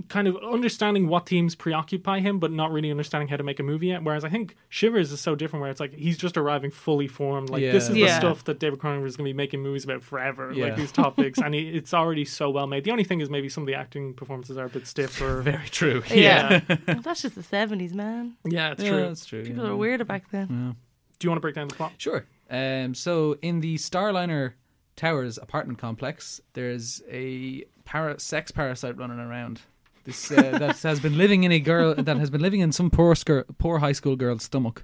kind 0.08 0.27
of 0.27 0.38
understanding 0.38 1.08
what 1.10 1.27
themes 1.27 1.54
preoccupy 1.54 2.19
him, 2.21 2.39
but 2.39 2.51
not 2.51 2.71
really 2.71 2.89
understanding 2.91 3.27
how 3.27 3.36
to 3.36 3.43
make 3.43 3.60
a 3.60 3.63
movie 3.63 3.88
yet. 3.88 4.04
Whereas 4.04 4.23
I 4.23 4.30
think 4.30 4.56
Shivers 4.69 5.12
is 5.12 5.19
so 5.19 5.36
different, 5.36 5.62
where 5.62 5.69
it's 5.69 5.80
like 5.82 5.93
he's 5.93 6.17
just 6.17 6.38
arriving 6.38 6.71
fully 6.71 7.08
formed. 7.10 7.49
Like 7.49 7.62
this 7.62 7.89
is 7.89 7.97
Yeah. 7.97 8.08
the 8.08 8.19
stuff 8.19 8.43
that 8.45 8.60
David 8.60 8.80
Cronenberg 8.80 9.06
is 9.08 9.17
going 9.17 9.25
to 9.27 9.34
be 9.34 9.38
making 9.38 9.62
movies 9.62 9.84
about 9.84 10.01
forever. 10.01 10.54
Yeah. 10.54 10.65
Like 10.65 10.77
these 10.77 10.91
topics, 10.93 11.39
and 11.43 11.54
he, 11.54 11.69
it's 11.69 11.93
already 11.93 12.23
so 12.23 12.49
well 12.49 12.67
made. 12.67 12.84
The 12.86 12.91
only 12.91 13.04
thing 13.04 13.19
is 13.19 13.30
maybe 13.30 13.49
some 13.49 13.63
of 13.63 13.67
the 13.67 13.75
acting 13.75 14.13
performances 14.13 14.58
are 14.58 14.65
a 14.65 14.69
bit 14.69 14.88
stiff. 14.88 15.21
Or 15.21 15.41
Very 15.43 15.67
true. 15.69 16.04
Yeah. 16.12 16.62
Well, 16.88 17.01
that's 17.01 17.21
just 17.23 17.36
the 17.36 17.41
70s, 17.41 17.93
man. 17.93 18.36
yeah, 18.45 18.71
it's 18.71 18.84
Yeah, 18.84 18.89
true. 18.91 19.01
that's 19.01 19.25
true. 19.25 19.43
People 19.43 19.65
yeah. 19.65 19.71
are 19.71 19.75
weirder 19.75 20.06
back 20.06 20.30
then. 20.32 20.75
Do 21.19 21.25
you 21.25 21.30
want 21.30 21.38
to 21.38 21.41
break 21.41 21.56
down 21.56 21.67
the 21.67 21.75
plot? 21.75 21.93
Sure. 21.97 22.25
Um, 22.49 22.93
so 22.95 23.38
in 23.41 23.60
the 23.62 23.75
Starliner 23.75 24.54
Towers 24.95 25.38
apartment 25.38 25.80
complex, 25.80 26.41
there's 26.54 27.01
a 27.10 27.63
para- 27.86 28.19
sex 28.19 28.51
parasite 28.51 28.97
running 28.97 29.19
around. 29.19 29.62
This 30.03 30.31
uh, 30.31 30.57
that 30.57 30.79
has 30.79 30.99
been 30.99 31.17
living 31.17 31.43
in 31.43 31.51
a 31.51 31.59
girl 31.59 31.93
that 31.93 32.17
has 32.17 32.29
been 32.29 32.41
living 32.41 32.59
in 32.59 32.71
some 32.71 32.89
poor 32.89 33.13
skir- 33.13 33.45
poor 33.57 33.79
high 33.79 33.91
school 33.91 34.15
girl's 34.15 34.43
stomach, 34.43 34.83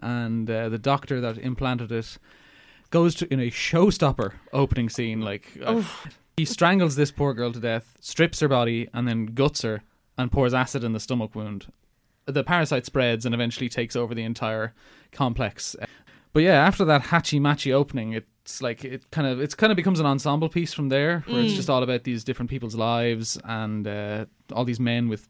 and 0.00 0.50
uh, 0.50 0.68
the 0.68 0.78
doctor 0.78 1.20
that 1.20 1.38
implanted 1.38 1.92
it 1.92 2.18
goes 2.90 3.14
to 3.16 3.32
in 3.32 3.40
a 3.40 3.50
showstopper 3.50 4.32
opening 4.52 4.88
scene. 4.88 5.20
Like 5.20 5.58
uh, 5.64 5.82
he 6.36 6.44
strangles 6.44 6.96
this 6.96 7.10
poor 7.10 7.34
girl 7.34 7.52
to 7.52 7.60
death, 7.60 7.96
strips 8.00 8.40
her 8.40 8.48
body, 8.48 8.88
and 8.92 9.06
then 9.06 9.26
guts 9.26 9.62
her 9.62 9.82
and 10.16 10.32
pours 10.32 10.54
acid 10.54 10.82
in 10.82 10.92
the 10.92 11.00
stomach 11.00 11.34
wound. 11.34 11.72
The 12.26 12.44
parasite 12.44 12.84
spreads 12.84 13.24
and 13.24 13.34
eventually 13.34 13.68
takes 13.68 13.96
over 13.96 14.14
the 14.14 14.24
entire 14.24 14.74
complex. 15.12 15.76
But 16.32 16.42
yeah, 16.42 16.66
after 16.66 16.84
that 16.84 17.02
hatchy 17.02 17.40
matchy 17.40 17.72
opening, 17.72 18.12
it's 18.48 18.62
like 18.62 18.82
it 18.82 19.10
kind 19.10 19.26
of 19.26 19.40
it's 19.42 19.54
kind 19.54 19.70
of 19.70 19.76
becomes 19.76 20.00
an 20.00 20.06
ensemble 20.06 20.48
piece 20.48 20.72
from 20.72 20.88
there, 20.88 21.22
where 21.26 21.42
it's 21.42 21.52
just 21.52 21.68
all 21.68 21.82
about 21.82 22.04
these 22.04 22.24
different 22.24 22.48
people's 22.50 22.74
lives 22.74 23.38
and 23.44 23.86
uh, 23.86 24.24
all 24.54 24.64
these 24.64 24.80
men 24.80 25.08
with 25.10 25.28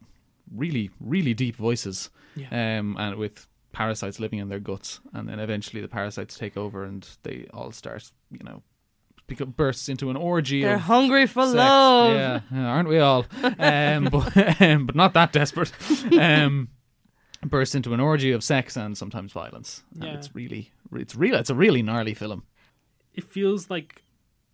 really 0.55 0.91
really 1.01 1.35
deep 1.35 1.57
voices, 1.57 2.11
Yeah. 2.37 2.79
um, 2.79 2.97
and 2.97 3.17
with 3.17 3.49
parasites 3.73 4.21
living 4.21 4.39
in 4.39 4.49
their 4.49 4.61
guts, 4.61 5.01
and 5.13 5.29
then 5.29 5.41
eventually 5.41 5.83
the 5.83 5.89
parasites 5.89 6.39
take 6.39 6.57
over 6.57 6.85
and 6.85 7.09
they 7.25 7.47
all 7.53 7.73
start, 7.73 8.09
you 8.31 8.45
know, 8.45 8.63
become 9.27 9.51
bursts 9.51 9.89
into 9.89 10.11
an 10.11 10.17
orgy. 10.17 10.63
They're 10.63 10.79
hungry 10.79 11.27
for 11.27 11.43
sex. 11.45 11.55
love. 11.57 12.15
Yeah, 12.15 12.41
aren't 12.53 12.89
we 12.89 13.01
all? 13.01 13.27
Um, 13.43 14.05
but, 14.13 14.61
um, 14.63 14.87
but 14.87 14.95
not 14.95 15.13
that 15.15 15.33
desperate. 15.33 15.73
Um, 16.17 16.69
burst 17.45 17.75
into 17.75 17.93
an 17.95 18.01
orgy 18.01 18.31
of 18.33 18.43
sex 18.45 18.77
and 18.77 18.97
sometimes 18.97 19.33
violence. 19.33 19.83
And 19.95 20.05
Yeah. 20.05 20.15
it's 20.15 20.35
really, 20.35 20.71
it's 20.95 21.15
real. 21.17 21.35
It's 21.35 21.51
a 21.51 21.55
really 21.55 21.83
gnarly 21.83 22.15
film. 22.15 22.45
It 23.19 23.25
feels 23.25 23.69
like 23.69 24.03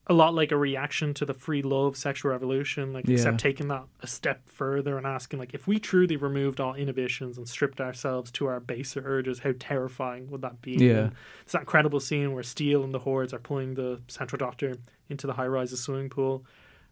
a 0.07 0.12
lot 0.12 0.35
like 0.35 0.53
a 0.53 0.57
reaction 0.57 1.14
to 1.14 1.24
the 1.24 1.33
free 1.33 1.62
love 1.62 1.96
sexual 1.96 2.31
revolution, 2.33 2.92
like 2.92 3.07
Yeah. 3.07 3.14
except 3.14 3.38
taking 3.38 3.68
that 3.68 3.85
a 4.00 4.07
step 4.07 4.42
further 4.48 4.98
and 4.98 5.07
asking 5.07 5.38
like 5.38 5.55
if 5.55 5.66
we 5.66 5.79
truly 5.79 6.16
removed 6.16 6.61
all 6.61 6.74
inhibitions 6.74 7.38
and 7.38 7.48
stripped 7.48 7.81
ourselves 7.81 8.31
to 8.33 8.46
our 8.46 8.61
baser 8.61 9.03
urges, 9.05 9.38
how 9.38 9.53
terrifying 9.59 10.31
would 10.31 10.42
that 10.42 10.61
be? 10.61 10.72
Yeah. 10.72 10.98
And 10.98 11.12
it's 11.42 11.53
that 11.53 11.62
incredible 11.62 12.00
scene 12.00 12.33
where 12.35 12.42
Steele 12.42 12.85
and 12.85 12.92
the 12.92 12.98
hordes 12.98 13.33
are 13.33 13.38
pulling 13.38 13.74
the 13.74 14.00
central 14.09 14.38
doctor 14.38 14.77
into 15.09 15.27
the 15.27 15.33
high 15.35 15.46
rises 15.46 15.81
swimming 15.83 16.11
pool 16.11 16.44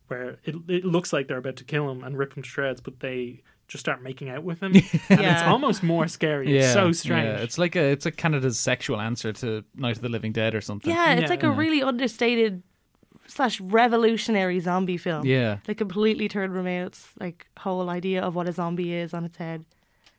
where 0.08 0.38
it 0.44 0.56
it 0.68 0.84
looks 0.84 1.12
like 1.12 1.28
they're 1.28 1.38
about 1.38 1.56
to 1.56 1.64
kill 1.64 1.90
him 1.90 2.02
and 2.04 2.18
rip 2.18 2.34
him 2.36 2.42
to 2.42 2.48
shreds, 2.48 2.80
but 2.80 3.00
they 3.00 3.42
just 3.72 3.80
start 3.82 4.02
making 4.02 4.28
out 4.28 4.44
with 4.44 4.62
him. 4.62 4.72
and 5.08 5.20
it's 5.20 5.42
almost 5.42 5.82
more 5.82 6.06
scary. 6.06 6.56
It's 6.58 6.72
so 6.72 6.92
strange. 6.92 7.26
Yeah, 7.26 7.42
it's 7.42 7.56
like 7.58 7.74
a 7.74 7.82
it's 7.90 8.04
like 8.04 8.16
Canada's 8.16 8.58
sexual 8.60 9.00
answer 9.00 9.32
to 9.32 9.64
Night 9.74 9.96
of 9.96 10.02
the 10.02 10.08
Living 10.10 10.32
Dead 10.32 10.54
or 10.54 10.60
something. 10.60 10.92
Yeah, 10.94 11.12
it's 11.14 11.22
Yeah. 11.22 11.28
like 11.28 11.42
a 11.42 11.50
really 11.50 11.82
understated 11.82 12.62
slash 13.26 13.60
revolutionary 13.62 14.60
zombie 14.60 14.98
film. 14.98 15.24
Yeah. 15.24 15.58
Like 15.66 15.78
completely 15.78 16.28
turned 16.28 16.54
Romero's 16.54 17.08
like 17.18 17.46
whole 17.58 17.88
idea 17.88 18.20
of 18.22 18.34
what 18.34 18.46
a 18.46 18.52
zombie 18.52 18.92
is 18.92 19.14
on 19.14 19.24
its 19.24 19.38
head. 19.38 19.64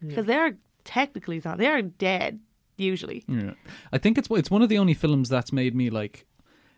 Because 0.05 0.25
they're 0.25 0.57
technically 0.83 1.39
zombies. 1.39 1.59
They 1.65 1.71
are 1.71 1.81
dead, 1.81 2.39
usually. 2.75 3.23
Yeah. 3.27 3.53
I 3.91 3.97
think 3.99 4.17
it's 4.17 4.29
it's 4.31 4.49
one 4.51 4.61
of 4.63 4.69
the 4.69 4.77
only 4.79 4.93
films 4.95 5.29
that's 5.29 5.53
made 5.53 5.75
me 5.75 5.89
like. 5.89 6.25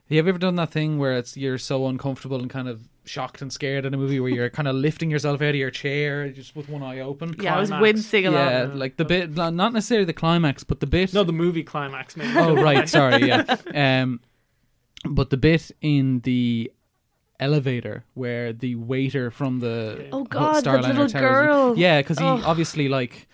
Have 0.10 0.12
you 0.12 0.20
ever 0.20 0.38
done 0.38 0.56
that 0.58 0.70
thing 0.72 1.00
where 1.00 1.18
it's 1.18 1.36
you're 1.36 1.58
so 1.58 1.88
uncomfortable 1.88 2.40
and 2.40 2.50
kind 2.50 2.68
of 2.68 2.88
shocked 3.06 3.42
and 3.42 3.52
scared 3.54 3.86
in 3.86 3.94
a 3.94 3.98
movie 3.98 4.20
where 4.20 4.32
you're 4.32 4.50
kind 4.50 4.68
of 4.68 4.76
lifting 4.76 5.10
yourself 5.12 5.42
out 5.42 5.50
of 5.50 5.56
your 5.56 5.72
chair 5.72 6.30
just 6.30 6.56
with 6.56 6.68
one 6.70 6.84
eye 6.84 7.00
open. 7.00 7.36
Yeah, 7.40 7.56
I 7.56 7.60
was 7.60 7.72
wincing 7.72 8.26
a 8.28 8.32
lot. 8.32 8.52
Yeah, 8.52 8.64
like 8.74 8.98
the 8.98 9.06
bit, 9.06 9.36
not 9.36 9.54
necessarily 9.74 10.06
the 10.06 10.14
climax, 10.14 10.64
but 10.64 10.80
the 10.80 10.88
bit. 10.88 11.14
No, 11.14 11.24
the 11.24 11.34
movie 11.34 11.64
climax. 11.64 12.18
Maybe. 12.18 12.38
oh 12.38 12.56
right, 12.64 12.88
sorry, 12.90 13.28
yeah. 13.28 13.56
Um, 13.74 14.20
but 15.08 15.30
the 15.30 15.38
bit 15.38 15.72
in 15.82 16.22
the 16.22 16.72
elevator 17.40 18.06
where 18.14 18.54
the 18.54 18.76
waiter 18.76 19.30
from 19.30 19.60
the 19.60 20.08
Oh 20.12 20.20
Ho- 20.20 20.24
God, 20.24 20.64
the 20.64 20.70
Starliner 20.70 20.88
little 20.88 21.08
tells- 21.08 21.14
girl. 21.14 21.78
yeah, 21.78 22.00
because 22.02 22.18
he 22.20 22.26
Oh. 22.26 22.42
obviously 22.46 22.88
like 22.88 23.28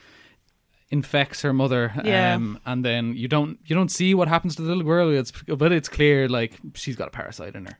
infects 0.89 1.41
her 1.43 1.53
mother, 1.53 1.93
Yeah. 2.03 2.33
um, 2.35 2.59
and 2.65 2.83
then 2.83 3.15
you 3.15 3.27
don't 3.27 3.59
you 3.65 3.75
don't 3.75 3.89
see 3.91 4.13
what 4.13 4.27
happens 4.27 4.55
to 4.57 4.61
the 4.61 4.67
little 4.67 4.83
girl. 4.83 5.09
It's 5.09 5.31
but 5.47 5.71
it's 5.71 5.87
clear 5.87 6.27
like 6.27 6.59
she's 6.73 6.95
got 6.95 7.07
a 7.07 7.11
parasite 7.11 7.55
in 7.55 7.65
her. 7.67 7.77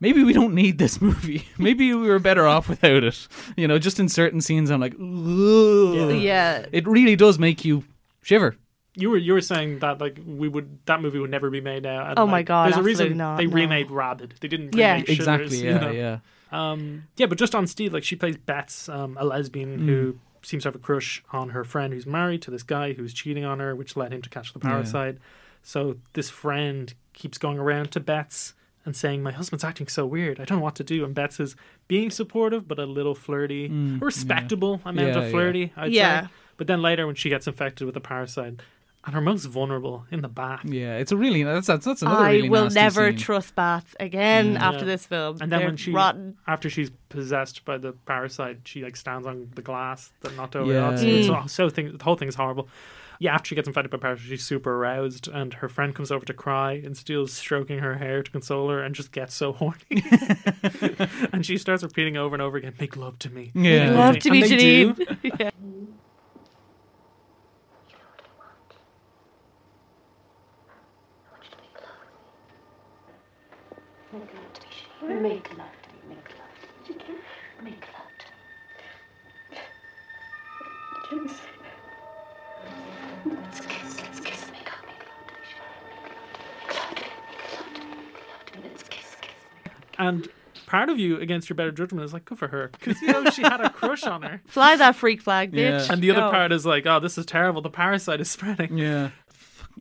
Maybe 0.00 0.22
we 0.22 0.32
don't 0.32 0.54
need 0.54 0.78
this 0.78 1.00
movie. 1.00 1.46
Maybe 1.58 1.92
we 1.94 2.08
were 2.08 2.18
better 2.18 2.46
off 2.46 2.68
without 2.68 3.02
it. 3.04 3.28
You 3.56 3.66
know, 3.68 3.78
just 3.78 3.98
in 3.98 4.08
certain 4.08 4.40
scenes, 4.40 4.70
I'm 4.70 4.80
like, 4.80 4.94
Ugh. 4.94 6.16
Yeah. 6.20 6.66
it 6.72 6.86
really 6.86 7.16
does 7.16 7.38
make 7.38 7.64
you 7.64 7.84
shiver. 8.22 8.56
You 8.98 9.10
were 9.10 9.18
you 9.18 9.34
were 9.34 9.42
saying 9.42 9.80
that 9.80 10.00
like 10.00 10.18
we 10.26 10.48
would 10.48 10.78
that 10.86 11.02
movie 11.02 11.18
would 11.18 11.30
never 11.30 11.50
be 11.50 11.60
made 11.60 11.82
now. 11.82 12.08
And, 12.10 12.18
Oh 12.18 12.26
my 12.26 12.38
like, 12.38 12.46
God, 12.46 12.66
There's 12.72 12.78
a 12.78 12.82
reason 12.82 13.16
not, 13.18 13.36
they 13.36 13.46
no. 13.46 13.52
remade 13.54 13.90
Rabid. 13.90 14.34
They 14.40 14.48
didn't 14.48 14.74
Yeah. 14.74 14.92
remake 14.94 15.06
Shivers, 15.08 15.18
Exactly. 15.52 15.58
you 15.58 15.64
Yeah. 15.70 15.78
know? 15.78 15.90
Yeah. 15.90 16.18
Um, 16.52 17.02
yeah, 17.16 17.26
but 17.26 17.36
just 17.36 17.54
on 17.54 17.66
Steele, 17.66 17.92
like 17.92 18.04
she 18.04 18.16
plays 18.16 18.36
Betts, 18.38 18.88
um, 18.88 19.16
a 19.20 19.24
lesbian 19.24 19.80
Mm. 19.80 19.86
who 19.86 20.18
seems 20.42 20.62
to 20.62 20.68
have 20.68 20.74
a 20.76 20.78
crush 20.78 21.22
on 21.32 21.50
her 21.50 21.64
friend 21.64 21.92
who's 21.92 22.06
married 22.06 22.40
to 22.42 22.50
this 22.50 22.62
guy 22.62 22.92
who's 22.94 23.12
cheating 23.12 23.44
on 23.44 23.58
her, 23.58 23.74
which 23.74 23.96
led 23.96 24.12
him 24.12 24.22
to 24.22 24.30
catch 24.30 24.52
the 24.54 24.60
Yeah. 24.62 24.70
parasite. 24.70 25.18
So 25.62 25.96
this 26.14 26.30
friend 26.30 26.94
keeps 27.12 27.36
going 27.36 27.58
around 27.58 27.90
to 27.92 28.00
Betts 28.00 28.54
and 28.86 28.96
saying, 28.96 29.22
"My 29.22 29.32
husband's 29.32 29.64
acting 29.64 29.88
so 29.88 30.06
weird. 30.06 30.40
I 30.40 30.44
don't 30.46 30.58
know 30.58 30.64
what 30.64 30.76
to 30.76 30.84
do." 30.84 31.04
And 31.04 31.14
Betts 31.14 31.38
is 31.40 31.56
being 31.88 32.10
supportive 32.10 32.66
but 32.66 32.78
a 32.78 32.86
little 32.86 33.14
flirty, 33.14 33.68
Mm, 33.68 34.00
respectable 34.00 34.80
amount 34.86 35.08
Yeah, 35.08 35.18
of 35.18 35.24
yeah. 35.24 35.30
flirty. 35.30 35.72
I'd 35.76 35.92
Yeah. 35.92 36.22
say. 36.22 36.28
But 36.56 36.66
then 36.68 36.80
later, 36.80 37.06
when 37.06 37.16
she 37.16 37.28
gets 37.28 37.46
infected 37.46 37.84
with 37.84 37.94
the 37.94 38.00
parasite, 38.00 38.54
and 39.04 39.14
her 39.14 39.20
most 39.20 39.44
vulnerable 39.44 40.04
in 40.10 40.20
the 40.20 40.28
bath. 40.28 40.62
Yeah, 40.64 40.96
it's 40.96 41.12
a 41.12 41.16
really 41.16 41.44
that's 41.44 41.68
that's, 41.68 41.84
that's 41.84 42.02
another 42.02 42.24
I 42.24 42.32
really 42.32 42.48
will 42.48 42.64
nasty 42.64 42.80
never 42.80 43.10
scene. 43.10 43.18
trust 43.20 43.54
bats 43.54 43.94
again 44.00 44.54
Mm. 44.56 44.60
after 44.60 44.84
this 44.84 45.06
film. 45.06 45.36
And 45.40 45.52
then 45.52 45.60
They're 45.60 45.68
when 45.68 45.76
she 45.76 45.92
rotten. 45.92 46.36
after 46.48 46.68
she's 46.68 46.90
possessed 47.08 47.64
by 47.64 47.78
the 47.78 47.92
parasite, 47.92 48.60
she 48.64 48.82
like 48.82 48.96
stands 48.96 49.24
on 49.26 49.48
the 49.54 49.62
glass 49.62 50.10
that 50.22 50.36
knocked 50.36 50.56
over. 50.56 50.72
Yeah. 50.72 50.90
It's, 50.92 51.02
it's 51.02 51.28
Mm. 51.28 51.34
all- 51.42 51.46
so 51.48 51.68
thing, 51.68 51.96
the 51.96 52.02
whole 52.02 52.16
thing 52.16 52.26
is 52.26 52.34
horrible. 52.34 52.68
Yeah, 53.18 53.34
after 53.34 53.48
she 53.48 53.54
gets 53.54 53.66
infected 53.68 53.90
by 53.90 53.98
parasite, 53.98 54.26
she's 54.28 54.44
super 54.44 54.74
aroused, 54.74 55.28
and 55.28 55.54
her 55.54 55.68
friend 55.68 55.94
comes 55.94 56.10
over 56.10 56.24
to 56.26 56.34
cry, 56.34 56.72
and 56.72 56.96
Steele's 56.96 57.32
stroking 57.32 57.78
her 57.78 57.94
hair 57.96 58.22
to 58.22 58.30
console 58.30 58.68
her, 58.70 58.82
and 58.82 58.94
just 58.94 59.12
gets 59.12 59.34
so 59.34 59.52
horny. 59.52 59.80
and 61.32 61.44
she 61.44 61.56
starts 61.58 61.82
repeating 61.82 62.16
over 62.16 62.34
and 62.34 62.42
over 62.42 62.56
again, 62.56 62.74
"Make 62.78 62.96
love 62.96 63.18
to 63.20 63.30
me." 63.30 63.52
Yeah. 63.54 63.90
Make 63.90 63.96
Love 63.98 64.18
to 64.20 64.28
And 64.30 64.40
me, 64.40 64.48
they 64.48 64.56
do. 64.56 64.94
Janine. 64.94 65.40
yeah. 65.40 65.50
Make 74.12 74.32
love 74.34 74.52
to 74.54 75.14
me, 75.14 75.20
Make 75.20 75.50
love 75.58 75.68
to 75.82 75.88
me. 75.90 76.14
Make 76.14 76.28
love 76.38 76.54
to 76.86 76.92
me. 76.92 76.98
Make 77.62 77.84
love 77.92 78.12
to 81.10 81.16
me. 81.16 81.55
And 89.98 90.28
part 90.66 90.88
of 90.88 90.98
you, 90.98 91.18
against 91.20 91.48
your 91.48 91.54
better 91.56 91.70
judgment, 91.72 92.04
is 92.04 92.12
like, 92.12 92.24
"Good 92.24 92.38
for 92.38 92.48
her," 92.48 92.70
because 92.72 93.00
you 93.02 93.08
know 93.12 93.28
she 93.30 93.42
had 93.42 93.60
a 93.60 93.70
crush 93.70 94.04
on 94.04 94.22
her. 94.22 94.40
Fly 94.46 94.76
that 94.76 94.96
freak 94.96 95.22
flag, 95.22 95.52
bitch. 95.52 95.86
Yeah. 95.86 95.92
And 95.92 96.02
the 96.02 96.10
other 96.10 96.20
Go. 96.22 96.30
part 96.30 96.52
is 96.52 96.64
like, 96.66 96.86
"Oh, 96.86 97.00
this 97.00 97.18
is 97.18 97.26
terrible. 97.26 97.62
The 97.62 97.70
parasite 97.70 98.20
is 98.20 98.30
spreading." 98.30 98.78
Yeah. 98.78 99.10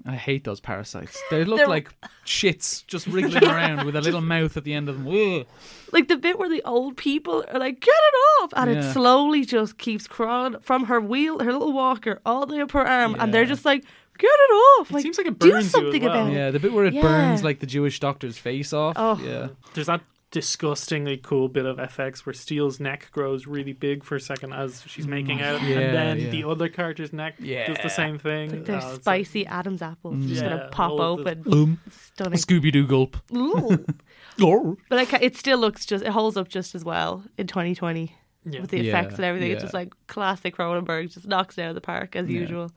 I 0.06 0.16
hate 0.16 0.44
those 0.44 0.60
parasites. 0.60 1.18
They 1.32 1.46
look 1.46 1.58
They're- 1.60 1.68
like 1.70 1.90
shits 2.26 2.86
just 2.86 3.08
wriggling 3.08 3.46
around 3.46 3.86
with 3.86 3.96
a 3.96 4.02
little 4.02 4.20
mouth 4.20 4.58
at 4.58 4.66
the 4.66 4.74
end 4.74 4.90
of 4.90 4.98
them. 5.02 5.08
Ugh. 5.08 5.46
like 5.94 6.10
the 6.10 6.18
bit 6.18 6.38
where 6.38 6.50
the 6.50 6.62
old 6.64 6.98
people 6.98 7.46
are 7.52 7.60
like, 7.60 7.80
"Get 7.80 7.94
it 7.96 8.44
off," 8.44 8.54
and 8.58 8.70
Yeah. 8.72 8.80
it 8.80 8.92
slowly 8.94 9.46
just 9.46 9.78
keeps 9.78 10.06
crawling 10.08 10.60
from 10.60 10.86
her 10.86 11.00
wheel, 11.00 11.40
her 11.40 11.54
little 11.54 11.72
walker, 11.72 12.20
all 12.26 12.46
the 12.46 12.56
way 12.56 12.62
up 12.62 12.72
her 12.72 12.86
arm, 12.86 13.16
and 13.20 13.34
they're 13.34 13.44
Yeah. 13.44 13.48
just 13.48 13.64
like, 13.64 13.86
"Get 14.18 14.28
it 14.28 14.54
off!" 14.54 14.90
It 14.90 14.94
like, 14.94 15.04
seems 15.04 15.18
like 15.18 15.28
it 15.28 15.40
do 15.40 15.50
burns 15.52 15.54
you 15.54 15.58
as 15.68 15.72
something 15.72 16.02
well. 16.04 16.12
about 16.12 16.32
it. 16.32 16.36
Yeah, 16.36 16.52
the 16.52 16.60
bit 16.60 16.74
where 16.74 16.86
it 16.86 16.94
Yeah. 16.94 17.02
burns 17.02 17.44
like 17.44 17.60
the 17.60 17.66
Jewish 17.68 18.00
doctor's 18.00 18.38
face 18.38 18.74
off. 18.74 18.96
Oh. 18.98 19.20
Yeah. 19.24 19.50
There's 19.74 19.88
that 19.88 20.02
disgustingly 20.32 21.16
cool 21.18 21.48
bit 21.48 21.66
of 21.66 21.78
FX 21.80 22.26
where 22.26 22.34
Steele's 22.34 22.78
neck 22.80 23.10
grows 23.14 23.48
really 23.48 23.72
big 23.72 24.04
for 24.04 24.16
a 24.18 24.20
second 24.20 24.52
as 24.54 24.84
she's 24.86 25.08
making 25.08 25.42
out, 25.42 25.62
Yeah, 25.62 25.80
and 25.80 25.96
then 25.96 26.20
yeah. 26.20 26.30
the 26.30 26.44
other 26.44 26.68
character's 26.68 27.14
neck 27.14 27.38
does 27.38 27.48
Yeah. 27.48 27.82
the 27.82 27.90
same 27.90 28.18
thing. 28.20 28.52
Like 28.52 28.66
they're 28.66 28.76
Oh, 28.84 28.90
it's 28.90 28.96
spicy 29.02 29.46
Adam's 29.46 29.82
apples, 29.82 30.26
just 30.26 30.42
gonna 30.44 30.68
pop 30.72 30.92
all 30.92 31.16
the- 31.18 31.22
open. 31.32 31.44
Um, 31.54 31.80
Stunning. 31.90 32.38
Scooby 32.38 32.72
Doo 32.72 32.86
gulp. 32.86 33.16
Ooh. 33.34 33.86
But 34.90 35.00
I 35.00 35.06
ca- 35.06 35.20
it 35.22 35.38
still 35.38 35.58
looks 35.58 35.86
just 35.86 36.04
it 36.04 36.12
holds 36.12 36.36
up 36.38 36.50
just 36.50 36.76
as 36.76 36.84
well 36.84 37.24
in 37.38 37.48
2020 37.48 38.14
Yeah. 38.46 38.60
with 38.62 38.72
the 38.72 38.82
Yeah, 38.84 38.90
effects 38.90 39.16
and 39.16 39.24
everything. 39.26 39.52
It's 39.52 39.62
just 39.62 39.74
like 39.74 39.94
classic 40.08 40.58
Cronenberg, 40.58 41.14
just 41.14 41.28
knocks 41.28 41.58
it 41.58 41.62
out 41.64 41.70
of 41.70 41.76
the 41.76 41.82
park 41.82 42.16
as 42.16 42.30
Yeah. 42.30 42.42
usual, 42.42 42.72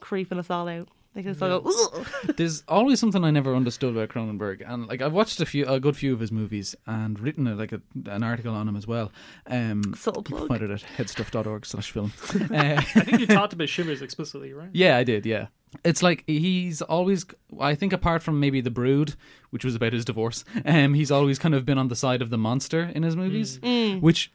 creeping 0.00 0.38
us 0.38 0.50
all 0.50 0.68
out. 0.68 0.88
Like 1.16 1.24
it's 1.26 1.40
all 1.42 1.60
go, 1.60 2.04
There's 2.36 2.62
always 2.68 3.00
something 3.00 3.24
I 3.24 3.30
never 3.30 3.56
understood 3.56 3.96
about 3.96 4.10
Cronenberg, 4.10 4.62
and 4.64 4.86
like 4.86 5.02
I've 5.02 5.12
watched 5.14 5.40
a 5.40 5.46
few, 5.46 5.66
a 5.66 5.80
good 5.80 5.96
few 5.96 6.12
of 6.12 6.20
his 6.20 6.30
movies, 6.30 6.76
and 6.86 7.18
written 7.18 7.46
a, 7.48 7.54
like 7.56 7.72
a, 7.72 7.80
an 8.06 8.22
article 8.22 8.54
on 8.54 8.68
him 8.68 8.76
as 8.76 8.86
well. 8.86 9.10
Um, 9.46 9.94
Subtle 9.96 10.20
you 10.28 10.36
can 10.36 10.36
plug. 10.36 10.48
find 10.48 10.62
it 10.62 10.70
at 10.70 10.84
headstuff.org/film. 10.96 12.12
Uh, 12.34 12.46
I 12.76 12.80
think 12.82 13.20
you 13.20 13.26
talked 13.26 13.52
about 13.52 13.68
Shivers 13.68 14.02
explicitly, 14.02 14.52
right? 14.52 14.68
Yeah, 14.72 14.96
I 14.96 15.02
did. 15.02 15.26
Yeah, 15.26 15.46
it's 15.82 16.02
like 16.02 16.22
he's 16.26 16.82
always. 16.82 17.24
I 17.58 17.74
think 17.74 17.92
apart 17.92 18.22
from 18.22 18.38
maybe 18.38 18.60
The 18.60 18.70
Brood, 18.70 19.14
which 19.50 19.64
was 19.64 19.74
about 19.74 19.94
his 19.94 20.04
divorce, 20.04 20.44
um, 20.64 20.94
he's 20.94 21.10
always 21.10 21.38
kind 21.38 21.54
of 21.54 21.64
been 21.64 21.78
on 21.78 21.88
the 21.88 21.96
side 21.96 22.22
of 22.22 22.30
the 22.30 22.38
monster 22.38 22.92
in 22.94 23.02
his 23.02 23.16
movies, 23.16 23.58
Mm. 23.60 24.02
which 24.02 24.30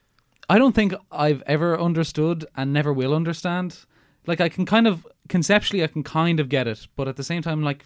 I 0.50 0.58
don't 0.58 0.74
think 0.76 0.94
I've 1.12 1.44
ever 1.46 1.80
understood 1.80 2.46
and 2.58 2.74
never 2.74 2.92
will 2.92 3.14
understand. 3.14 3.86
Like 4.26 4.42
I 4.42 4.50
can 4.50 4.66
kind 4.66 4.88
of 4.88 5.06
conceptually, 5.30 5.84
I 5.84 5.88
can 5.88 6.04
kind 6.04 6.40
of 6.40 6.50
get 6.50 6.68
it, 6.68 6.88
but 6.96 7.08
at 7.08 7.16
the 7.16 7.24
same 7.24 7.42
time, 7.42 7.64
like, 7.64 7.86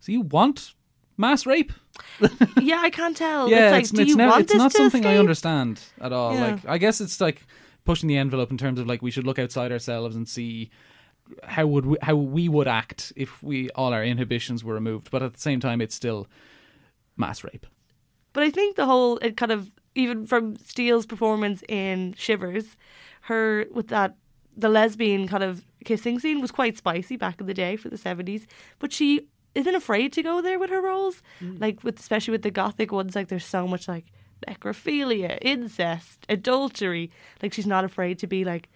so 0.00 0.12
you 0.12 0.20
want 0.22 0.74
mass 1.16 1.46
rape? 1.46 1.72
yeah, 2.60 2.80
I 2.80 2.90
can't 2.90 3.16
tell. 3.16 3.48
yeah, 3.48 3.66
it's 3.66 3.72
like, 3.72 3.82
it's, 3.82 3.90
do 3.90 4.02
it's 4.02 4.10
you 4.10 4.16
never, 4.16 4.30
want 4.30 4.42
it's 4.42 4.52
this 4.52 4.58
not 4.58 4.72
something 4.72 5.06
I 5.06 5.16
understand 5.16 5.80
at 6.00 6.12
all. 6.12 6.34
Yeah. 6.34 6.46
Like, 6.46 6.66
I 6.66 6.78
guess 6.78 7.00
it's 7.00 7.20
like 7.20 7.46
pushing 7.84 8.08
the 8.08 8.16
envelope 8.16 8.50
in 8.50 8.58
terms 8.58 8.78
of 8.78 8.86
like 8.86 9.02
we 9.02 9.10
should 9.10 9.26
look 9.26 9.38
outside 9.38 9.72
ourselves 9.72 10.16
and 10.16 10.28
see 10.28 10.70
how 11.44 11.66
would 11.66 11.86
we, 11.86 11.96
how 12.02 12.14
we 12.14 12.48
would 12.48 12.68
act 12.68 13.12
if 13.16 13.42
we 13.42 13.70
all 13.70 13.92
our 13.92 14.04
inhibitions 14.04 14.62
were 14.62 14.74
removed. 14.74 15.10
But 15.10 15.22
at 15.22 15.34
the 15.34 15.40
same 15.40 15.60
time, 15.60 15.80
it's 15.80 15.94
still 15.94 16.26
mass 17.16 17.42
rape. 17.42 17.66
But 18.32 18.42
I 18.42 18.50
think 18.50 18.76
the 18.76 18.86
whole 18.86 19.18
it 19.18 19.36
kind 19.36 19.52
of 19.52 19.70
even 19.94 20.26
from 20.26 20.56
Steele's 20.56 21.06
performance 21.06 21.62
in 21.68 22.14
Shivers, 22.18 22.76
her 23.22 23.66
with 23.72 23.88
that 23.88 24.16
the 24.56 24.68
lesbian 24.68 25.28
kind 25.28 25.44
of 25.44 25.64
kissing 25.84 26.18
scene 26.18 26.40
was 26.40 26.50
quite 26.50 26.76
spicy 26.76 27.16
back 27.16 27.40
in 27.40 27.46
the 27.46 27.54
day 27.54 27.76
for 27.76 27.88
the 27.88 27.98
seventies. 27.98 28.46
But 28.78 28.92
she 28.92 29.28
isn't 29.54 29.74
afraid 29.74 30.12
to 30.12 30.22
go 30.22 30.42
there 30.42 30.58
with 30.58 30.70
her 30.70 30.80
roles, 30.80 31.22
mm. 31.40 31.60
like 31.60 31.82
with 31.82 31.98
especially 31.98 32.32
with 32.32 32.42
the 32.42 32.50
gothic 32.50 32.92
ones. 32.92 33.14
Like 33.14 33.28
there's 33.28 33.44
so 33.44 33.66
much 33.66 33.88
like 33.88 34.06
necrophilia, 34.46 35.38
incest, 35.40 36.26
adultery. 36.28 37.10
Like 37.42 37.52
she's 37.52 37.66
not 37.66 37.84
afraid 37.84 38.18
to 38.20 38.26
be 38.26 38.44
like 38.44 38.68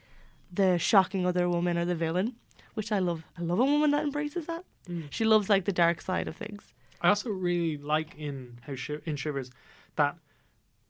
the 0.52 0.78
shocking 0.78 1.26
other 1.26 1.48
woman 1.48 1.78
or 1.78 1.84
the 1.84 1.94
villain, 1.94 2.36
which 2.74 2.92
I 2.92 2.98
love. 2.98 3.24
I 3.38 3.42
love 3.42 3.60
a 3.60 3.64
woman 3.64 3.90
that 3.92 4.04
embraces 4.04 4.46
that. 4.46 4.64
Mm. 4.88 5.04
She 5.10 5.24
loves 5.24 5.48
like 5.48 5.64
the 5.64 5.72
dark 5.72 6.00
side 6.00 6.28
of 6.28 6.36
things. 6.36 6.74
I 7.02 7.08
also 7.08 7.30
really 7.30 7.78
like 7.78 8.14
in 8.16 8.58
how 8.66 8.74
Shi 8.74 8.98
in 9.04 9.16
Shivers 9.16 9.50
that 9.96 10.16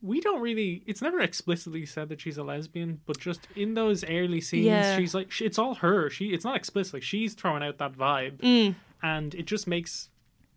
we 0.03 0.21
don't 0.21 0.41
really. 0.41 0.83
It's 0.87 1.03
never 1.03 1.21
explicitly 1.21 1.85
said 1.87 2.09
that 2.09 2.21
she's 2.21 2.39
a 2.39 2.43
lesbian, 2.43 3.01
but 3.07 3.19
just 3.19 3.47
in 3.57 3.75
those 3.75 4.03
early 4.05 4.41
scenes, 4.41 4.67
Yeah. 4.67 4.97
she's 4.97 5.15
like 5.15 5.31
she, 5.31 5.45
it's 5.45 5.59
all 5.59 5.75
her. 5.77 6.09
She 6.11 6.27
it's 6.29 6.45
not 6.45 6.57
explicit. 6.57 6.95
Like 6.95 7.03
she's 7.03 7.35
throwing 7.35 7.63
out 7.63 7.79
that 7.79 7.93
vibe, 7.93 8.39
Mm. 8.39 8.75
and 9.03 9.35
it 9.35 9.47
just 9.47 9.67
makes 9.67 10.09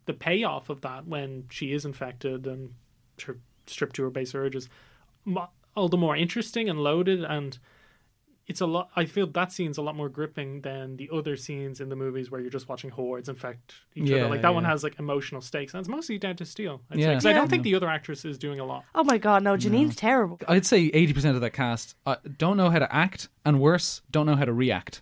the 0.06 0.14
payoff 0.14 0.70
of 0.70 0.82
that 0.82 1.08
when 1.08 1.46
she 1.50 1.72
is 1.74 1.86
infected 1.86 2.46
and 2.48 2.72
her 3.26 3.38
stripped 3.68 3.96
to 3.96 4.04
her 4.04 4.10
base 4.10 4.36
urges 4.36 4.68
all 5.76 5.88
the 5.88 5.96
more 5.98 6.16
interesting 6.16 6.70
and 6.70 6.80
loaded 6.84 7.24
and 7.24 7.58
it's 8.48 8.62
a 8.62 8.66
lot 8.66 8.90
i 8.96 9.06
feel 9.06 9.26
that 9.28 9.52
scene's 9.52 9.78
a 9.78 9.82
lot 9.82 9.96
more 9.96 10.10
gripping 10.10 10.62
than 10.62 10.98
the 10.98 11.10
other 11.14 11.36
scenes 11.38 11.80
in 11.80 11.88
the 11.90 11.96
movies 11.96 12.30
where 12.30 12.42
you're 12.42 12.50
just 12.50 12.68
watching 12.68 12.90
hordes 12.90 13.30
infect 13.30 13.74
each 13.96 14.10
Yeah, 14.10 14.18
other 14.18 14.30
like 14.30 14.42
that 14.42 14.54
one 14.54 14.66
has 14.66 14.84
like 14.84 15.00
emotional 15.00 15.40
stakes 15.42 15.74
and 15.74 15.80
it's 15.80 15.88
mostly 15.90 16.18
down 16.18 16.36
to 16.38 16.46
Steele 16.46 16.82
I'd 16.92 16.98
say, 16.98 17.02
Yeah. 17.04 17.14
'cause 17.14 17.26
i 17.26 17.34
don't 17.34 17.50
think 17.50 17.64
the 17.64 17.76
other 17.76 17.88
actress 17.90 18.26
is 18.26 18.38
doing 18.38 18.60
a 18.60 18.66
lot 18.66 18.84
Oh 18.96 19.04
my 19.04 19.18
god, 19.18 19.44
no, 19.44 19.56
Janine's 19.58 19.96
terrible. 19.96 20.40
I'd 20.48 20.66
say 20.66 20.80
eighty 20.94 21.14
percent 21.14 21.36
of 21.36 21.42
that 21.42 21.52
cast 21.52 21.96
uh, 22.06 22.18
don't 22.38 22.58
know 22.58 22.70
how 22.70 22.80
to 22.80 22.94
act, 22.94 23.30
and 23.46 23.60
worse, 23.60 24.02
don't 24.12 24.26
know 24.26 24.36
how 24.36 24.46
to 24.46 24.54
react. 24.54 25.02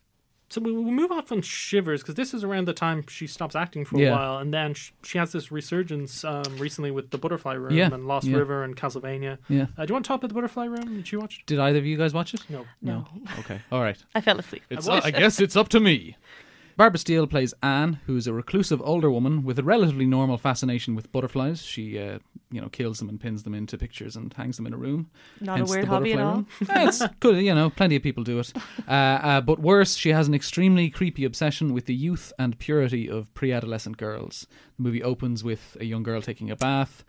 So 0.51 0.59
we, 0.61 0.71
we'll 0.71 0.83
move 0.91 1.11
off 1.11 1.31
on 1.31 1.41
Shivers 1.41 2.01
because 2.01 2.15
this 2.15 2.33
is 2.33 2.43
around 2.43 2.67
the 2.67 2.73
time 2.73 3.05
she 3.07 3.25
stops 3.25 3.55
acting 3.55 3.85
for 3.85 3.97
Yeah. 3.97 4.09
a 4.09 4.11
while, 4.11 4.37
and 4.39 4.53
then 4.53 4.73
she, 4.73 4.91
she 5.03 5.17
has 5.17 5.31
this 5.31 5.51
resurgence 5.51 6.23
um, 6.25 6.43
recently 6.57 6.91
with 6.91 7.09
the 7.09 7.17
Butterfly 7.17 7.53
Room 7.53 7.73
Yeah, 7.73 7.89
and 7.93 8.05
Lost 8.05 8.27
yeah. 8.27 8.37
River 8.37 8.63
and 8.63 8.75
Castlevania. 8.75 9.37
Yeah. 9.47 9.67
Uh, 9.77 9.85
do 9.85 9.91
you 9.91 9.93
want 9.95 10.05
to 10.05 10.07
talk 10.09 10.17
about 10.19 10.27
the 10.27 10.33
Butterfly 10.35 10.65
Room? 10.65 10.97
Did 10.97 11.11
you 11.11 11.19
watch? 11.21 11.41
Did 11.45 11.57
either 11.59 11.79
of 11.79 11.85
you 11.85 11.97
guys 11.97 12.13
watch 12.13 12.33
it? 12.33 12.41
No. 12.49 12.65
No. 12.81 13.05
Okay. 13.39 13.59
All 13.71 13.81
right. 13.81 13.97
I 14.13 14.21
fell 14.21 14.37
asleep. 14.37 14.63
It's, 14.69 14.87
watched 14.87 15.05
I 15.05 15.11
guess 15.11 15.39
it's 15.39 15.55
up 15.55 15.69
to 15.69 15.79
me. 15.79 16.17
Barbara 16.77 16.99
Steele 16.99 17.27
plays 17.27 17.53
Anne, 17.61 17.99
who's 18.05 18.27
a 18.27 18.33
reclusive 18.33 18.81
older 18.81 19.09
woman 19.11 19.43
with 19.43 19.59
a 19.59 19.63
relatively 19.63 20.05
normal 20.05 20.37
fascination 20.37 20.95
with 20.95 21.11
butterflies. 21.11 21.61
She, 21.61 21.99
uh, 21.99 22.19
you 22.51 22.61
know, 22.61 22.69
kills 22.69 22.99
them 22.99 23.09
and 23.09 23.19
pins 23.19 23.43
them 23.43 23.53
into 23.53 23.77
pictures 23.77 24.15
and 24.15 24.33
hangs 24.33 24.57
them 24.57 24.67
in 24.67 24.73
a 24.73 24.77
room. 24.77 25.09
Not 25.39 25.57
Hence 25.57 25.69
a 25.69 25.73
weird 25.73 25.87
hobby 25.87 26.13
at 26.13 26.19
all. 26.19 26.45
it's 26.61 27.01
good, 27.19 27.37
you 27.43 27.53
know, 27.53 27.69
plenty 27.69 27.95
of 27.95 28.03
people 28.03 28.23
do 28.23 28.39
it. 28.39 28.53
Uh, 28.87 28.91
uh, 28.91 29.41
but 29.41 29.59
worse, 29.59 29.95
she 29.95 30.09
has 30.09 30.27
an 30.27 30.33
extremely 30.33 30.89
creepy 30.89 31.25
obsession 31.25 31.73
with 31.73 31.85
the 31.85 31.95
youth 31.95 32.33
and 32.37 32.57
purity 32.59 33.09
of 33.09 33.33
pre-adolescent 33.33 33.97
girls. 33.97 34.47
The 34.77 34.83
movie 34.83 35.03
opens 35.03 35.43
with 35.43 35.77
a 35.79 35.85
young 35.85 36.03
girl 36.03 36.21
taking 36.21 36.49
a 36.51 36.55
bath, 36.55 37.03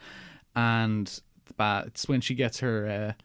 and 0.55 1.07
the 1.47 1.55
bath, 1.55 1.87
it's 1.89 2.09
when 2.09 2.21
she 2.21 2.35
gets 2.35 2.61
her, 2.61 2.87
uh, 3.19 3.23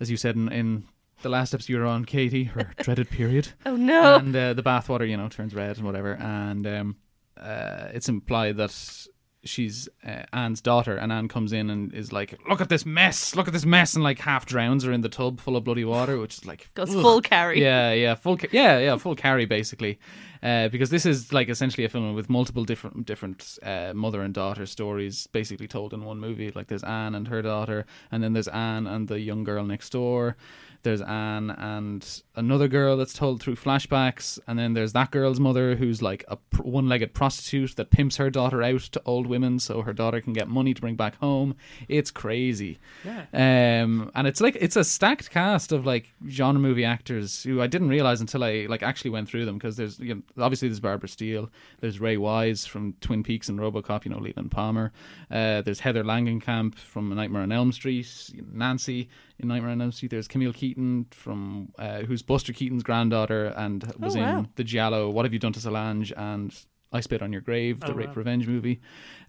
as 0.00 0.10
you 0.10 0.16
said 0.16 0.36
in, 0.36 0.50
in 0.50 0.84
the 1.22 1.28
last 1.28 1.48
steps 1.50 1.68
you 1.68 1.78
were 1.78 1.86
on, 1.86 2.04
Katie, 2.04 2.44
her 2.44 2.72
dreaded 2.78 3.08
period 3.10 3.48
Oh 3.64 3.76
no! 3.76 4.16
and 4.16 4.34
uh, 4.34 4.54
the 4.54 4.62
bathwater, 4.62 5.08
you 5.08 5.16
know, 5.16 5.28
turns 5.28 5.54
red 5.54 5.76
and 5.76 5.86
whatever. 5.86 6.12
And 6.14 6.66
um, 6.66 6.96
uh, 7.40 7.88
it's 7.92 8.08
implied 8.08 8.56
that 8.58 9.06
she's 9.44 9.88
uh, 10.04 10.22
Anne's 10.32 10.60
daughter, 10.60 10.96
and 10.96 11.12
Anne 11.12 11.28
comes 11.28 11.52
in 11.52 11.70
and 11.70 11.92
is 11.94 12.12
like, 12.12 12.38
"Look 12.48 12.60
at 12.60 12.68
this 12.68 12.84
mess! 12.84 13.34
Look 13.36 13.46
at 13.46 13.52
this 13.52 13.64
mess!" 13.64 13.94
and 13.94 14.02
like 14.04 14.18
half 14.18 14.44
drowns 14.46 14.84
her 14.84 14.92
in 14.92 15.00
the 15.02 15.08
tub 15.08 15.40
full 15.40 15.56
of 15.56 15.64
bloody 15.64 15.84
water, 15.84 16.18
which 16.18 16.34
is 16.38 16.46
like 16.46 16.72
Goes 16.74 16.94
ugh. 16.94 17.00
full 17.02 17.20
carry. 17.20 17.60
Yeah, 17.62 17.92
yeah, 17.92 18.14
full, 18.14 18.36
ca- 18.36 18.48
yeah, 18.52 18.78
yeah, 18.78 18.96
full 18.96 19.14
carry 19.14 19.46
basically, 19.46 19.98
uh, 20.42 20.68
because 20.68 20.90
this 20.90 21.06
is 21.06 21.32
like 21.32 21.48
essentially 21.48 21.84
a 21.84 21.88
film 21.88 22.14
with 22.14 22.28
multiple 22.28 22.64
different 22.64 23.06
different 23.06 23.58
uh, 23.62 23.92
mother 23.94 24.20
and 24.22 24.34
daughter 24.34 24.66
stories, 24.66 25.26
basically 25.28 25.68
told 25.68 25.94
in 25.94 26.04
one 26.04 26.18
movie. 26.18 26.50
Like 26.50 26.66
there's 26.66 26.84
Anne 26.84 27.14
and 27.14 27.28
her 27.28 27.40
daughter, 27.42 27.86
and 28.10 28.22
then 28.24 28.32
there's 28.32 28.48
Anne 28.48 28.86
and 28.86 29.06
the 29.08 29.20
young 29.20 29.44
girl 29.44 29.64
next 29.64 29.90
door. 29.90 30.36
There's 30.86 31.02
Anne 31.02 31.50
and 31.50 32.22
another 32.36 32.68
girl 32.68 32.96
that's 32.96 33.12
told 33.12 33.42
through 33.42 33.56
flashbacks, 33.56 34.38
and 34.46 34.56
then 34.56 34.74
there's 34.74 34.92
that 34.92 35.10
girl's 35.10 35.40
mother 35.40 35.74
who's 35.74 36.00
like 36.00 36.24
a 36.28 36.38
one-legged 36.62 37.12
prostitute 37.12 37.74
that 37.74 37.90
pimps 37.90 38.18
her 38.18 38.30
daughter 38.30 38.62
out 38.62 38.82
to 38.82 39.02
old 39.04 39.26
women 39.26 39.58
so 39.58 39.82
her 39.82 39.92
daughter 39.92 40.20
can 40.20 40.32
get 40.32 40.46
money 40.46 40.74
to 40.74 40.80
bring 40.80 40.94
back 40.94 41.16
home. 41.16 41.56
It's 41.88 42.12
crazy. 42.12 42.78
Yeah. 43.04 43.24
Um, 43.32 44.12
and 44.14 44.28
it's 44.28 44.40
like 44.40 44.56
it's 44.60 44.76
a 44.76 44.84
stacked 44.84 45.28
cast 45.28 45.72
of 45.72 45.84
like 45.84 46.12
genre 46.28 46.62
movie 46.62 46.84
actors 46.84 47.42
who 47.42 47.60
I 47.60 47.66
didn't 47.66 47.88
realize 47.88 48.20
until 48.20 48.44
I 48.44 48.66
like 48.68 48.84
actually 48.84 49.10
went 49.10 49.28
through 49.28 49.44
them 49.44 49.58
because 49.58 49.76
there's 49.76 49.98
you 49.98 50.14
know, 50.14 50.22
obviously 50.38 50.68
there's 50.68 50.78
Barbara 50.78 51.08
Steele, 51.08 51.50
there's 51.80 51.98
Ray 51.98 52.16
Wise 52.16 52.64
from 52.64 52.94
Twin 53.00 53.24
Peaks 53.24 53.48
and 53.48 53.58
RoboCop, 53.58 54.04
you 54.04 54.12
know 54.12 54.18
Leland 54.18 54.52
Palmer, 54.52 54.92
uh, 55.32 55.62
there's 55.62 55.80
Heather 55.80 56.04
Langenkamp 56.04 56.76
from 56.76 57.10
A 57.10 57.16
Nightmare 57.16 57.42
on 57.42 57.50
Elm 57.50 57.72
Street, 57.72 58.30
Nancy 58.52 59.08
in 59.38 59.48
Nightmare 59.48 59.70
on 59.70 59.80
Elm 59.82 59.92
Street. 59.92 60.10
There's 60.10 60.28
Camille 60.28 60.52
Keaton 60.52 61.06
from 61.10 61.72
uh, 61.78 62.00
who's 62.00 62.22
Buster 62.22 62.52
Keaton's 62.52 62.82
granddaughter 62.82 63.46
and 63.56 63.84
was 63.98 64.16
Oh, 64.16 64.20
wow. 64.20 64.38
in 64.40 64.48
the 64.56 64.64
Giallo. 64.64 65.10
What 65.10 65.24
have 65.24 65.32
you 65.32 65.38
done 65.38 65.52
to 65.52 65.60
Solange 65.60 66.12
and 66.16 66.54
I 66.92 67.00
Spit 67.00 67.20
on 67.20 67.32
Your 67.32 67.42
Grave, 67.42 67.80
the 67.80 67.90
Oh, 67.90 67.94
rape 67.94 68.08
wow. 68.10 68.14
revenge 68.14 68.46
movie. 68.46 68.80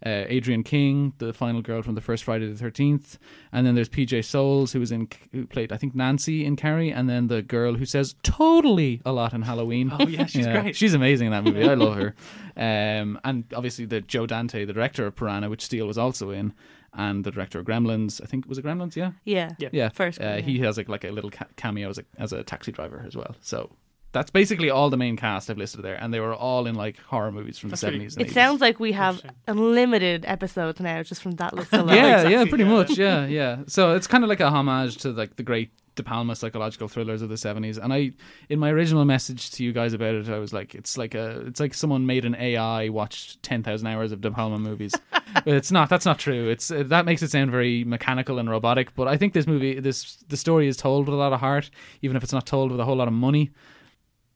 Uh, 0.06 0.10
Adrienne 0.30 0.64
King, 0.64 1.14
the 1.18 1.34
final 1.34 1.62
girl 1.64 1.82
from 1.82 1.96
the 1.96 2.02
first 2.02 2.24
Friday 2.24 2.48
the 2.48 2.56
Thirteenth, 2.56 3.18
and 3.52 3.66
then 3.66 3.74
there's 3.74 3.90
PJ 3.90 4.24
Soles, 4.26 4.72
who 4.74 4.80
was 4.80 4.92
in 4.92 5.10
who 5.34 5.48
played 5.48 5.72
I 5.74 5.78
think 5.78 5.96
Nancy 5.96 6.46
in 6.46 6.56
Carrie, 6.56 6.92
and 6.92 7.10
then 7.10 7.28
the 7.28 7.42
girl 7.42 7.74
who 7.74 7.84
says 7.86 8.16
totally 8.22 9.02
a 9.04 9.12
lot 9.12 9.34
in 9.34 9.42
Halloween. 9.42 9.92
Oh 9.92 10.08
yeah, 10.08 10.28
she's 10.28 10.46
Yeah, 10.46 10.62
great. 10.62 10.76
She's 10.76 10.94
amazing 10.94 11.28
in 11.28 11.32
that 11.32 11.44
movie. 11.44 11.68
I 11.68 11.74
love 11.74 11.96
her. 11.98 12.16
Um, 12.56 13.20
and 13.24 13.44
obviously 13.56 13.86
the 13.86 14.02
Joe 14.02 14.28
Dante, 14.28 14.64
the 14.64 14.74
director 14.74 15.06
of 15.08 15.16
Piranha, 15.16 15.50
which 15.50 15.64
Steele 15.66 15.88
was 15.88 15.98
also 15.98 16.30
in, 16.30 16.54
and 16.98 17.24
the 17.24 17.32
director 17.32 17.60
of 17.60 17.66
Gremlins. 17.66 18.20
I 18.22 18.26
think 18.26 18.46
it 18.46 18.50
was 18.50 18.58
it 18.58 18.66
Gremlins? 18.66 18.96
Yeah, 18.98 19.12
Yeah. 19.24 19.52
Yeah. 19.60 19.70
yeah. 19.72 19.90
First 19.90 20.20
uh, 20.20 20.24
yeah. 20.26 20.38
he 20.42 20.60
has 20.60 20.78
like 20.78 20.90
like 20.90 21.06
a 21.06 21.12
little 21.12 21.32
cameo 21.56 21.90
as 21.90 21.98
a 22.00 22.04
as 22.18 22.34
a 22.34 22.44
taxi 22.44 22.72
driver 22.74 23.04
as 23.08 23.16
well. 23.16 23.36
So. 23.42 23.70
That's 24.14 24.32
basically 24.32 24.70
all 24.72 24.90
the 24.90 24.98
main 24.98 25.16
cast 25.18 25.50
I've 25.50 25.58
listed 25.58 25.82
there, 25.84 25.96
and 26.02 26.12
they 26.14 26.22
were 26.22 26.34
all 26.34 26.66
in 26.66 26.76
like 26.76 26.98
horror 26.98 27.32
movies 27.32 27.60
from 27.60 27.70
That's 27.70 27.82
the 27.82 27.88
seventies. 27.88 28.16
and 28.16 28.26
It 28.26 28.30
80s. 28.30 28.34
sounds 28.34 28.62
like 28.62 28.80
we 28.80 28.94
have 28.94 29.22
unlimited 29.48 30.24
episodes 30.26 30.80
now 30.80 31.04
just 31.04 31.22
from 31.22 31.34
that 31.34 31.54
list 31.54 31.74
alone. 31.74 31.96
yeah, 31.96 32.28
yeah, 32.28 32.46
pretty 32.46 32.64
yeah. 32.64 32.70
much, 32.70 32.98
yeah, 32.98 33.26
yeah. 33.40 33.58
So 33.68 33.96
it's 33.96 34.08
kind 34.08 34.24
of 34.24 34.30
like 34.30 34.40
a 34.40 34.50
homage 34.50 34.98
to 35.04 35.10
like 35.12 35.36
the 35.36 35.44
great 35.44 35.72
De 35.98 36.04
Palma 36.04 36.36
psychological 36.36 36.88
thrillers 36.88 37.22
of 37.22 37.28
the 37.28 37.36
seventies. 37.36 37.78
And 37.78 37.92
I, 37.92 38.12
in 38.48 38.60
my 38.60 38.70
original 38.70 39.04
message 39.04 39.52
to 39.52 39.64
you 39.64 39.74
guys 39.74 39.92
about 39.94 40.16
it, 40.16 40.30
I 40.30 40.40
was 40.40 40.54
like, 40.54 40.74
it's 40.74 40.98
like 40.98 41.14
a, 41.14 41.42
it's 41.42 41.60
like 41.60 41.74
someone 41.74 42.06
made 42.06 42.24
an 42.24 42.36
AI 42.36 42.88
watched 42.90 43.44
ten 43.44 43.64
thousand 43.64 43.88
hours 43.88 44.14
of 44.14 44.22
De 44.22 44.32
Palma 44.32 44.58
movies. 44.58 44.94
but 45.12 45.48
it's 45.48 45.72
not. 45.72 45.90
That's 45.90 46.06
not 46.06 46.20
true. 46.20 46.48
It's 46.50 46.72
uh, 46.72 46.84
that 46.88 47.06
makes 47.06 47.22
it 47.22 47.32
sound 47.32 47.52
very 47.52 47.84
mechanical 47.84 48.40
and 48.40 48.50
robotic. 48.50 48.96
But 48.96 49.10
I 49.10 49.18
think 49.18 49.34
this 49.34 49.48
movie, 49.48 49.80
this 49.80 50.16
the 50.30 50.38
story 50.38 50.68
is 50.68 50.78
told 50.78 51.08
with 51.08 51.14
a 51.14 51.18
lot 51.18 51.34
of 51.34 51.42
heart, 51.42 51.70
even 52.02 52.16
if 52.16 52.24
it's 52.24 52.34
not 52.34 52.46
told 52.46 52.72
with 52.72 52.80
a 52.80 52.86
whole 52.86 52.96
lot 52.96 53.10
of 53.10 53.14
money. 53.14 53.52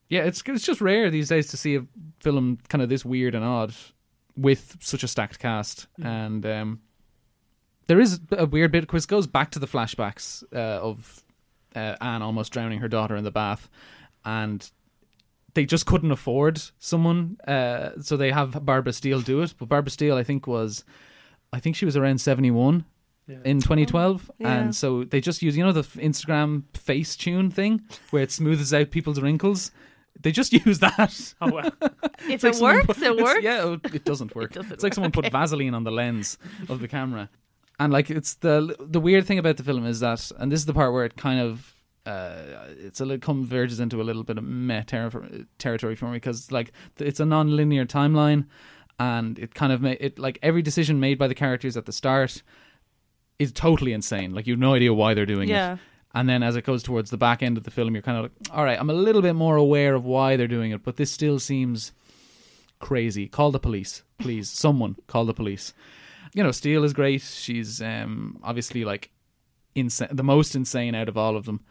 Yeah, 0.09 0.23
it's 0.23 0.43
it's 0.45 0.65
just 0.65 0.81
rare 0.81 1.09
these 1.09 1.29
days 1.29 1.47
to 1.47 1.57
see 1.57 1.77
a 1.77 1.85
film 2.19 2.57
kind 2.67 2.81
of 2.81 2.89
this 2.89 3.05
weird 3.05 3.35
and 3.35 3.45
odd 3.45 3.73
with 4.35 4.77
such 4.81 5.03
a 5.03 5.07
stacked 5.07 5.39
cast 5.39 5.87
and. 6.03 6.45
um 6.45 6.81
there 7.87 7.99
is 7.99 8.21
a 8.31 8.45
weird 8.45 8.71
bit 8.71 8.81
because 8.81 9.03
it 9.03 9.09
goes 9.09 9.27
back 9.27 9.51
to 9.51 9.59
the 9.59 9.67
flashbacks 9.67 10.43
uh, 10.53 10.79
of 10.81 11.23
uh, 11.75 11.95
Anne 12.01 12.21
almost 12.21 12.51
drowning 12.51 12.79
her 12.79 12.87
daughter 12.87 13.15
in 13.15 13.23
the 13.23 13.31
bath, 13.31 13.69
and 14.25 14.69
they 15.53 15.65
just 15.65 15.85
couldn't 15.85 16.11
afford 16.11 16.61
someone, 16.79 17.37
uh, 17.47 17.91
so 18.01 18.15
they 18.17 18.31
have 18.31 18.65
Barbara 18.65 18.93
Steele 18.93 19.21
do 19.21 19.41
it. 19.41 19.53
But 19.57 19.67
Barbara 19.69 19.91
Steele, 19.91 20.15
I 20.15 20.23
think, 20.23 20.47
was, 20.47 20.83
I 21.51 21.59
think 21.59 21.75
she 21.75 21.85
was 21.85 21.97
around 21.97 22.19
seventy 22.21 22.51
one 22.51 22.85
Yeah. 23.27 23.37
in 23.43 23.59
2012, 23.61 24.31
yeah. 24.39 24.53
and 24.53 24.75
so 24.75 25.03
they 25.03 25.19
just 25.21 25.41
use 25.41 25.55
you 25.57 25.63
know 25.65 25.71
the 25.73 25.83
Instagram 25.83 26.63
face 26.75 27.15
tune 27.15 27.51
thing 27.51 27.81
where 28.11 28.23
it 28.23 28.31
smooths 28.31 28.73
out 28.73 28.91
people's 28.91 29.19
wrinkles. 29.21 29.71
They 30.21 30.31
just 30.31 30.53
use 30.65 30.79
that. 30.79 31.33
Oh 31.41 31.51
wow. 31.51 31.71
If 32.29 32.43
like 32.43 32.53
it 32.55 32.61
works, 32.61 32.85
put- 32.85 33.01
it 33.01 33.17
works. 33.17 33.43
Yeah, 33.43 33.75
it 33.93 34.05
doesn't 34.05 34.35
work. 34.35 34.53
doesn't 34.53 34.71
it's 34.71 34.83
like 34.83 34.93
someone 34.93 35.09
work, 35.15 35.23
put 35.25 35.31
Vaseline 35.31 35.73
on 35.73 35.83
the 35.83 35.91
lens 35.91 36.37
of 36.69 36.79
the 36.79 36.87
camera. 36.87 37.29
And 37.81 37.91
like 37.91 38.11
it's 38.11 38.35
the 38.35 38.75
the 38.79 38.99
weird 38.99 39.25
thing 39.25 39.39
about 39.39 39.57
the 39.57 39.63
film 39.63 39.87
is 39.87 40.01
that, 40.01 40.31
and 40.37 40.51
this 40.51 40.59
is 40.59 40.67
the 40.67 40.73
part 40.73 40.93
where 40.93 41.03
it 41.03 41.17
kind 41.17 41.39
of 41.39 41.73
uh, 42.05 42.67
it's 42.77 43.01
a 43.01 43.05
little 43.05 43.19
converges 43.19 43.79
into 43.79 43.99
a 43.99 44.03
little 44.03 44.23
bit 44.23 44.37
of 44.37 44.43
meh 44.43 44.83
terri- 44.83 45.47
territory 45.57 45.95
for 45.95 46.05
me 46.05 46.17
because 46.17 46.51
like 46.51 46.73
it's 46.99 47.19
a 47.19 47.25
non-linear 47.25 47.87
timeline, 47.87 48.45
and 48.99 49.39
it 49.39 49.55
kind 49.55 49.73
of 49.73 49.81
ma- 49.81 49.95
it 49.99 50.19
like 50.19 50.37
every 50.43 50.61
decision 50.61 50.99
made 50.99 51.17
by 51.17 51.27
the 51.27 51.33
characters 51.33 51.75
at 51.75 51.87
the 51.87 51.91
start 51.91 52.43
is 53.39 53.51
totally 53.51 53.93
insane. 53.93 54.35
Like 54.35 54.45
you 54.45 54.53
have 54.53 54.59
no 54.59 54.75
idea 54.75 54.93
why 54.93 55.15
they're 55.15 55.25
doing 55.25 55.49
it. 55.49 55.53
Yeah. 55.53 55.77
And 56.13 56.29
then 56.29 56.43
as 56.43 56.55
it 56.55 56.65
goes 56.65 56.83
towards 56.83 57.09
the 57.09 57.17
back 57.17 57.41
end 57.41 57.57
of 57.57 57.63
the 57.63 57.71
film, 57.71 57.95
you're 57.95 58.03
kind 58.03 58.17
of 58.17 58.23
like, 58.25 58.55
all 58.55 58.63
right, 58.63 58.79
I'm 58.79 58.91
a 58.91 58.93
little 58.93 59.23
bit 59.23 59.33
more 59.33 59.55
aware 59.55 59.95
of 59.95 60.05
why 60.05 60.35
they're 60.35 60.47
doing 60.47 60.69
it, 60.69 60.83
but 60.83 60.97
this 60.97 61.09
still 61.09 61.39
seems 61.39 61.93
crazy. 62.77 63.27
Call 63.27 63.49
the 63.49 63.59
police, 63.59 64.03
please. 64.19 64.51
Someone 64.51 64.97
call 65.07 65.25
the 65.25 65.33
police. 65.33 65.73
You 66.33 66.43
know, 66.43 66.51
Steele 66.51 66.83
is 66.83 66.93
great. 66.93 67.21
She's 67.21 67.81
um, 67.81 68.39
obviously 68.43 68.85
like 68.85 69.11
insane, 69.75 70.09
the 70.11 70.23
most 70.23 70.55
insane 70.55 70.95
out 70.95 71.09
of 71.09 71.17
all 71.17 71.35
of 71.35 71.45
them. 71.45 71.61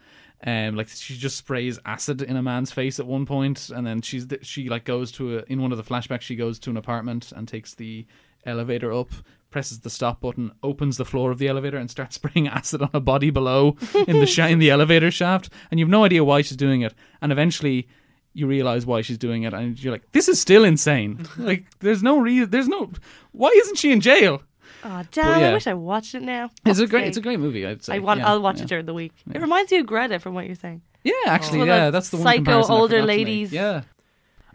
Um, 0.45 0.75
like 0.75 0.87
she 0.87 1.17
just 1.17 1.37
sprays 1.37 1.77
acid 1.85 2.21
in 2.21 2.35
a 2.35 2.41
man's 2.41 2.71
face 2.71 2.99
at 2.99 3.05
one 3.05 3.25
point, 3.25 3.69
and 3.69 3.85
then 3.85 4.01
she's 4.01 4.27
she 4.41 4.69
like 4.69 4.85
goes 4.85 5.11
to 5.13 5.39
a, 5.39 5.43
in 5.47 5.61
one 5.61 5.71
of 5.71 5.77
the 5.77 5.83
flashbacks. 5.83 6.21
She 6.21 6.35
goes 6.35 6.57
to 6.59 6.71
an 6.71 6.77
apartment 6.77 7.31
and 7.31 7.47
takes 7.47 7.75
the 7.75 8.07
elevator 8.45 8.91
up, 8.91 9.11
presses 9.51 9.81
the 9.81 9.89
stop 9.89 10.19
button, 10.19 10.51
opens 10.63 10.97
the 10.97 11.05
floor 11.05 11.29
of 11.29 11.37
the 11.37 11.47
elevator, 11.47 11.77
and 11.77 11.91
starts 11.91 12.15
spraying 12.21 12.47
acid 12.47 12.81
on 12.81 12.89
a 12.93 12.99
body 12.99 13.29
below 13.29 13.77
in 14.07 14.19
the 14.19 14.25
sh- 14.25 14.39
in 14.39 14.57
the 14.57 14.71
elevator 14.71 15.11
shaft. 15.11 15.49
And 15.69 15.79
you've 15.79 15.89
no 15.89 16.05
idea 16.05 16.23
why 16.23 16.41
she's 16.41 16.57
doing 16.57 16.81
it. 16.81 16.95
And 17.21 17.31
eventually, 17.31 17.87
you 18.33 18.47
realize 18.47 18.83
why 18.83 19.01
she's 19.01 19.19
doing 19.19 19.43
it, 19.43 19.53
and 19.53 19.81
you're 19.81 19.93
like, 19.93 20.11
this 20.11 20.27
is 20.27 20.41
still 20.41 20.63
insane. 20.63 21.27
like, 21.37 21.65
there's 21.79 22.01
no 22.01 22.19
reason. 22.19 22.49
There's 22.49 22.67
no. 22.67 22.91
Why 23.31 23.49
isn't 23.49 23.77
she 23.77 23.91
in 23.91 24.01
jail? 24.01 24.41
Oh 24.83 25.03
damn! 25.11 25.39
yeah. 25.39 25.49
I 25.49 25.53
wish 25.53 25.67
I 25.67 25.73
watched 25.73 26.15
it 26.15 26.23
now. 26.23 26.49
It's 26.65 26.79
a 26.79 26.87
great. 26.87 27.01
sake. 27.01 27.07
It's 27.09 27.17
a 27.17 27.21
great 27.21 27.39
movie. 27.39 27.65
I'd 27.65 27.83
say. 27.83 27.95
I 27.95 27.99
want. 27.99 28.19
Yeah, 28.19 28.29
I'll 28.29 28.41
watch 28.41 28.57
yeah. 28.57 28.63
it 28.63 28.69
during 28.69 28.85
the 28.85 28.93
week. 28.93 29.13
Yeah. 29.27 29.37
It 29.37 29.41
reminds 29.41 29.71
me 29.71 29.77
of 29.79 29.85
Greta 29.85 30.19
from 30.19 30.33
what 30.33 30.45
you're 30.47 30.55
saying. 30.55 30.81
Yeah, 31.03 31.13
actually, 31.27 31.59
Well, 31.59 31.67
yeah, 31.67 31.89
that's 31.89 32.09
the 32.09 32.17
one 32.17 32.23
psycho 32.25 32.63
older 32.67 32.67
forgot 32.67 33.01
to 33.01 33.07
make. 33.07 33.07
ladies. 33.07 33.51
Yeah, 33.51 33.81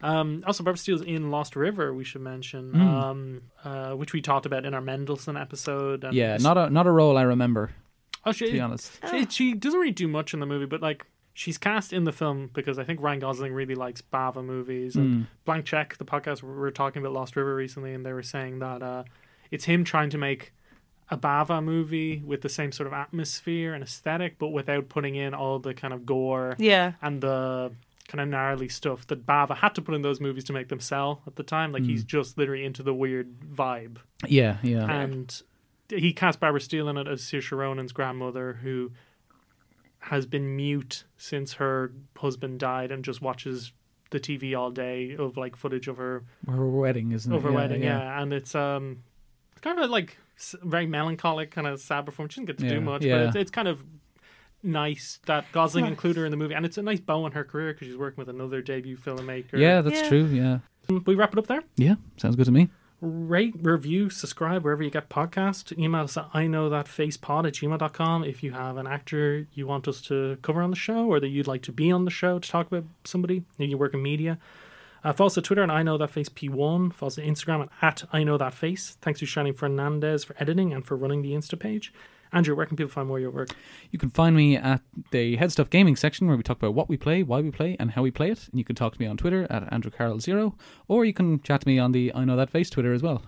Um, 0.02 0.44
also, 0.46 0.62
Barbara 0.62 0.78
Steele's 0.78 1.00
in 1.02 1.30
Lost 1.30 1.56
River. 1.56 1.92
We 1.94 2.04
should 2.04 2.20
mention, 2.20 2.72
Mm. 2.72 2.80
um, 2.80 3.42
uh, 3.64 3.92
which 3.94 4.12
we 4.12 4.20
talked 4.20 4.46
about 4.46 4.64
in 4.64 4.72
our 4.74 4.80
Mendelsohn 4.80 5.36
episode. 5.36 6.04
And 6.04 6.14
yeah, 6.14 6.36
not 6.38 6.56
a 6.56 6.70
not 6.70 6.86
a 6.86 6.90
role 6.90 7.16
I 7.16 7.22
remember. 7.22 7.70
Oh, 8.24 8.32
To 8.32 8.50
be 8.52 8.60
honest, 8.60 8.98
she, 9.10 9.26
she 9.26 9.54
doesn't 9.54 9.78
really 9.78 9.92
do 9.92 10.08
much 10.08 10.34
in 10.34 10.40
the 10.40 10.46
movie, 10.46 10.66
but 10.66 10.80
like 10.82 11.06
she's 11.32 11.58
cast 11.58 11.92
in 11.92 12.04
the 12.04 12.12
film 12.12 12.50
because 12.54 12.78
I 12.78 12.84
think 12.84 13.00
Ryan 13.00 13.20
Gosling 13.20 13.52
really 13.52 13.74
likes 13.74 14.02
Bava 14.02 14.44
movies. 14.44 14.96
And 14.96 15.24
Mm. 15.24 15.26
Blank 15.44 15.64
Check, 15.66 15.96
the 15.98 16.04
podcast 16.04 16.42
we 16.42 16.50
were 16.52 16.70
talking 16.70 17.02
about 17.02 17.12
Lost 17.12 17.36
River 17.36 17.54
recently, 17.54 17.92
and 17.94 18.04
they 18.06 18.12
were 18.12 18.22
saying 18.22 18.58
that 18.60 18.82
uh, 18.82 19.04
it's 19.50 19.64
him 19.64 19.84
trying 19.84 20.10
to 20.10 20.18
make 20.18 20.52
a 21.10 21.16
Bava 21.16 21.62
movie 21.62 22.20
with 22.24 22.40
the 22.42 22.48
same 22.48 22.72
sort 22.72 22.86
of 22.86 22.92
atmosphere 22.92 23.74
and 23.74 23.82
aesthetic, 23.84 24.38
but 24.38 24.48
without 24.48 24.88
putting 24.88 25.14
in 25.14 25.34
all 25.34 25.58
the 25.58 25.72
kind 25.74 25.94
of 25.94 26.04
gore 26.04 26.56
Yeah. 26.58 26.92
and 27.00 27.20
the 27.20 27.72
kind 28.08 28.20
of 28.20 28.28
gnarly 28.28 28.68
stuff 28.68 29.06
that 29.08 29.26
Bava 29.26 29.56
had 29.56 29.74
to 29.76 29.82
put 29.82 29.94
in 29.94 30.02
those 30.02 30.20
movies 30.20 30.44
to 30.44 30.52
make 30.52 30.68
them 30.68 30.80
sell 30.80 31.22
at 31.26 31.36
the 31.36 31.42
time. 31.42 31.72
Like 31.72 31.84
he's 31.84 32.02
just 32.04 32.36
literally 32.38 32.64
into 32.64 32.82
the 32.82 32.94
weird 32.94 33.38
vibe, 33.40 33.98
Yeah, 34.26 34.58
yeah. 34.62 34.90
and 34.90 35.42
he 35.88 36.12
cast 36.12 36.40
Barbara 36.40 36.60
Steele 36.60 36.88
in 36.88 36.96
it 36.96 37.06
as 37.06 37.22
Saoirse 37.22 37.56
Ronan's 37.56 37.92
grandmother, 37.92 38.54
who 38.62 38.90
has 40.00 40.26
been 40.26 40.54
mute 40.56 41.04
since 41.16 41.54
her 41.54 41.92
husband 42.16 42.60
died 42.60 42.90
and 42.92 43.04
just 43.04 43.20
watches 43.20 43.72
the 44.10 44.20
TV 44.20 44.56
all 44.56 44.70
day 44.70 45.16
of 45.18 45.36
like 45.36 45.56
footage 45.56 45.88
of 45.88 45.96
her 45.96 46.22
her 46.48 46.66
wedding, 46.68 47.10
isn't 47.12 47.32
it? 47.32 47.36
of 47.36 47.42
her 47.42 47.50
yeah, 47.50 47.54
wedding. 47.56 47.82
Yeah. 47.82 48.20
and 48.22 48.32
it's 48.32 48.54
um, 48.54 49.02
it's 49.15 49.15
kind 49.62 49.78
of 49.78 49.90
like 49.90 50.18
very 50.62 50.86
melancholic, 50.86 51.50
kind 51.50 51.66
of 51.66 51.80
sad 51.80 52.06
performance. 52.06 52.34
She 52.34 52.40
didn't 52.40 52.48
get 52.48 52.58
to 52.58 52.64
Yeah, 52.66 52.74
do 52.74 52.80
much, 52.80 53.04
yeah. 53.04 53.16
but 53.18 53.26
it's, 53.28 53.36
it's 53.36 53.50
kind 53.50 53.68
of 53.68 53.82
nice 54.62 55.20
that 55.26 55.44
Gosling 55.52 55.86
included 55.86 56.20
her 56.20 56.26
in 56.26 56.30
the 56.30 56.36
movie, 56.36 56.54
and 56.54 56.64
it's 56.66 56.78
a 56.78 56.82
nice 56.82 57.00
bow 57.00 57.26
in 57.26 57.32
her 57.32 57.44
career 57.44 57.72
because 57.72 57.88
she's 57.88 57.96
working 57.96 58.20
with 58.20 58.28
another 58.28 58.60
debut 58.62 58.96
filmmaker. 58.96 59.54
Yeah, 59.58 59.80
that's 59.82 60.02
Yeah. 60.02 60.08
true. 60.08 60.24
Yeah, 60.26 60.58
um, 60.88 61.02
we 61.06 61.14
wrap 61.14 61.32
it 61.32 61.38
up 61.38 61.46
there. 61.46 61.62
yeah. 61.76 61.94
Sounds 62.16 62.36
good 62.36 62.46
to 62.46 62.52
me. 62.52 62.68
Rate, 63.02 63.54
review, 63.60 64.08
subscribe 64.08 64.64
wherever 64.64 64.82
you 64.82 64.90
get 64.90 65.10
podcasts. 65.10 65.76
Email 65.78 66.04
us 66.04 66.16
at 66.16 66.28
I 66.32 66.46
know 66.46 66.70
that 66.70 66.86
facepod 66.86 67.46
at 67.46 67.52
gmail.com 67.52 68.24
if 68.24 68.42
you 68.42 68.52
have 68.52 68.78
an 68.78 68.86
actor 68.86 69.46
you 69.52 69.66
want 69.66 69.86
us 69.86 70.00
to 70.02 70.38
cover 70.40 70.62
on 70.62 70.70
the 70.70 70.76
show 70.76 71.06
or 71.06 71.20
that 71.20 71.28
you'd 71.28 71.46
like 71.46 71.60
to 71.62 71.72
be 71.72 71.90
on 71.92 72.06
the 72.06 72.10
show 72.10 72.38
to 72.38 72.48
talk 72.50 72.68
about 72.68 72.84
somebody. 73.04 73.44
Maybe 73.58 73.72
you 73.72 73.76
work 73.78 73.92
in 73.92 74.02
media. 74.02 74.38
Uh, 75.06 75.12
follow 75.12 75.28
us 75.28 75.38
on 75.38 75.44
Twitter 75.44 75.62
and 75.62 75.70
I 75.70 75.84
know 75.84 75.96
that 75.98 76.10
face 76.10 76.28
P1. 76.28 76.92
Follow 76.92 77.06
us 77.06 77.16
on 77.16 77.24
Instagram 77.24 77.68
at 77.80 78.02
I 78.12 78.24
know 78.24 78.36
that 78.38 78.52
face. 78.52 78.96
Thanks 79.00 79.20
to 79.20 79.26
Charline 79.26 79.56
Fernandez 79.56 80.24
for 80.24 80.34
editing 80.40 80.72
and 80.72 80.84
for 80.84 80.96
running 80.96 81.22
the 81.22 81.30
Insta 81.30 81.56
page. 81.56 81.92
Andrew, 82.32 82.56
where 82.56 82.66
can 82.66 82.76
people 82.76 82.90
find 82.90 83.06
more 83.06 83.18
of 83.18 83.22
your 83.22 83.30
work? 83.30 83.50
You 83.92 84.00
can 84.00 84.10
find 84.10 84.34
me 84.34 84.56
at 84.56 84.80
the 85.12 85.36
Head 85.36 85.52
Stuff 85.52 85.70
Gaming 85.70 85.94
section 85.94 86.26
where 86.26 86.36
we 86.36 86.42
talk 86.42 86.56
about 86.56 86.74
what 86.74 86.88
we 86.88 86.96
play, 86.96 87.22
why 87.22 87.40
we 87.40 87.52
play, 87.52 87.76
and 87.78 87.92
how 87.92 88.02
we 88.02 88.10
play 88.10 88.32
it. 88.32 88.48
And 88.48 88.58
you 88.58 88.64
can 88.64 88.74
talk 88.74 88.94
to 88.94 89.00
me 89.00 89.06
on 89.06 89.16
Twitter 89.16 89.46
at 89.48 89.70
AndrewCarroll0, 89.70 90.54
or 90.88 91.04
you 91.04 91.12
can 91.12 91.40
chat 91.40 91.60
to 91.60 91.68
me 91.68 91.78
on 91.78 91.92
the 91.92 92.12
I 92.12 92.24
Know 92.24 92.34
That 92.34 92.50
Face 92.50 92.68
Twitter 92.68 92.92
as 92.92 93.00
well. 93.00 93.22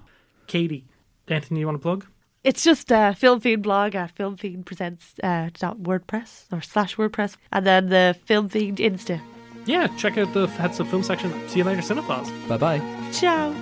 Katie, 0.48 0.84
anything 1.28 1.58
you 1.58 1.66
want 1.66 1.78
to 1.78 1.82
plug? 1.82 2.06
It's 2.42 2.64
just 2.64 2.90
a 2.90 3.14
Film 3.16 3.38
Fiend 3.38 3.62
blog 3.62 3.94
at 3.94 4.16
filmfiendpresents 4.16 5.20
uh, 5.22 5.50
dot 5.56 5.78
WordPress 5.78 6.52
or 6.52 6.60
slash 6.60 6.96
WordPress, 6.96 7.36
and 7.52 7.64
then 7.64 7.86
the 7.86 8.16
Film 8.24 8.48
Fiend 8.48 8.78
Insta. 8.78 9.20
Yeah, 9.68 9.86
check 9.98 10.16
out 10.16 10.32
the 10.32 10.46
Heads 10.46 10.80
of 10.80 10.88
Film 10.88 11.02
section. 11.02 11.30
See 11.48 11.58
you 11.58 11.64
later, 11.64 11.82
Cinephiles. 11.82 12.30
Bye 12.48 12.56
bye. 12.56 13.10
Ciao. 13.12 13.54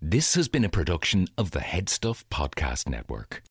This 0.00 0.36
has 0.36 0.46
been 0.46 0.64
a 0.64 0.68
production 0.68 1.26
of 1.36 1.50
the 1.50 1.58
Headstuff 1.58 2.24
Podcast 2.30 2.88
Network. 2.88 3.42